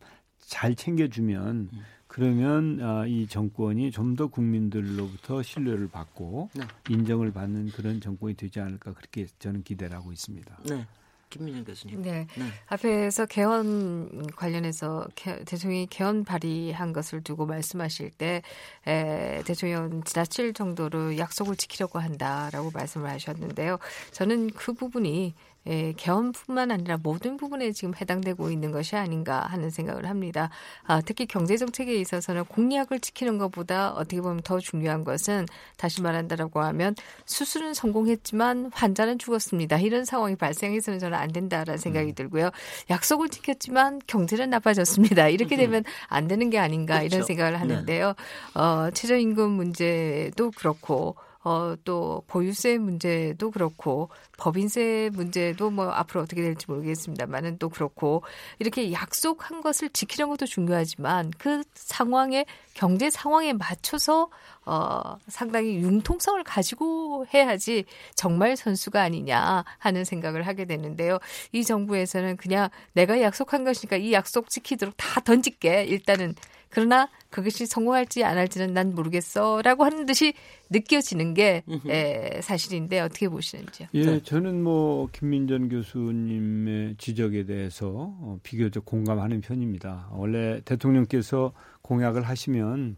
잘 0.48 0.76
챙겨주면 0.76 1.70
그 2.08 2.18
그러면 2.22 2.80
아, 2.82 3.06
이 3.06 3.28
정권이 3.28 3.92
좀 3.92 4.16
더 4.16 4.28
국민들로부터 4.28 5.44
신뢰를 5.44 5.90
받고 5.90 6.50
네. 6.56 6.64
인정을 6.90 7.34
받는 7.34 7.72
그런 7.74 8.02
정권이 8.02 8.34
되지 8.36 8.60
않을까 8.62 8.94
그렇게 8.94 9.28
저는 9.38 9.64
기대를 9.64 9.96
하고 9.96 10.12
있습니다. 10.12 10.58
네. 10.70 10.88
김민정 11.30 11.66
교수님. 11.66 12.02
네. 12.02 12.26
네. 12.38 12.46
앞에서 12.68 13.26
개헌 13.26 14.28
관련해서 14.36 15.08
개, 15.14 15.44
대통령이 15.44 15.88
개헌 15.88 16.24
발의한 16.24 16.94
것을 16.94 17.22
두고 17.22 17.46
말씀하실 17.46 18.12
때 18.12 18.42
에, 18.88 19.44
대통령 19.44 20.04
지나칠 20.04 20.54
정도로 20.54 21.18
약속을 21.18 21.58
지키려고 21.58 22.00
한다라고 22.00 22.72
말씀을 22.72 23.10
하셨는데요. 23.10 23.78
저는 24.14 24.52
그 24.52 24.74
부분이 24.74 25.36
예, 25.68 25.94
개헌뿐만 25.98 26.72
아니라 26.72 26.98
모든 27.02 27.38
부분에 27.38 27.72
지금 27.72 27.94
해당되고 28.00 28.50
있는 28.50 28.72
것이 28.72 28.96
아닌가 28.96 29.42
하는 29.42 29.70
생각을 29.70 30.08
합니다. 30.08 30.50
아, 30.86 31.02
특히 31.02 31.26
경제 31.26 31.58
정책에 31.58 31.96
있어서는 31.96 32.46
공약을 32.46 33.00
지키는 33.00 33.38
것보다 33.38 33.92
어떻게 33.92 34.22
보면 34.22 34.42
더 34.44 34.60
중요한 34.60 35.04
것은 35.04 35.46
다시 35.76 36.02
말한다라고 36.02 36.62
하면 36.62 36.96
수술은 37.26 37.74
성공했지만 37.74 38.72
환자는 38.74 39.20
죽었습니다. 39.20 39.80
이런 39.80 40.06
상황이 40.06 40.36
발생해서는 40.36 41.00
저는 41.00 41.18
안 41.18 41.32
된다라는 41.32 41.78
생각이 41.78 42.14
들고요. 42.14 42.52
약속을 42.90 43.30
지켰지만 43.30 44.00
경제는 44.08 44.50
나빠졌습니다. 44.50 45.28
이렇게 45.30 45.58
되면 45.58 45.84
안 46.08 46.28
되는 46.28 46.50
게 46.50 46.60
아닌가 46.60 47.00
그렇죠. 47.00 47.16
이런 47.16 47.26
생각을 47.26 47.60
하는데요. 47.60 48.14
어, 48.56 48.90
최저임금 48.94 49.52
문제도 49.52 50.52
그렇고 50.52 51.16
어, 51.44 51.76
또 51.84 52.24
보유세 52.28 52.78
문제도 52.78 53.52
그렇고 53.52 54.10
법인세 54.38 55.10
문제도 55.14 55.70
뭐 55.70 55.90
앞으로 55.90 56.22
어떻게 56.22 56.42
될지 56.42 56.66
모르겠습니다만은 56.68 57.58
또 57.58 57.70
그렇고 57.70 58.24
이렇게 58.60 58.92
약속한 58.92 59.62
것을 59.62 59.90
지키는 59.90 60.30
것도 60.30 60.46
중요하지만 60.46 61.32
그 61.38 61.64
상황에 61.74 62.46
경제 62.74 63.10
상황에 63.10 63.54
맞춰서 63.54 64.30
어, 64.66 65.18
상당히 65.28 65.78
융통성을 65.78 66.44
가지고 66.44 67.26
해야지 67.34 67.86
정말 68.16 68.58
선수가 68.58 69.02
아니냐 69.02 69.64
하는 69.78 70.04
생각을 70.04 70.46
하게 70.46 70.66
되는데요. 70.66 71.20
이 71.54 71.64
정부에서는 71.64 72.36
그냥 72.38 72.70
내가 72.94 73.22
약속한 73.22 73.64
것이니까 73.64 73.96
이 73.96 74.12
약속 74.12 74.50
지키도록 74.50 74.96
다 74.98 75.22
던질게 75.22 75.86
일단은 75.86 76.36
그러나 76.78 77.10
그것이 77.32 77.66
성공할지 77.66 78.24
안 78.24 78.38
할지는 78.38 78.72
난 78.72 78.94
모르겠어라고 78.94 79.84
하는 79.84 80.06
듯이 80.06 80.34
느껴지는 80.70 81.34
게 81.34 81.64
에, 81.88 82.40
사실인데 82.42 83.00
어떻게 83.00 83.28
보시는지요? 83.30 83.88
예, 83.96 84.06
네. 84.06 84.22
저는 84.22 84.62
뭐 84.62 85.10
김민전 85.12 85.70
교수님의 85.70 86.98
지적에 87.00 87.48
대해서 87.48 87.88
어, 88.20 88.40
비교적 88.44 88.86
공감하는 88.86 89.42
편입니다. 89.42 90.10
원래 90.12 90.62
대통령께서 90.66 91.52
공약을 91.82 92.22
하시면 92.22 92.98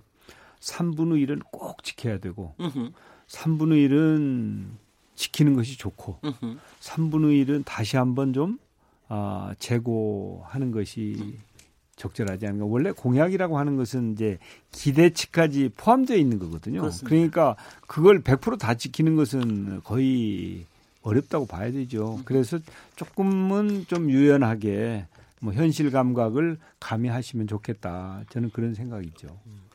3분의 0.59 1.25
1은 1.25 1.41
꼭 1.49 1.81
지켜야 1.81 2.17
되고 2.19 2.55
음흠. 2.59 2.91
3분의 3.27 3.89
1은 3.89 4.71
지키는 5.15 5.55
것이 5.55 5.77
좋고 5.77 6.19
음흠. 6.25 6.57
3분의 6.81 7.47
1은 7.47 7.63
다시 7.65 7.95
한번 7.95 8.33
좀 8.33 8.59
아, 9.07 9.55
재고하는 9.57 10.71
것이 10.71 11.37
적절하지 11.99 12.47
않은가. 12.47 12.65
원래 12.65 12.91
공약이라고 12.91 13.59
하는 13.59 13.75
것은 13.75 14.13
이제 14.13 14.39
기대치까지 14.71 15.71
포함되어 15.77 16.17
있는 16.17 16.39
거거든요. 16.39 16.81
그렇습니다. 16.81 17.09
그러니까 17.09 17.55
그걸 17.87 18.23
100%다 18.23 18.73
지키는 18.73 19.15
것은 19.15 19.81
거의 19.83 20.65
어렵다고 21.01 21.45
봐야 21.45 21.71
되죠. 21.71 22.19
그래서 22.25 22.57
조금은 22.95 23.85
좀 23.87 24.09
유연하게 24.09 25.05
뭐 25.41 25.53
현실 25.53 25.91
감각을 25.91 26.57
가미하시면 26.79 27.47
좋겠다. 27.47 28.23
저는 28.29 28.49
그런 28.51 28.73
생각이죠. 28.73 29.27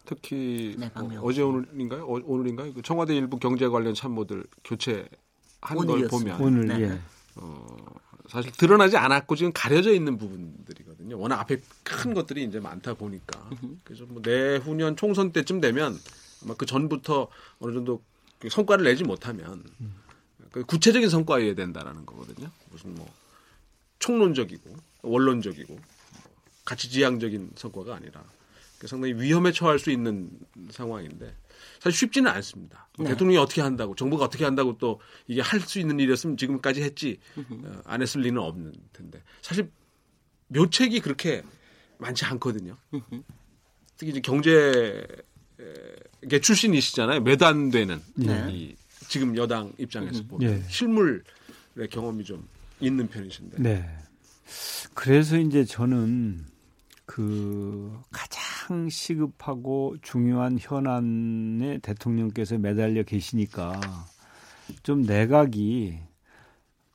특히 0.07 0.77
네, 0.79 0.91
어, 0.95 1.09
어제 1.22 1.43
오늘인가요? 1.43 2.05
어, 2.05 2.20
오늘인가요? 2.25 2.75
그 2.75 2.83
청와대 2.83 3.14
일부 3.16 3.39
경제 3.39 3.68
관련 3.68 3.95
참모들 3.95 4.45
교체한 4.64 5.09
걸 5.61 5.79
오늘이었습니다. 5.79 6.37
보면 6.37 6.41
오늘 6.41 6.68
네. 6.68 6.81
예. 6.83 6.99
어, 7.37 7.77
사실 8.29 8.51
드러나지 8.53 8.97
않았고 8.97 9.35
지금 9.37 9.53
가려져 9.55 9.93
있는 9.93 10.18
부분들이거든요. 10.18 10.93
워낙 11.12 11.40
앞에 11.40 11.61
큰 11.82 12.14
것들이 12.14 12.44
이제 12.44 12.61
많다 12.61 12.94
보니까 12.94 13.50
그래서 13.84 14.07
뭐 14.07 14.22
내후년 14.24 14.96
총선 14.96 15.32
때쯤 15.32 15.61
되면 15.61 15.98
아마 16.42 16.55
그 16.55 16.66
전부터 16.66 17.28
어느 17.59 17.72
정도 17.72 18.02
그 18.38 18.48
성과를 18.48 18.84
내지 18.84 19.05
못하면 19.05 19.62
그 20.50 20.64
구체적인 20.64 21.09
성과여야 21.09 21.55
된다라는 21.55 22.07
거거든요. 22.07 22.50
무슨 22.70 22.94
뭐 22.94 23.12
총론적이고 23.98 24.76
원론적이고 25.02 25.74
뭐 25.74 25.82
가치지향적인 26.64 27.52
성과가 27.57 27.96
아니라 27.96 28.24
그 28.78 28.86
상당히 28.86 29.14
위험에 29.14 29.52
처할 29.52 29.78
수 29.78 29.90
있는 29.90 30.30
상황인데 30.70 31.34
사실 31.80 31.98
쉽지는 31.98 32.30
않습니다. 32.32 32.88
네. 32.98 33.09
대통령이 33.09 33.38
어떻게 33.38 33.62
한다고 33.62 33.94
정부가 33.94 34.26
어떻게 34.26 34.44
한다고 34.44 34.78
또 34.78 35.00
이게 35.26 35.40
할 35.40 35.61
수 35.61 35.78
있는 35.78 35.98
일이었으면 36.00 36.36
지금까지 36.36 36.82
했지 36.82 37.18
어, 37.36 37.80
안 37.84 38.02
했을 38.02 38.20
리는 38.20 38.40
없는 38.40 38.72
텐데 38.92 39.22
사실 39.42 39.70
묘책이 40.55 41.00
그렇게 41.00 41.42
많지 41.98 42.24
않거든요. 42.24 42.76
특히 43.96 44.11
이제 44.11 44.20
경제 44.20 45.07
계 46.28 46.40
출신이시잖아요. 46.40 47.20
매도 47.20 47.46
안 47.46 47.70
되는 47.70 48.00
네. 48.14 48.48
이 48.50 48.76
지금 49.09 49.36
여당 49.36 49.72
입장에서 49.78 50.22
보면 50.24 50.50
예. 50.50 50.62
실물의 50.68 51.22
경험이 51.90 52.24
좀 52.24 52.48
있는 52.80 53.09
편이신데 53.09 53.62
네. 53.62 53.88
그래서 54.94 55.38
이제 55.38 55.64
저는 55.64 56.46
그 57.07 58.00
가장 58.11 58.88
시급하고 58.88 59.96
중요한 60.02 60.59
현안에 60.59 61.78
대통령께서 61.78 62.59
매달려 62.59 63.02
계시니까 63.02 63.80
좀 64.82 65.02
내각이 65.02 65.98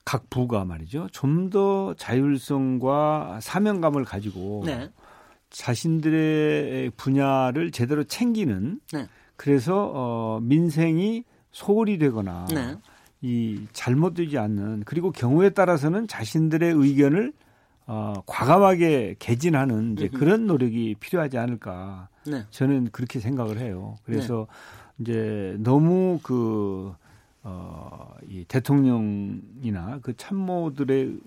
각 0.10 0.28
부가 0.32 0.66
말이죠. 0.66 1.08
좀 1.12 1.50
더 1.50 1.96
자율성과 1.96 3.40
사명감을 3.42 4.06
가지고 4.06 4.64
네. 4.66 4.92
자신들의 5.50 6.92
분야를 6.92 7.72
제대로 7.72 8.04
챙기는 8.04 8.80
네. 8.94 9.08
그래서 9.36 9.92
어 9.94 10.40
민생이 10.42 11.24
소홀히 11.52 11.98
되거나 11.98 12.46
네. 12.54 12.76
이 13.22 13.66
잘못되지 13.74 14.38
않는 14.38 14.84
그리고 14.86 15.12
경우에 15.12 15.50
따라서는 15.50 16.08
자신들의 16.08 16.72
의견을 16.72 17.34
어 17.88 18.14
과감하게 18.28 19.16
개진하는 19.18 19.94
이제 19.94 20.08
그런 20.08 20.46
노력이 20.46 20.96
필요하지 21.00 21.40
않을까 21.40 22.10
네. 22.28 22.46
저는 22.52 22.90
그렇게 22.92 23.20
생각을 23.20 23.58
해요. 23.58 23.96
그래서 24.04 24.46
이제 25.00 25.56
너무 25.60 26.20
그 26.22 26.94
어, 27.44 28.14
이 28.28 28.44
대통령이나 28.46 30.00
그 30.02 30.16
참모들에만 30.18 31.20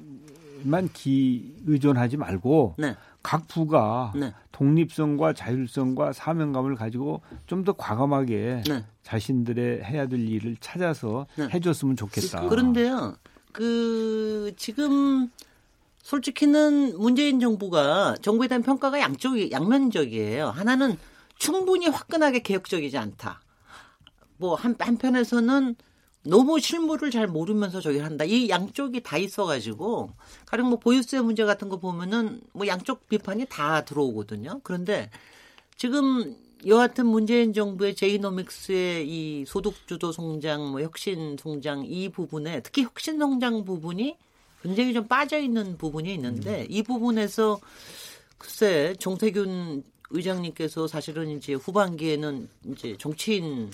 기 0.93 1.55
의존하지 1.67 2.17
말고 2.19 2.75
네. 2.79 2.95
각 3.23 3.49
부가 3.49 4.13
네. 4.15 4.35
독립성과 4.53 5.33
자율성과 5.33 6.13
사명감을 6.13 6.75
가지고 6.75 7.23
좀 7.47 7.65
더 7.65 7.73
과감하게 7.73 8.63
네. 8.69 8.85
자신들의 9.03 9.85
해야 9.85 10.07
될 10.07 10.21
일을 10.29 10.57
찾아서 10.61 11.27
네. 11.37 11.49
해줬으면 11.53 11.97
좋겠다. 11.97 12.49
그런데요, 12.49 13.15
그 13.53 14.53
지금 14.57 15.31
솔직히는 16.03 16.99
문재인 16.99 17.39
정부가 17.39 18.17
정부에 18.21 18.49
대한 18.49 18.63
평가가 18.63 18.99
양쪽이 19.01 19.51
양면적이에요. 19.53 20.49
하나는 20.49 20.99
충분히 21.37 21.87
화끈하게 21.87 22.41
개혁적이지 22.41 22.99
않다. 22.99 23.41
뭐 24.37 24.57
한, 24.57 24.75
한편에서는 24.79 25.77
너무 26.25 26.61
실무를 26.61 27.11
잘 27.11 27.27
모르면서 27.27 27.81
저기 27.81 27.99
한다. 27.99 28.25
이 28.25 28.49
양쪽이 28.49 29.03
다 29.03 29.19
있어가지고 29.19 30.11
가령 30.47 30.69
뭐 30.69 30.79
보유세 30.79 31.21
문제 31.21 31.45
같은 31.45 31.69
거 31.69 31.79
보면은 31.79 32.41
뭐 32.53 32.67
양쪽 32.67 33.09
비판이 33.09 33.47
다 33.47 33.85
들어오거든요. 33.85 34.61
그런데 34.63 35.11
지금 35.77 36.37
여하튼 36.65 37.07
문재인 37.07 37.53
정부의 37.53 37.97
제이노믹스의 37.97 39.09
이 39.09 39.45
소득주도 39.47 40.13
성장, 40.13 40.71
뭐 40.71 40.81
혁신 40.81 41.37
성장 41.41 41.85
이 41.85 42.09
부분에 42.09 42.61
특히 42.61 42.85
혁신 42.85 43.19
성장 43.19 43.65
부분이 43.65 44.17
굉장히 44.63 44.93
좀 44.93 45.09
빠져 45.09 45.41
있는 45.41 45.77
부분이 45.77 46.15
있는데 46.15 46.67
이 46.71 46.85
부분에서 46.85 47.59
글쎄 48.39 48.95
정세균 49.01 49.83
의장님께서 50.11 50.87
사실은 50.87 51.31
이제 51.31 51.55
후반기에는 51.55 52.49
이제 52.71 52.97
정치인 52.99 53.73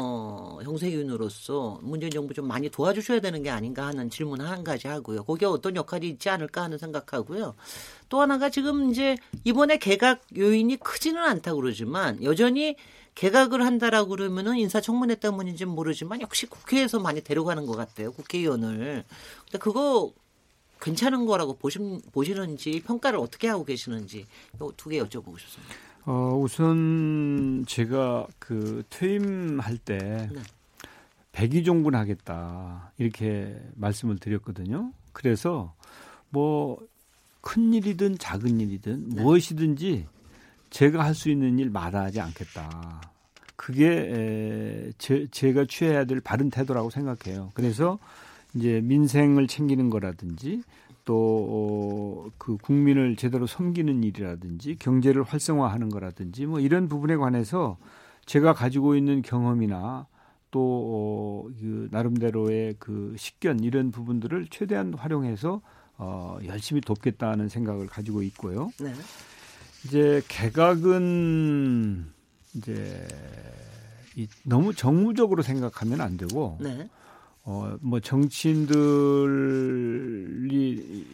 어, 0.00 0.60
형세균으로서 0.62 1.80
문재인 1.82 2.12
정부 2.12 2.32
좀 2.32 2.46
많이 2.46 2.68
도와주셔야 2.70 3.18
되는 3.18 3.42
게 3.42 3.50
아닌가 3.50 3.86
하는 3.88 4.08
질문 4.10 4.40
한 4.40 4.62
가지 4.62 4.86
하고요. 4.86 5.24
거기에 5.24 5.48
어떤 5.48 5.74
역할이 5.74 6.08
있지 6.08 6.28
않을까 6.28 6.62
하는 6.62 6.78
생각하고요. 6.78 7.56
또 8.08 8.20
하나가 8.20 8.48
지금 8.48 8.90
이제 8.90 9.16
이번에 9.42 9.78
개각 9.78 10.20
요인이 10.36 10.76
크지는 10.76 11.20
않다고 11.20 11.60
그러지만 11.60 12.22
여전히 12.22 12.76
개각을 13.16 13.66
한다라고 13.66 14.10
그러면은 14.10 14.56
인사청문회 14.58 15.16
때문인지는 15.16 15.72
모르지만 15.72 16.20
역시 16.20 16.46
국회에서 16.46 17.00
많이 17.00 17.20
데려가는 17.20 17.66
것 17.66 17.76
같아요. 17.76 18.12
국회의원을. 18.12 19.04
근데 19.46 19.58
그거 19.58 20.12
괜찮은 20.80 21.26
거라고 21.26 21.56
보시, 21.56 21.80
보시는지 22.12 22.80
평가를 22.86 23.18
어떻게 23.18 23.48
하고 23.48 23.64
계시는지 23.64 24.26
두개 24.76 25.02
여쭤보고 25.02 25.40
싶습니다. 25.40 25.87
어, 26.08 26.38
우선 26.38 27.64
제가 27.66 28.26
그 28.38 28.82
퇴임할 28.88 29.76
때 29.78 29.98
네. 30.32 30.40
백의종군 31.32 31.94
하겠다 31.94 32.92
이렇게 32.96 33.60
말씀을 33.76 34.18
드렸거든요. 34.18 34.92
그래서 35.12 35.74
뭐 36.30 36.78
큰 37.40 37.72
일이든 37.72 38.18
작은 38.18 38.60
일이든 38.60 39.08
네. 39.10 39.22
무엇이든지 39.22 40.06
제가 40.70 41.02
할 41.04 41.14
수 41.14 41.30
있는 41.30 41.58
일 41.58 41.70
마다하지 41.70 42.20
않겠다. 42.20 43.00
그게 43.56 43.88
에, 43.88 44.92
제, 44.98 45.26
제가 45.30 45.64
취해야 45.66 46.04
될 46.04 46.20
바른 46.20 46.50
태도라고 46.50 46.90
생각해요. 46.90 47.50
그래서 47.54 47.98
이제 48.54 48.80
민생을 48.82 49.46
챙기는 49.46 49.88
거라든지 49.88 50.62
또그 51.08 52.52
어, 52.52 52.58
국민을 52.60 53.16
제대로 53.16 53.46
섬기는 53.46 54.04
일이라든지 54.04 54.76
경제를 54.78 55.22
활성화하는 55.22 55.88
거라든지 55.88 56.44
뭐 56.44 56.60
이런 56.60 56.86
부분에 56.88 57.16
관해서 57.16 57.78
제가 58.26 58.52
가지고 58.52 58.94
있는 58.94 59.22
경험이나 59.22 60.06
또그 60.50 61.50
어, 61.50 61.88
나름대로의 61.90 62.76
그 62.78 63.14
식견 63.16 63.60
이런 63.60 63.90
부분들을 63.90 64.48
최대한 64.50 64.92
활용해서 64.92 65.62
어 65.96 66.38
열심히 66.44 66.82
돕겠다는 66.82 67.48
생각을 67.48 67.86
가지고 67.86 68.22
있고요. 68.22 68.70
네. 68.78 68.92
이제 69.84 70.22
개각은 70.28 72.04
이제 72.54 73.08
이 74.14 74.28
너무 74.44 74.74
정무적으로 74.74 75.42
생각하면 75.42 76.02
안 76.02 76.18
되고 76.18 76.58
네. 76.60 76.88
어뭐 77.48 78.00
정치인들이 79.78 81.06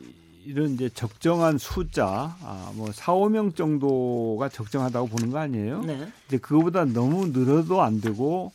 이런 0.47 0.70
이제 0.72 0.89
적정한 0.91 1.59
숫자 1.59 2.37
아뭐 2.43 2.91
4, 2.93 3.12
5명 3.14 3.55
정도가 3.57 4.49
적정하다고 4.49 5.07
보는 5.09 5.30
거 5.30 5.39
아니에요? 5.39 5.82
네. 5.82 6.09
이제 6.26 6.39
그거보다 6.39 6.85
너무 6.85 7.28
늘어도 7.28 7.82
안 7.82 8.01
되고 8.01 8.53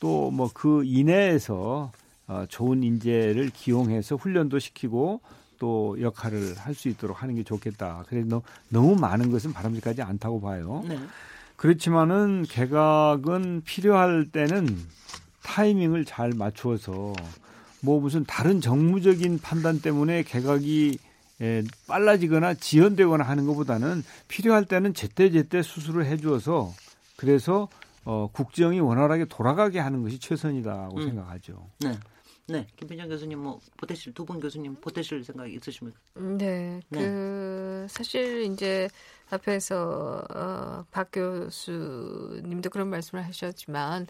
또 0.00 0.30
뭐 0.30 0.48
그 0.54 0.82
이내에서 0.84 1.92
어 2.28 2.44
좋은 2.48 2.82
인재를 2.82 3.50
기용해서 3.50 4.16
훈련도 4.16 4.58
시키고 4.58 5.20
또 5.58 5.96
역할을 6.00 6.54
할 6.56 6.74
수 6.74 6.88
있도록 6.88 7.22
하는 7.22 7.34
게 7.34 7.42
좋겠다. 7.42 8.04
그래서 8.08 8.40
너무 8.68 8.94
많은 8.96 9.30
것은 9.30 9.52
바람직하지 9.52 10.02
않다고 10.02 10.40
봐요. 10.40 10.82
네. 10.88 10.98
그렇지만은 11.56 12.44
개각은 12.48 13.62
필요할 13.64 14.28
때는 14.30 14.66
타이밍을 15.42 16.04
잘 16.04 16.32
맞추어서 16.34 17.14
뭐 17.80 18.00
무슨 18.00 18.24
다른 18.24 18.60
정무적인 18.60 19.38
판단 19.40 19.80
때문에 19.80 20.22
개각이 20.24 20.98
에, 21.40 21.62
빨라지거나 21.86 22.54
지연되거나 22.54 23.24
하는 23.24 23.46
것보다는 23.46 24.02
필요할 24.26 24.64
때는 24.64 24.94
제때제때 24.94 25.62
수술을 25.62 26.06
해주어서 26.06 26.72
그래서 27.16 27.68
어, 28.04 28.28
국정이 28.32 28.80
원활하게 28.80 29.26
돌아가게 29.26 29.78
하는 29.78 30.02
것이 30.02 30.18
최선이다고 30.18 30.96
음. 30.98 31.02
생각하죠. 31.02 31.68
네. 31.80 31.92
네, 32.50 32.66
김빈장 32.76 33.10
교수님 33.10 33.38
뭐 33.40 33.60
보태실 33.76 34.14
두 34.14 34.24
분 34.24 34.40
교수님 34.40 34.74
보태실 34.76 35.22
생각 35.22 35.52
있으십니까? 35.52 35.98
네, 36.14 36.80
네, 36.88 36.98
그 36.98 37.86
사실 37.90 38.44
이제 38.50 38.88
앞에서 39.28 40.24
어, 40.34 40.84
박 40.90 41.10
교수님도 41.12 42.70
그런 42.70 42.88
말씀을 42.88 43.22
하셨지만 43.26 44.06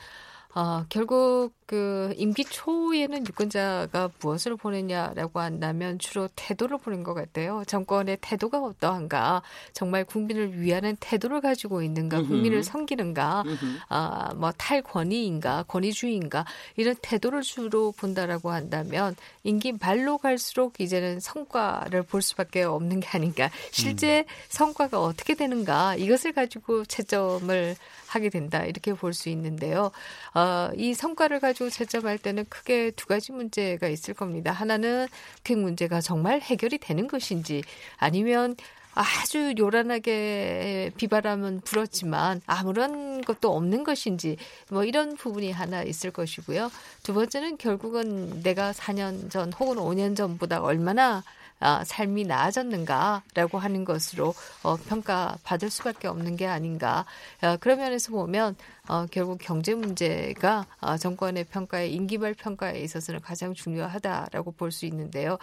어, 0.55 0.85
결국 0.89 1.53
그 1.67 2.15
임기 2.17 2.47
초에는 2.47 3.27
유권자가 3.27 4.11
무엇을 4.21 4.57
보냈냐라고 4.57 5.39
한다면 5.41 5.99
주로 5.99 6.27
태도를 6.35 6.79
보낸 6.79 7.03
것 7.03 7.13
같아요. 7.13 7.63
정권의 7.67 8.17
태도가 8.23 8.63
어떠한가, 8.63 9.43
정말 9.75 10.05
국민을 10.07 10.59
위하는 10.59 10.97
태도를 10.99 11.43
가지고 11.43 11.83
있는가, 11.83 12.23
국민을 12.23 12.63
섬기는가, 12.65 13.45
아, 13.91 14.33
뭐 14.35 14.51
탈권위인가, 14.53 15.65
권위주의인가? 15.69 16.47
이런 16.77 16.97
태도를 17.03 17.43
주로 17.43 17.93
본다라고 17.93 18.51
한다면 18.51 19.15
임기 19.45 19.75
말로 19.79 20.17
갈수록 20.17 20.81
이제는 20.81 21.21
성과를 21.21 22.05
볼 22.05 22.23
수밖에 22.23 22.63
없는 22.63 23.01
게 23.01 23.09
아닌가. 23.09 23.51
실제 23.71 24.21
음. 24.21 24.25
성과가 24.49 25.03
어떻게 25.03 25.35
되는가? 25.35 25.97
이것을 25.97 26.33
가지고 26.33 26.87
채점을 26.87 27.77
하게 28.09 28.31
된다. 28.31 28.65
이렇게 28.65 28.95
볼 28.95 29.13
수 29.13 29.29
있는데요. 29.29 29.91
어, 30.39 30.71
이 30.77 30.95
성과를 30.95 31.41
가지고 31.41 31.69
채점할 31.69 32.17
때는 32.17 32.45
크게 32.49 32.93
두 32.93 33.07
가지 33.07 33.33
문제가 33.33 33.89
있을 33.89 34.15
겁니다. 34.15 34.53
하나는 34.53 35.09
그 35.43 35.53
문제가 35.53 36.01
정말 36.01 36.41
해결이 36.41 36.79
되는 36.79 37.09
것인지 37.09 37.65
아니면 37.97 38.55
아주 38.95 39.53
요란하게 39.59 40.93
비바람은 40.97 41.63
불었지만 41.63 42.41
아무런 42.47 43.21
것도 43.23 43.53
없는 43.57 43.83
것인지 43.83 44.37
뭐 44.71 44.85
이런 44.85 45.17
부분이 45.17 45.51
하나 45.51 45.83
있을 45.83 46.13
것이고요. 46.13 46.71
두 47.03 47.15
번째는 47.15 47.57
결국은 47.57 48.41
내가 48.45 48.71
4년 48.71 49.31
전 49.31 49.53
혹은 49.55 49.77
5년 49.77 50.17
전보다 50.17 50.63
얼마나 50.63 51.25
아, 51.61 51.83
삶이 51.85 52.25
나아졌는가라고 52.25 53.59
하는 53.59 53.85
것으로 53.85 54.35
어, 54.63 54.77
평가받을 54.77 55.71
수밖에 55.71 56.09
없는 56.09 56.37
게 56.37 56.47
아닌가. 56.47 57.05
어, 57.43 57.57
그런 57.59 57.79
면에서 57.79 58.13
보면 58.13 58.57
어, 58.89 59.07
결국 59.11 59.39
경제 59.41 59.75
문제가 59.75 60.67
어, 60.81 60.97
정권의 60.97 61.45
평가에 61.45 61.89
임기말 61.89 62.35
평가에 62.35 62.81
있어서는 62.81 63.21
가장 63.21 63.55
중요하다라고 63.55 64.53
볼 64.53 64.69
수 64.71 64.85
있는데요. 64.87 65.39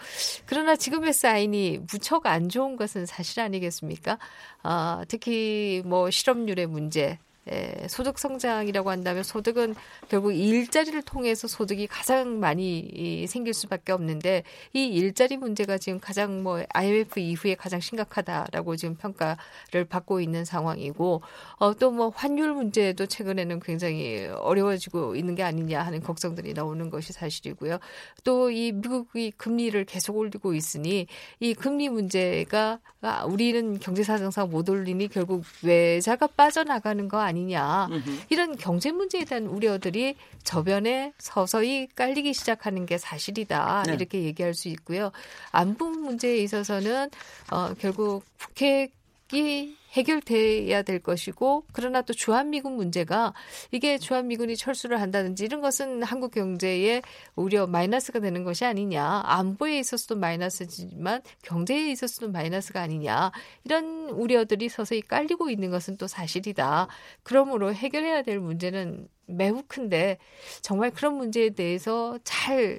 그러나 0.46 0.76
지금의 0.76 1.12
사인이 1.12 1.80
무척 1.90 2.26
안 2.26 2.48
좋은 2.48 2.76
것은 2.76 3.06
사실 3.06 3.40
아니겠습니까? 3.40 4.18
어, 4.62 5.02
특히 5.08 5.82
뭐 5.84 6.10
실업률의 6.10 6.66
문제, 6.66 7.18
에, 7.48 7.88
소득 7.88 8.18
성장이라고 8.18 8.90
한다면 8.90 9.22
소득은 9.22 9.74
결국 10.08 10.32
일자리를 10.32 11.00
통해서 11.02 11.48
소득이 11.48 11.86
가장 11.86 12.38
많이 12.40 12.78
이, 12.78 13.26
생길 13.26 13.52
수밖에 13.54 13.92
없는데 13.92 14.42
이 14.72 14.84
일자리 14.86 15.36
문제가 15.36 15.78
지금 15.78 15.98
가장 16.00 16.42
뭐 16.42 16.62
IMF 16.72 17.18
이후에 17.20 17.54
가장 17.54 17.80
심각하다라고 17.80 18.76
지금 18.76 18.96
평가를 18.96 19.84
받고 19.88 20.20
있는 20.20 20.44
상황이고 20.44 21.22
어, 21.58 21.74
또 21.74 21.96
뭐 21.96 22.10
환율 22.14 22.52
문제도 22.52 23.06
최근에는 23.06 23.60
굉장히 23.60 24.26
어려워지고 24.26 25.16
있는 25.16 25.34
게 25.34 25.42
아니냐 25.42 25.82
하는 25.82 26.02
걱정들이 26.02 26.52
나오는 26.52 26.90
것이 26.90 27.12
사실이고요. 27.12 27.78
또 28.24 28.50
이 28.50 28.72
미국이 28.72 29.32
금리를 29.32 29.84
계속 29.86 30.16
올리고 30.16 30.54
있으니 30.54 31.06
이 31.40 31.54
금리 31.54 31.88
문제가 31.88 32.78
아, 33.02 33.24
우리는 33.24 33.78
경제 33.78 34.02
사정상 34.02 34.50
못 34.50 34.68
올리니 34.68 35.08
결국 35.08 35.44
외자가 35.62 36.26
빠져나가는 36.26 37.06
거 37.08 37.18
아니 37.20 37.35
아니냐 37.36 37.88
이런 38.30 38.56
경제 38.56 38.90
문제에 38.90 39.24
대한 39.24 39.46
우려들이 39.46 40.16
저변에 40.42 41.12
서서히 41.18 41.88
깔리기 41.94 42.32
시작하는 42.32 42.86
게 42.86 42.98
사실이다 42.98 43.84
네. 43.86 43.94
이렇게 43.94 44.22
얘기할 44.22 44.54
수 44.54 44.68
있고요. 44.68 45.12
안보 45.50 45.90
문제에 45.90 46.38
있어서는 46.38 47.10
어, 47.50 47.74
결국 47.78 48.24
북핵 48.38 48.95
이 49.32 49.74
해결돼야 49.92 50.82
될 50.82 51.00
것이고 51.00 51.64
그러나 51.72 52.02
또 52.02 52.12
주한미군 52.12 52.76
문제가 52.76 53.32
이게 53.72 53.98
주한미군이 53.98 54.56
철수를 54.56 55.00
한다든지 55.00 55.44
이런 55.44 55.60
것은 55.60 56.02
한국 56.02 56.32
경제에 56.32 57.02
오히려 57.34 57.66
마이너스가 57.66 58.20
되는 58.20 58.44
것이 58.44 58.64
아니냐. 58.64 59.22
안보에 59.24 59.78
있어서도 59.80 60.16
마이너스지만 60.16 61.22
경제에 61.42 61.90
있어서도 61.90 62.30
마이너스가 62.30 62.82
아니냐. 62.82 63.32
이런 63.64 64.10
우려들이 64.10 64.68
서서히 64.68 65.00
깔리고 65.00 65.50
있는 65.50 65.70
것은 65.70 65.96
또 65.96 66.06
사실이다. 66.06 66.88
그러므로 67.22 67.72
해결해야 67.74 68.22
될 68.22 68.38
문제는 68.38 69.08
매우 69.26 69.62
큰데 69.66 70.18
정말 70.60 70.90
그런 70.90 71.14
문제에 71.14 71.50
대해서 71.50 72.18
잘 72.22 72.78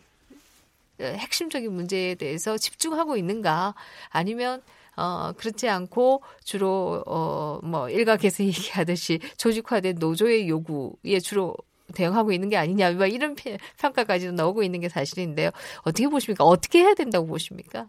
핵심적인 0.99 1.71
문제에 1.73 2.15
대해서 2.15 2.57
집중하고 2.57 3.17
있는가? 3.17 3.75
아니면 4.09 4.61
어, 4.97 5.31
그렇지 5.37 5.69
않고 5.69 6.21
주로 6.43 7.03
어, 7.05 7.59
뭐 7.63 7.89
일각에서 7.89 8.43
얘기하듯이 8.43 9.19
조직화된 9.37 9.97
노조의 9.99 10.49
요구에 10.49 11.19
주로 11.21 11.55
대응하고 11.93 12.33
있는 12.33 12.49
게 12.49 12.57
아니냐 12.57 12.91
뭐 12.91 13.05
이런 13.05 13.35
평가까지도 13.79 14.33
나오고 14.33 14.63
있는 14.63 14.81
게 14.81 14.89
사실인데요. 14.89 15.51
어떻게 15.83 16.07
보십니까? 16.07 16.43
어떻게 16.43 16.79
해야 16.79 16.93
된다고 16.93 17.27
보십니까? 17.27 17.87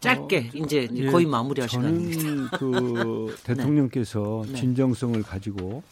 짧게 0.00 0.38
어, 0.38 0.50
이제 0.54 0.86
예, 0.92 1.10
거의 1.10 1.26
마무리할 1.26 1.68
시간입니다. 1.68 2.20
저는 2.20 2.48
그 2.52 3.34
네. 3.44 3.54
대통령께서 3.54 4.44
네. 4.46 4.54
진정성을 4.54 5.20
가지고 5.22 5.82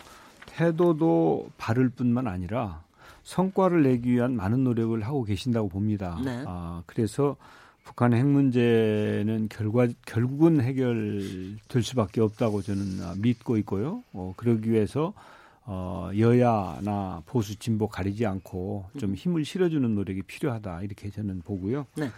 태도도 0.46 1.48
바를 1.56 1.88
뿐만 1.88 2.26
아니라 2.26 2.82
성과를 3.22 3.82
내기 3.82 4.12
위한 4.12 4.36
많은 4.36 4.64
노력을 4.64 5.00
하고 5.02 5.24
계신다고 5.24 5.68
봅니다. 5.68 6.20
네. 6.22 6.44
아, 6.46 6.82
그래서 6.86 7.36
북한의 7.84 8.20
핵 8.20 8.26
문제는 8.26 9.48
결과 9.50 9.86
결국은 10.06 10.60
해결될 10.60 11.82
수밖에 11.82 12.20
없다고 12.20 12.62
저는 12.62 13.02
아, 13.02 13.14
믿고 13.18 13.56
있고요. 13.58 14.02
어, 14.12 14.32
그러기 14.36 14.70
위해서 14.70 15.12
어, 15.64 16.10
여야나 16.16 17.22
보수 17.26 17.56
진보 17.56 17.88
가리지 17.88 18.26
않고 18.26 18.86
좀 18.98 19.14
힘을 19.14 19.44
실어주는 19.44 19.94
노력이 19.94 20.22
필요하다 20.22 20.82
이렇게 20.82 21.10
저는 21.10 21.42
보고요. 21.44 21.86
네. 21.96 22.10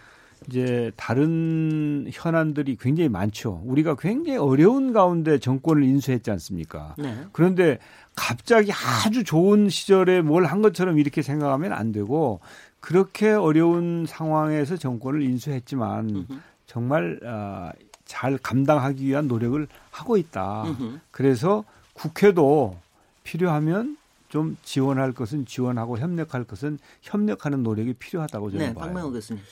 이제 0.49 0.93
다른 0.97 2.07
현안들이 2.13 2.77
굉장히 2.77 3.09
많죠. 3.09 3.63
우리가 3.65 3.97
굉장히 3.97 4.39
어려운 4.39 4.93
가운데 4.93 5.39
정권을 5.39 5.83
인수했지 5.85 6.31
않습니까? 6.33 6.95
네. 6.99 7.17
그런데 7.33 7.79
갑자기 8.15 8.71
아주 8.73 9.25
좋은 9.25 9.71
시절에 9.71 10.21
뭘 10.21 10.45
한 10.45 10.61
것처럼 10.61 10.99
이렇게 10.99 11.23
생각하면 11.23 11.73
안 11.73 11.93
되고 11.93 12.41
그렇게 12.85 13.31
어려운 13.33 14.05
상황에서 14.07 14.77
정권을 14.77 15.23
인수했지만 15.23 16.27
정말 16.67 17.19
어, 17.25 17.71
잘 18.05 18.37
감당하기 18.37 19.07
위한 19.07 19.27
노력을 19.27 19.67
하고 19.91 20.19
있다. 20.19 20.65
그래서 21.11 21.65
국회도 21.95 22.77
필요하면 23.23 23.97
좀 24.29 24.59
지원할 24.63 25.13
것은 25.13 25.47
지원하고 25.47 25.97
협력할 25.97 26.45
것은 26.45 26.79
협력하는 27.01 27.63
노력이 27.63 27.95
필요하다고 27.95 28.51
저는 28.51 28.67
네, 28.67 28.75
봐요. 28.75 28.85
박명호 28.85 29.13
교수님. 29.13 29.43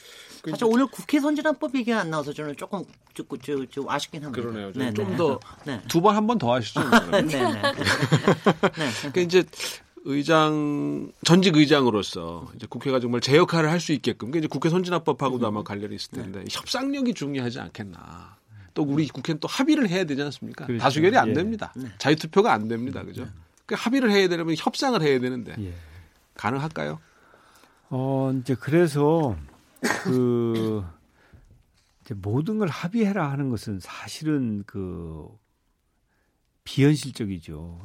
사실 0.51 0.64
오늘 0.68 0.87
국회 0.89 1.18
선진화법 1.18 1.74
얘기 1.76 1.91
안 1.95 2.11
나와서 2.11 2.35
저는 2.35 2.55
조금 2.57 2.85
좀, 3.14 3.24
좀, 3.41 3.66
좀 3.68 3.89
아쉽긴 3.89 4.24
합니다. 4.24 4.43
그러네요. 4.43 4.72
네, 4.74 4.93
좀더 4.93 5.41
두 5.89 6.03
번 6.03 6.14
한 6.16 6.26
번 6.26 6.37
더 6.39 6.53
하시죠. 6.53 6.80
네, 7.12 7.22
네. 7.22 7.33
네. 8.76 8.91
그러니까 9.01 9.20
이제 9.22 9.45
의장 10.05 11.13
전직 11.25 11.57
의장으로서 11.57 12.51
이제 12.57 12.67
국회가 12.69 12.99
정말 13.01 13.21
제 13.21 13.37
역할을 13.37 13.71
할 13.71 13.81
수 13.81 13.93
있게끔 13.93 14.31
그러니까 14.31 14.39
이제 14.39 14.49
국회 14.49 14.69
선진화법하고도 14.69 15.47
아마 15.47 15.63
관련이 15.63 15.95
있을 15.95 16.11
텐데 16.11 16.41
네. 16.41 16.45
협상력이 16.51 17.15
중요하지 17.15 17.61
않겠나. 17.61 18.37
또 18.75 18.83
우리 18.85 19.07
국회는 19.09 19.39
또 19.39 19.49
합의를 19.49 19.89
해야 19.89 20.05
되지 20.05 20.23
않습니까? 20.23 20.67
그렇죠. 20.67 20.83
다수결이 20.83 21.17
안 21.19 21.29
예. 21.29 21.33
됩니다. 21.35 21.73
네. 21.77 21.89
자유투표가 21.99 22.53
안 22.53 22.69
됩니다. 22.69 23.03
그죠? 23.05 23.25
네. 23.25 23.31
그 23.67 23.75
합의를 23.79 24.11
해야 24.11 24.29
되려면 24.29 24.55
협상을 24.59 25.01
해야 25.03 25.21
되는데 25.21 25.55
예. 25.59 25.75
가능할까요? 26.35 26.99
어 27.91 28.33
이제 28.41 28.55
그래서 28.55 29.37
그 30.03 30.85
이제 32.05 32.15
모든 32.15 32.59
걸 32.59 32.69
합의해라 32.69 33.31
하는 33.31 33.51
것은 33.51 33.79
사실은 33.81 34.65
그 34.67 35.29
비현실적이죠. 36.65 37.81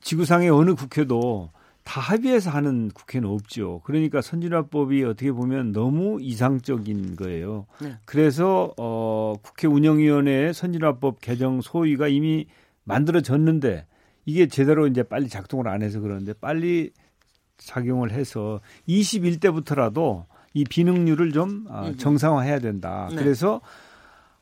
지구상의 0.00 0.50
어느 0.50 0.74
국회도 0.74 1.50
다 1.84 2.00
합의해서 2.00 2.50
하는 2.50 2.88
국회는 2.88 3.28
없죠. 3.28 3.82
그러니까 3.84 4.22
선진화법이 4.22 5.04
어떻게 5.04 5.30
보면 5.32 5.72
너무 5.72 6.18
이상적인 6.20 7.16
거예요. 7.16 7.66
네. 7.80 7.98
그래서 8.06 8.72
어 8.78 9.34
국회 9.42 9.68
운영위원회의 9.68 10.54
선진화법 10.54 11.20
개정 11.20 11.60
소위가 11.60 12.08
이미 12.08 12.46
만들어졌는데 12.84 13.86
이게 14.24 14.46
제대로 14.46 14.86
이제 14.86 15.02
빨리 15.02 15.28
작동을 15.28 15.68
안 15.68 15.82
해서 15.82 16.00
그러는데 16.00 16.32
빨리 16.32 16.90
작용을 17.58 18.12
해서 18.12 18.60
21대부터라도 18.88 20.24
이 20.54 20.64
비능률을 20.64 21.32
좀 21.32 21.66
어, 21.68 21.92
정상화해야 21.98 22.60
된다. 22.60 23.08
네. 23.10 23.16
그래서 23.16 23.60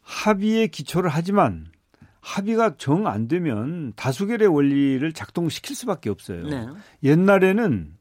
합의에 0.03 0.69
기초를 0.69 1.11
하지만 1.11 1.67
합의가 2.23 2.77
정 2.79 3.07
안 3.07 3.29
되면 3.29 3.93
다수결의 3.97 4.49
원리를 4.49 5.13
작동시킬 5.13 5.77
수밖에 5.77 6.09
없어요. 6.09 6.47
네. 6.47 6.67
옛날에는 7.03 7.95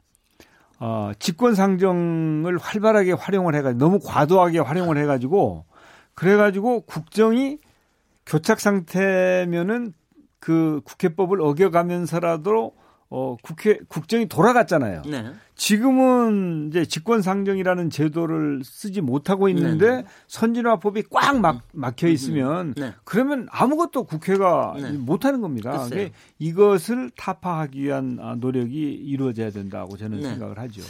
어, 0.80 1.12
직권 1.20 1.54
상정을 1.56 2.58
활발하게 2.58 3.14
활용을 3.14 3.56
해가지고 3.56 3.78
너무 3.80 4.00
과도하게 4.04 4.60
활용을 4.60 4.98
해가지고 4.98 5.66
그래가지고 6.14 6.82
국정이 6.82 7.58
교착 8.26 8.60
상태면은 8.60 9.94
그 10.40 10.82
국회법을 10.86 11.42
어겨가면서라도 11.42 12.74
어, 13.14 13.36
국회, 13.44 13.78
국정이 13.90 14.26
돌아갔잖아요. 14.28 15.02
네. 15.06 15.34
지금은 15.56 16.70
이제 16.70 16.86
직권상정이라는 16.86 17.90
제도를 17.90 18.62
쓰지 18.64 19.02
못하고 19.02 19.50
있는데 19.50 19.90
네. 19.90 19.96
네. 20.04 20.08
선진화법이 20.28 21.04
꽉 21.12 21.38
막, 21.42 21.62
막혀 21.74 22.08
있으면 22.08 22.74
네. 22.78 22.94
그러면 23.04 23.48
아무것도 23.52 24.06
국회가 24.06 24.74
네. 24.78 24.92
못하는 24.94 25.42
겁니다. 25.42 25.88
이것을 26.40 27.12
타파하기 27.18 27.82
위한 27.84 28.18
아, 28.22 28.36
노력이 28.36 28.80
이루어져야 28.80 29.52
된다고 29.52 29.98
저는 29.98 30.22
네. 30.22 30.30
생각을 30.30 30.58
하죠. 30.58 30.82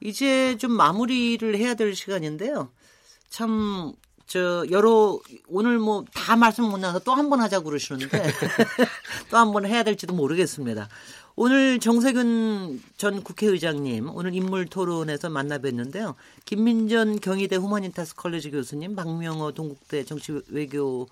이제 0.00 0.56
좀 0.56 0.72
마무리를 0.72 1.54
해야 1.56 1.74
될 1.74 1.94
시간인데요. 1.94 2.70
참, 3.28 3.92
저, 4.26 4.64
여러, 4.70 5.18
오늘 5.48 5.78
뭐 5.78 6.04
다 6.14 6.36
말씀 6.36 6.64
못 6.64 6.78
나눠서 6.78 7.00
또 7.04 7.12
한 7.14 7.28
번 7.28 7.40
하자고 7.40 7.64
그러시는데 7.66 8.08
또 9.30 9.36
한 9.36 9.52
번 9.52 9.66
해야 9.66 9.82
될지도 9.82 10.14
모르겠습니다. 10.14 10.88
오늘 11.38 11.78
정세균 11.80 12.82
전 12.96 13.22
국회의장님 13.22 14.08
오늘 14.14 14.34
인물 14.34 14.64
토론에서 14.66 15.28
만나 15.28 15.58
뵀는데요. 15.58 16.14
김민전 16.46 17.20
경희대 17.20 17.56
후마니타스 17.56 18.14
컬리지 18.16 18.50
교수님, 18.52 18.96
박명호 18.96 19.52
동국대 19.52 20.04
정치 20.04 20.40
외교 20.48 21.06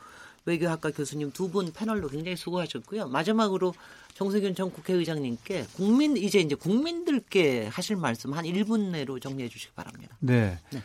외교학과 0.46 0.90
교수님 0.90 1.30
두 1.32 1.48
분 1.50 1.72
패널로 1.72 2.08
굉장히 2.08 2.36
수고하셨고요. 2.36 3.08
마지막으로 3.08 3.74
정세균 4.14 4.54
전 4.54 4.70
국회의장님께 4.72 5.66
국민 5.76 6.16
이제 6.16 6.38
이제 6.40 6.54
국민들께 6.54 7.66
하실 7.66 7.96
말씀 7.96 8.32
한 8.32 8.44
1분 8.46 8.92
내로 8.92 9.18
정리해 9.18 9.48
주시기 9.50 9.72
바랍니다. 9.74 10.16
네. 10.20 10.58
네. 10.70 10.82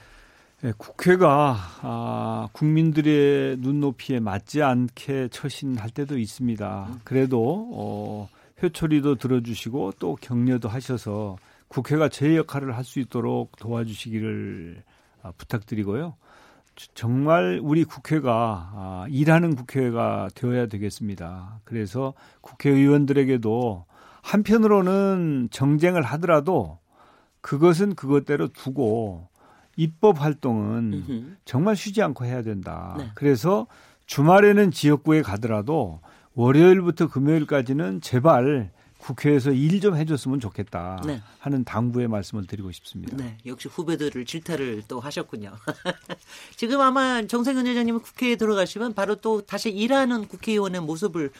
네, 0.61 0.73
국회가 0.77 1.55
아, 1.81 2.49
국민들의 2.51 3.57
눈높이에 3.59 4.19
맞지 4.19 4.61
않게 4.61 5.29
처신할 5.31 5.91
때도 5.91 6.17
있습니다. 6.17 6.87
음. 6.89 6.99
그래도 7.05 7.69
어, 7.73 8.29
회초리도 8.61 9.15
들어주시고 9.15 9.93
또 9.99 10.15
격려도 10.15 10.69
하셔서 10.69 11.37
국회가 11.67 12.09
제 12.09 12.35
역할을 12.35 12.75
할 12.75 12.83
수 12.83 12.99
있도록 12.99 13.55
도와주시기를 13.57 14.83
아, 15.21 15.31
부탁드리고요. 15.37 16.15
정말 16.93 17.59
우리 17.61 17.83
국회가 17.83 18.71
아, 18.73 19.05
일하는 19.09 19.55
국회가 19.55 20.29
되어야 20.33 20.67
되겠습니다. 20.67 21.59
그래서 21.65 22.13
국회의원들에게도 22.41 23.85
한편으로는 24.21 25.49
정쟁을 25.51 26.01
하더라도 26.03 26.79
그것은 27.41 27.95
그것대로 27.95 28.47
두고 28.49 29.27
입법 29.75 30.21
활동은 30.21 31.37
정말 31.45 31.75
쉬지 31.75 32.01
않고 32.01 32.25
해야 32.25 32.41
된다. 32.41 32.95
네. 32.97 33.11
그래서 33.15 33.67
주말에는 34.07 34.71
지역구에 34.71 35.21
가더라도 35.21 36.01
월요일부터 36.35 37.07
금요일까지는 37.07 38.01
제발 38.01 38.71
국회에서 38.99 39.51
일 39.51 39.79
좀 39.79 39.95
해줬으면 39.95 40.41
좋겠다 40.41 41.01
네. 41.05 41.21
하는 41.39 41.63
당부의 41.63 42.09
말씀을 42.09 42.45
드리고 42.45 42.69
싶습니다. 42.73 43.15
네, 43.15 43.37
역시 43.45 43.69
후배들을 43.69 44.25
질타를 44.25 44.83
또 44.89 44.99
하셨군요. 44.99 45.55
지금 46.57 46.81
아마 46.81 47.25
정세균 47.25 47.65
회장님은 47.65 48.01
국회에 48.01 48.35
들어가시면 48.35 48.93
바로 48.93 49.15
또 49.15 49.39
다시 49.41 49.69
일하는 49.69 50.27
국회의원의 50.27 50.81
모습을 50.81 51.31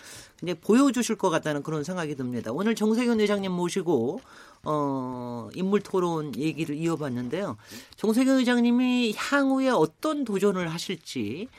이제 0.41 0.53
보여주실 0.53 1.17
것 1.17 1.29
같다는 1.29 1.61
그런 1.61 1.83
생각이 1.83 2.15
듭니다. 2.15 2.51
오늘 2.53 2.75
정세균 2.75 3.19
회장님 3.19 3.51
모시고 3.51 4.21
어, 4.63 5.49
인물 5.53 5.81
토론 5.81 6.33
얘기를 6.37 6.77
이어봤는데요. 6.77 7.57
정세균 7.97 8.39
회장님이 8.39 9.15
향후에 9.17 9.67
어떤 9.67 10.23
도전을 10.23 10.69
하실지 10.69 11.49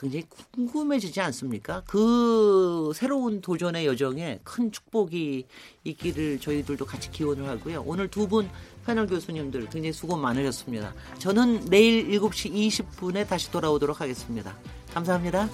굉장히 0.00 0.24
궁금해지지 0.52 1.20
않습니까? 1.20 1.82
그 1.86 2.90
새로운 2.94 3.42
도전의 3.42 3.84
여정에 3.86 4.40
큰 4.42 4.72
축복이 4.72 5.44
있기를 5.84 6.40
저희들도 6.40 6.86
같이 6.86 7.10
기원을 7.10 7.46
하고요. 7.48 7.82
오늘 7.86 8.08
두 8.08 8.26
분 8.26 8.48
패널 8.86 9.06
교수님들 9.06 9.62
굉장히 9.68 9.92
수고 9.92 10.16
많으셨습니다. 10.16 10.94
저는 11.18 11.66
내일 11.66 12.08
7시 12.08 12.52
20분에 12.52 13.28
다시 13.28 13.50
돌아오도록 13.50 14.00
하겠습니다. 14.00 14.56
감사합니다. 14.94 15.48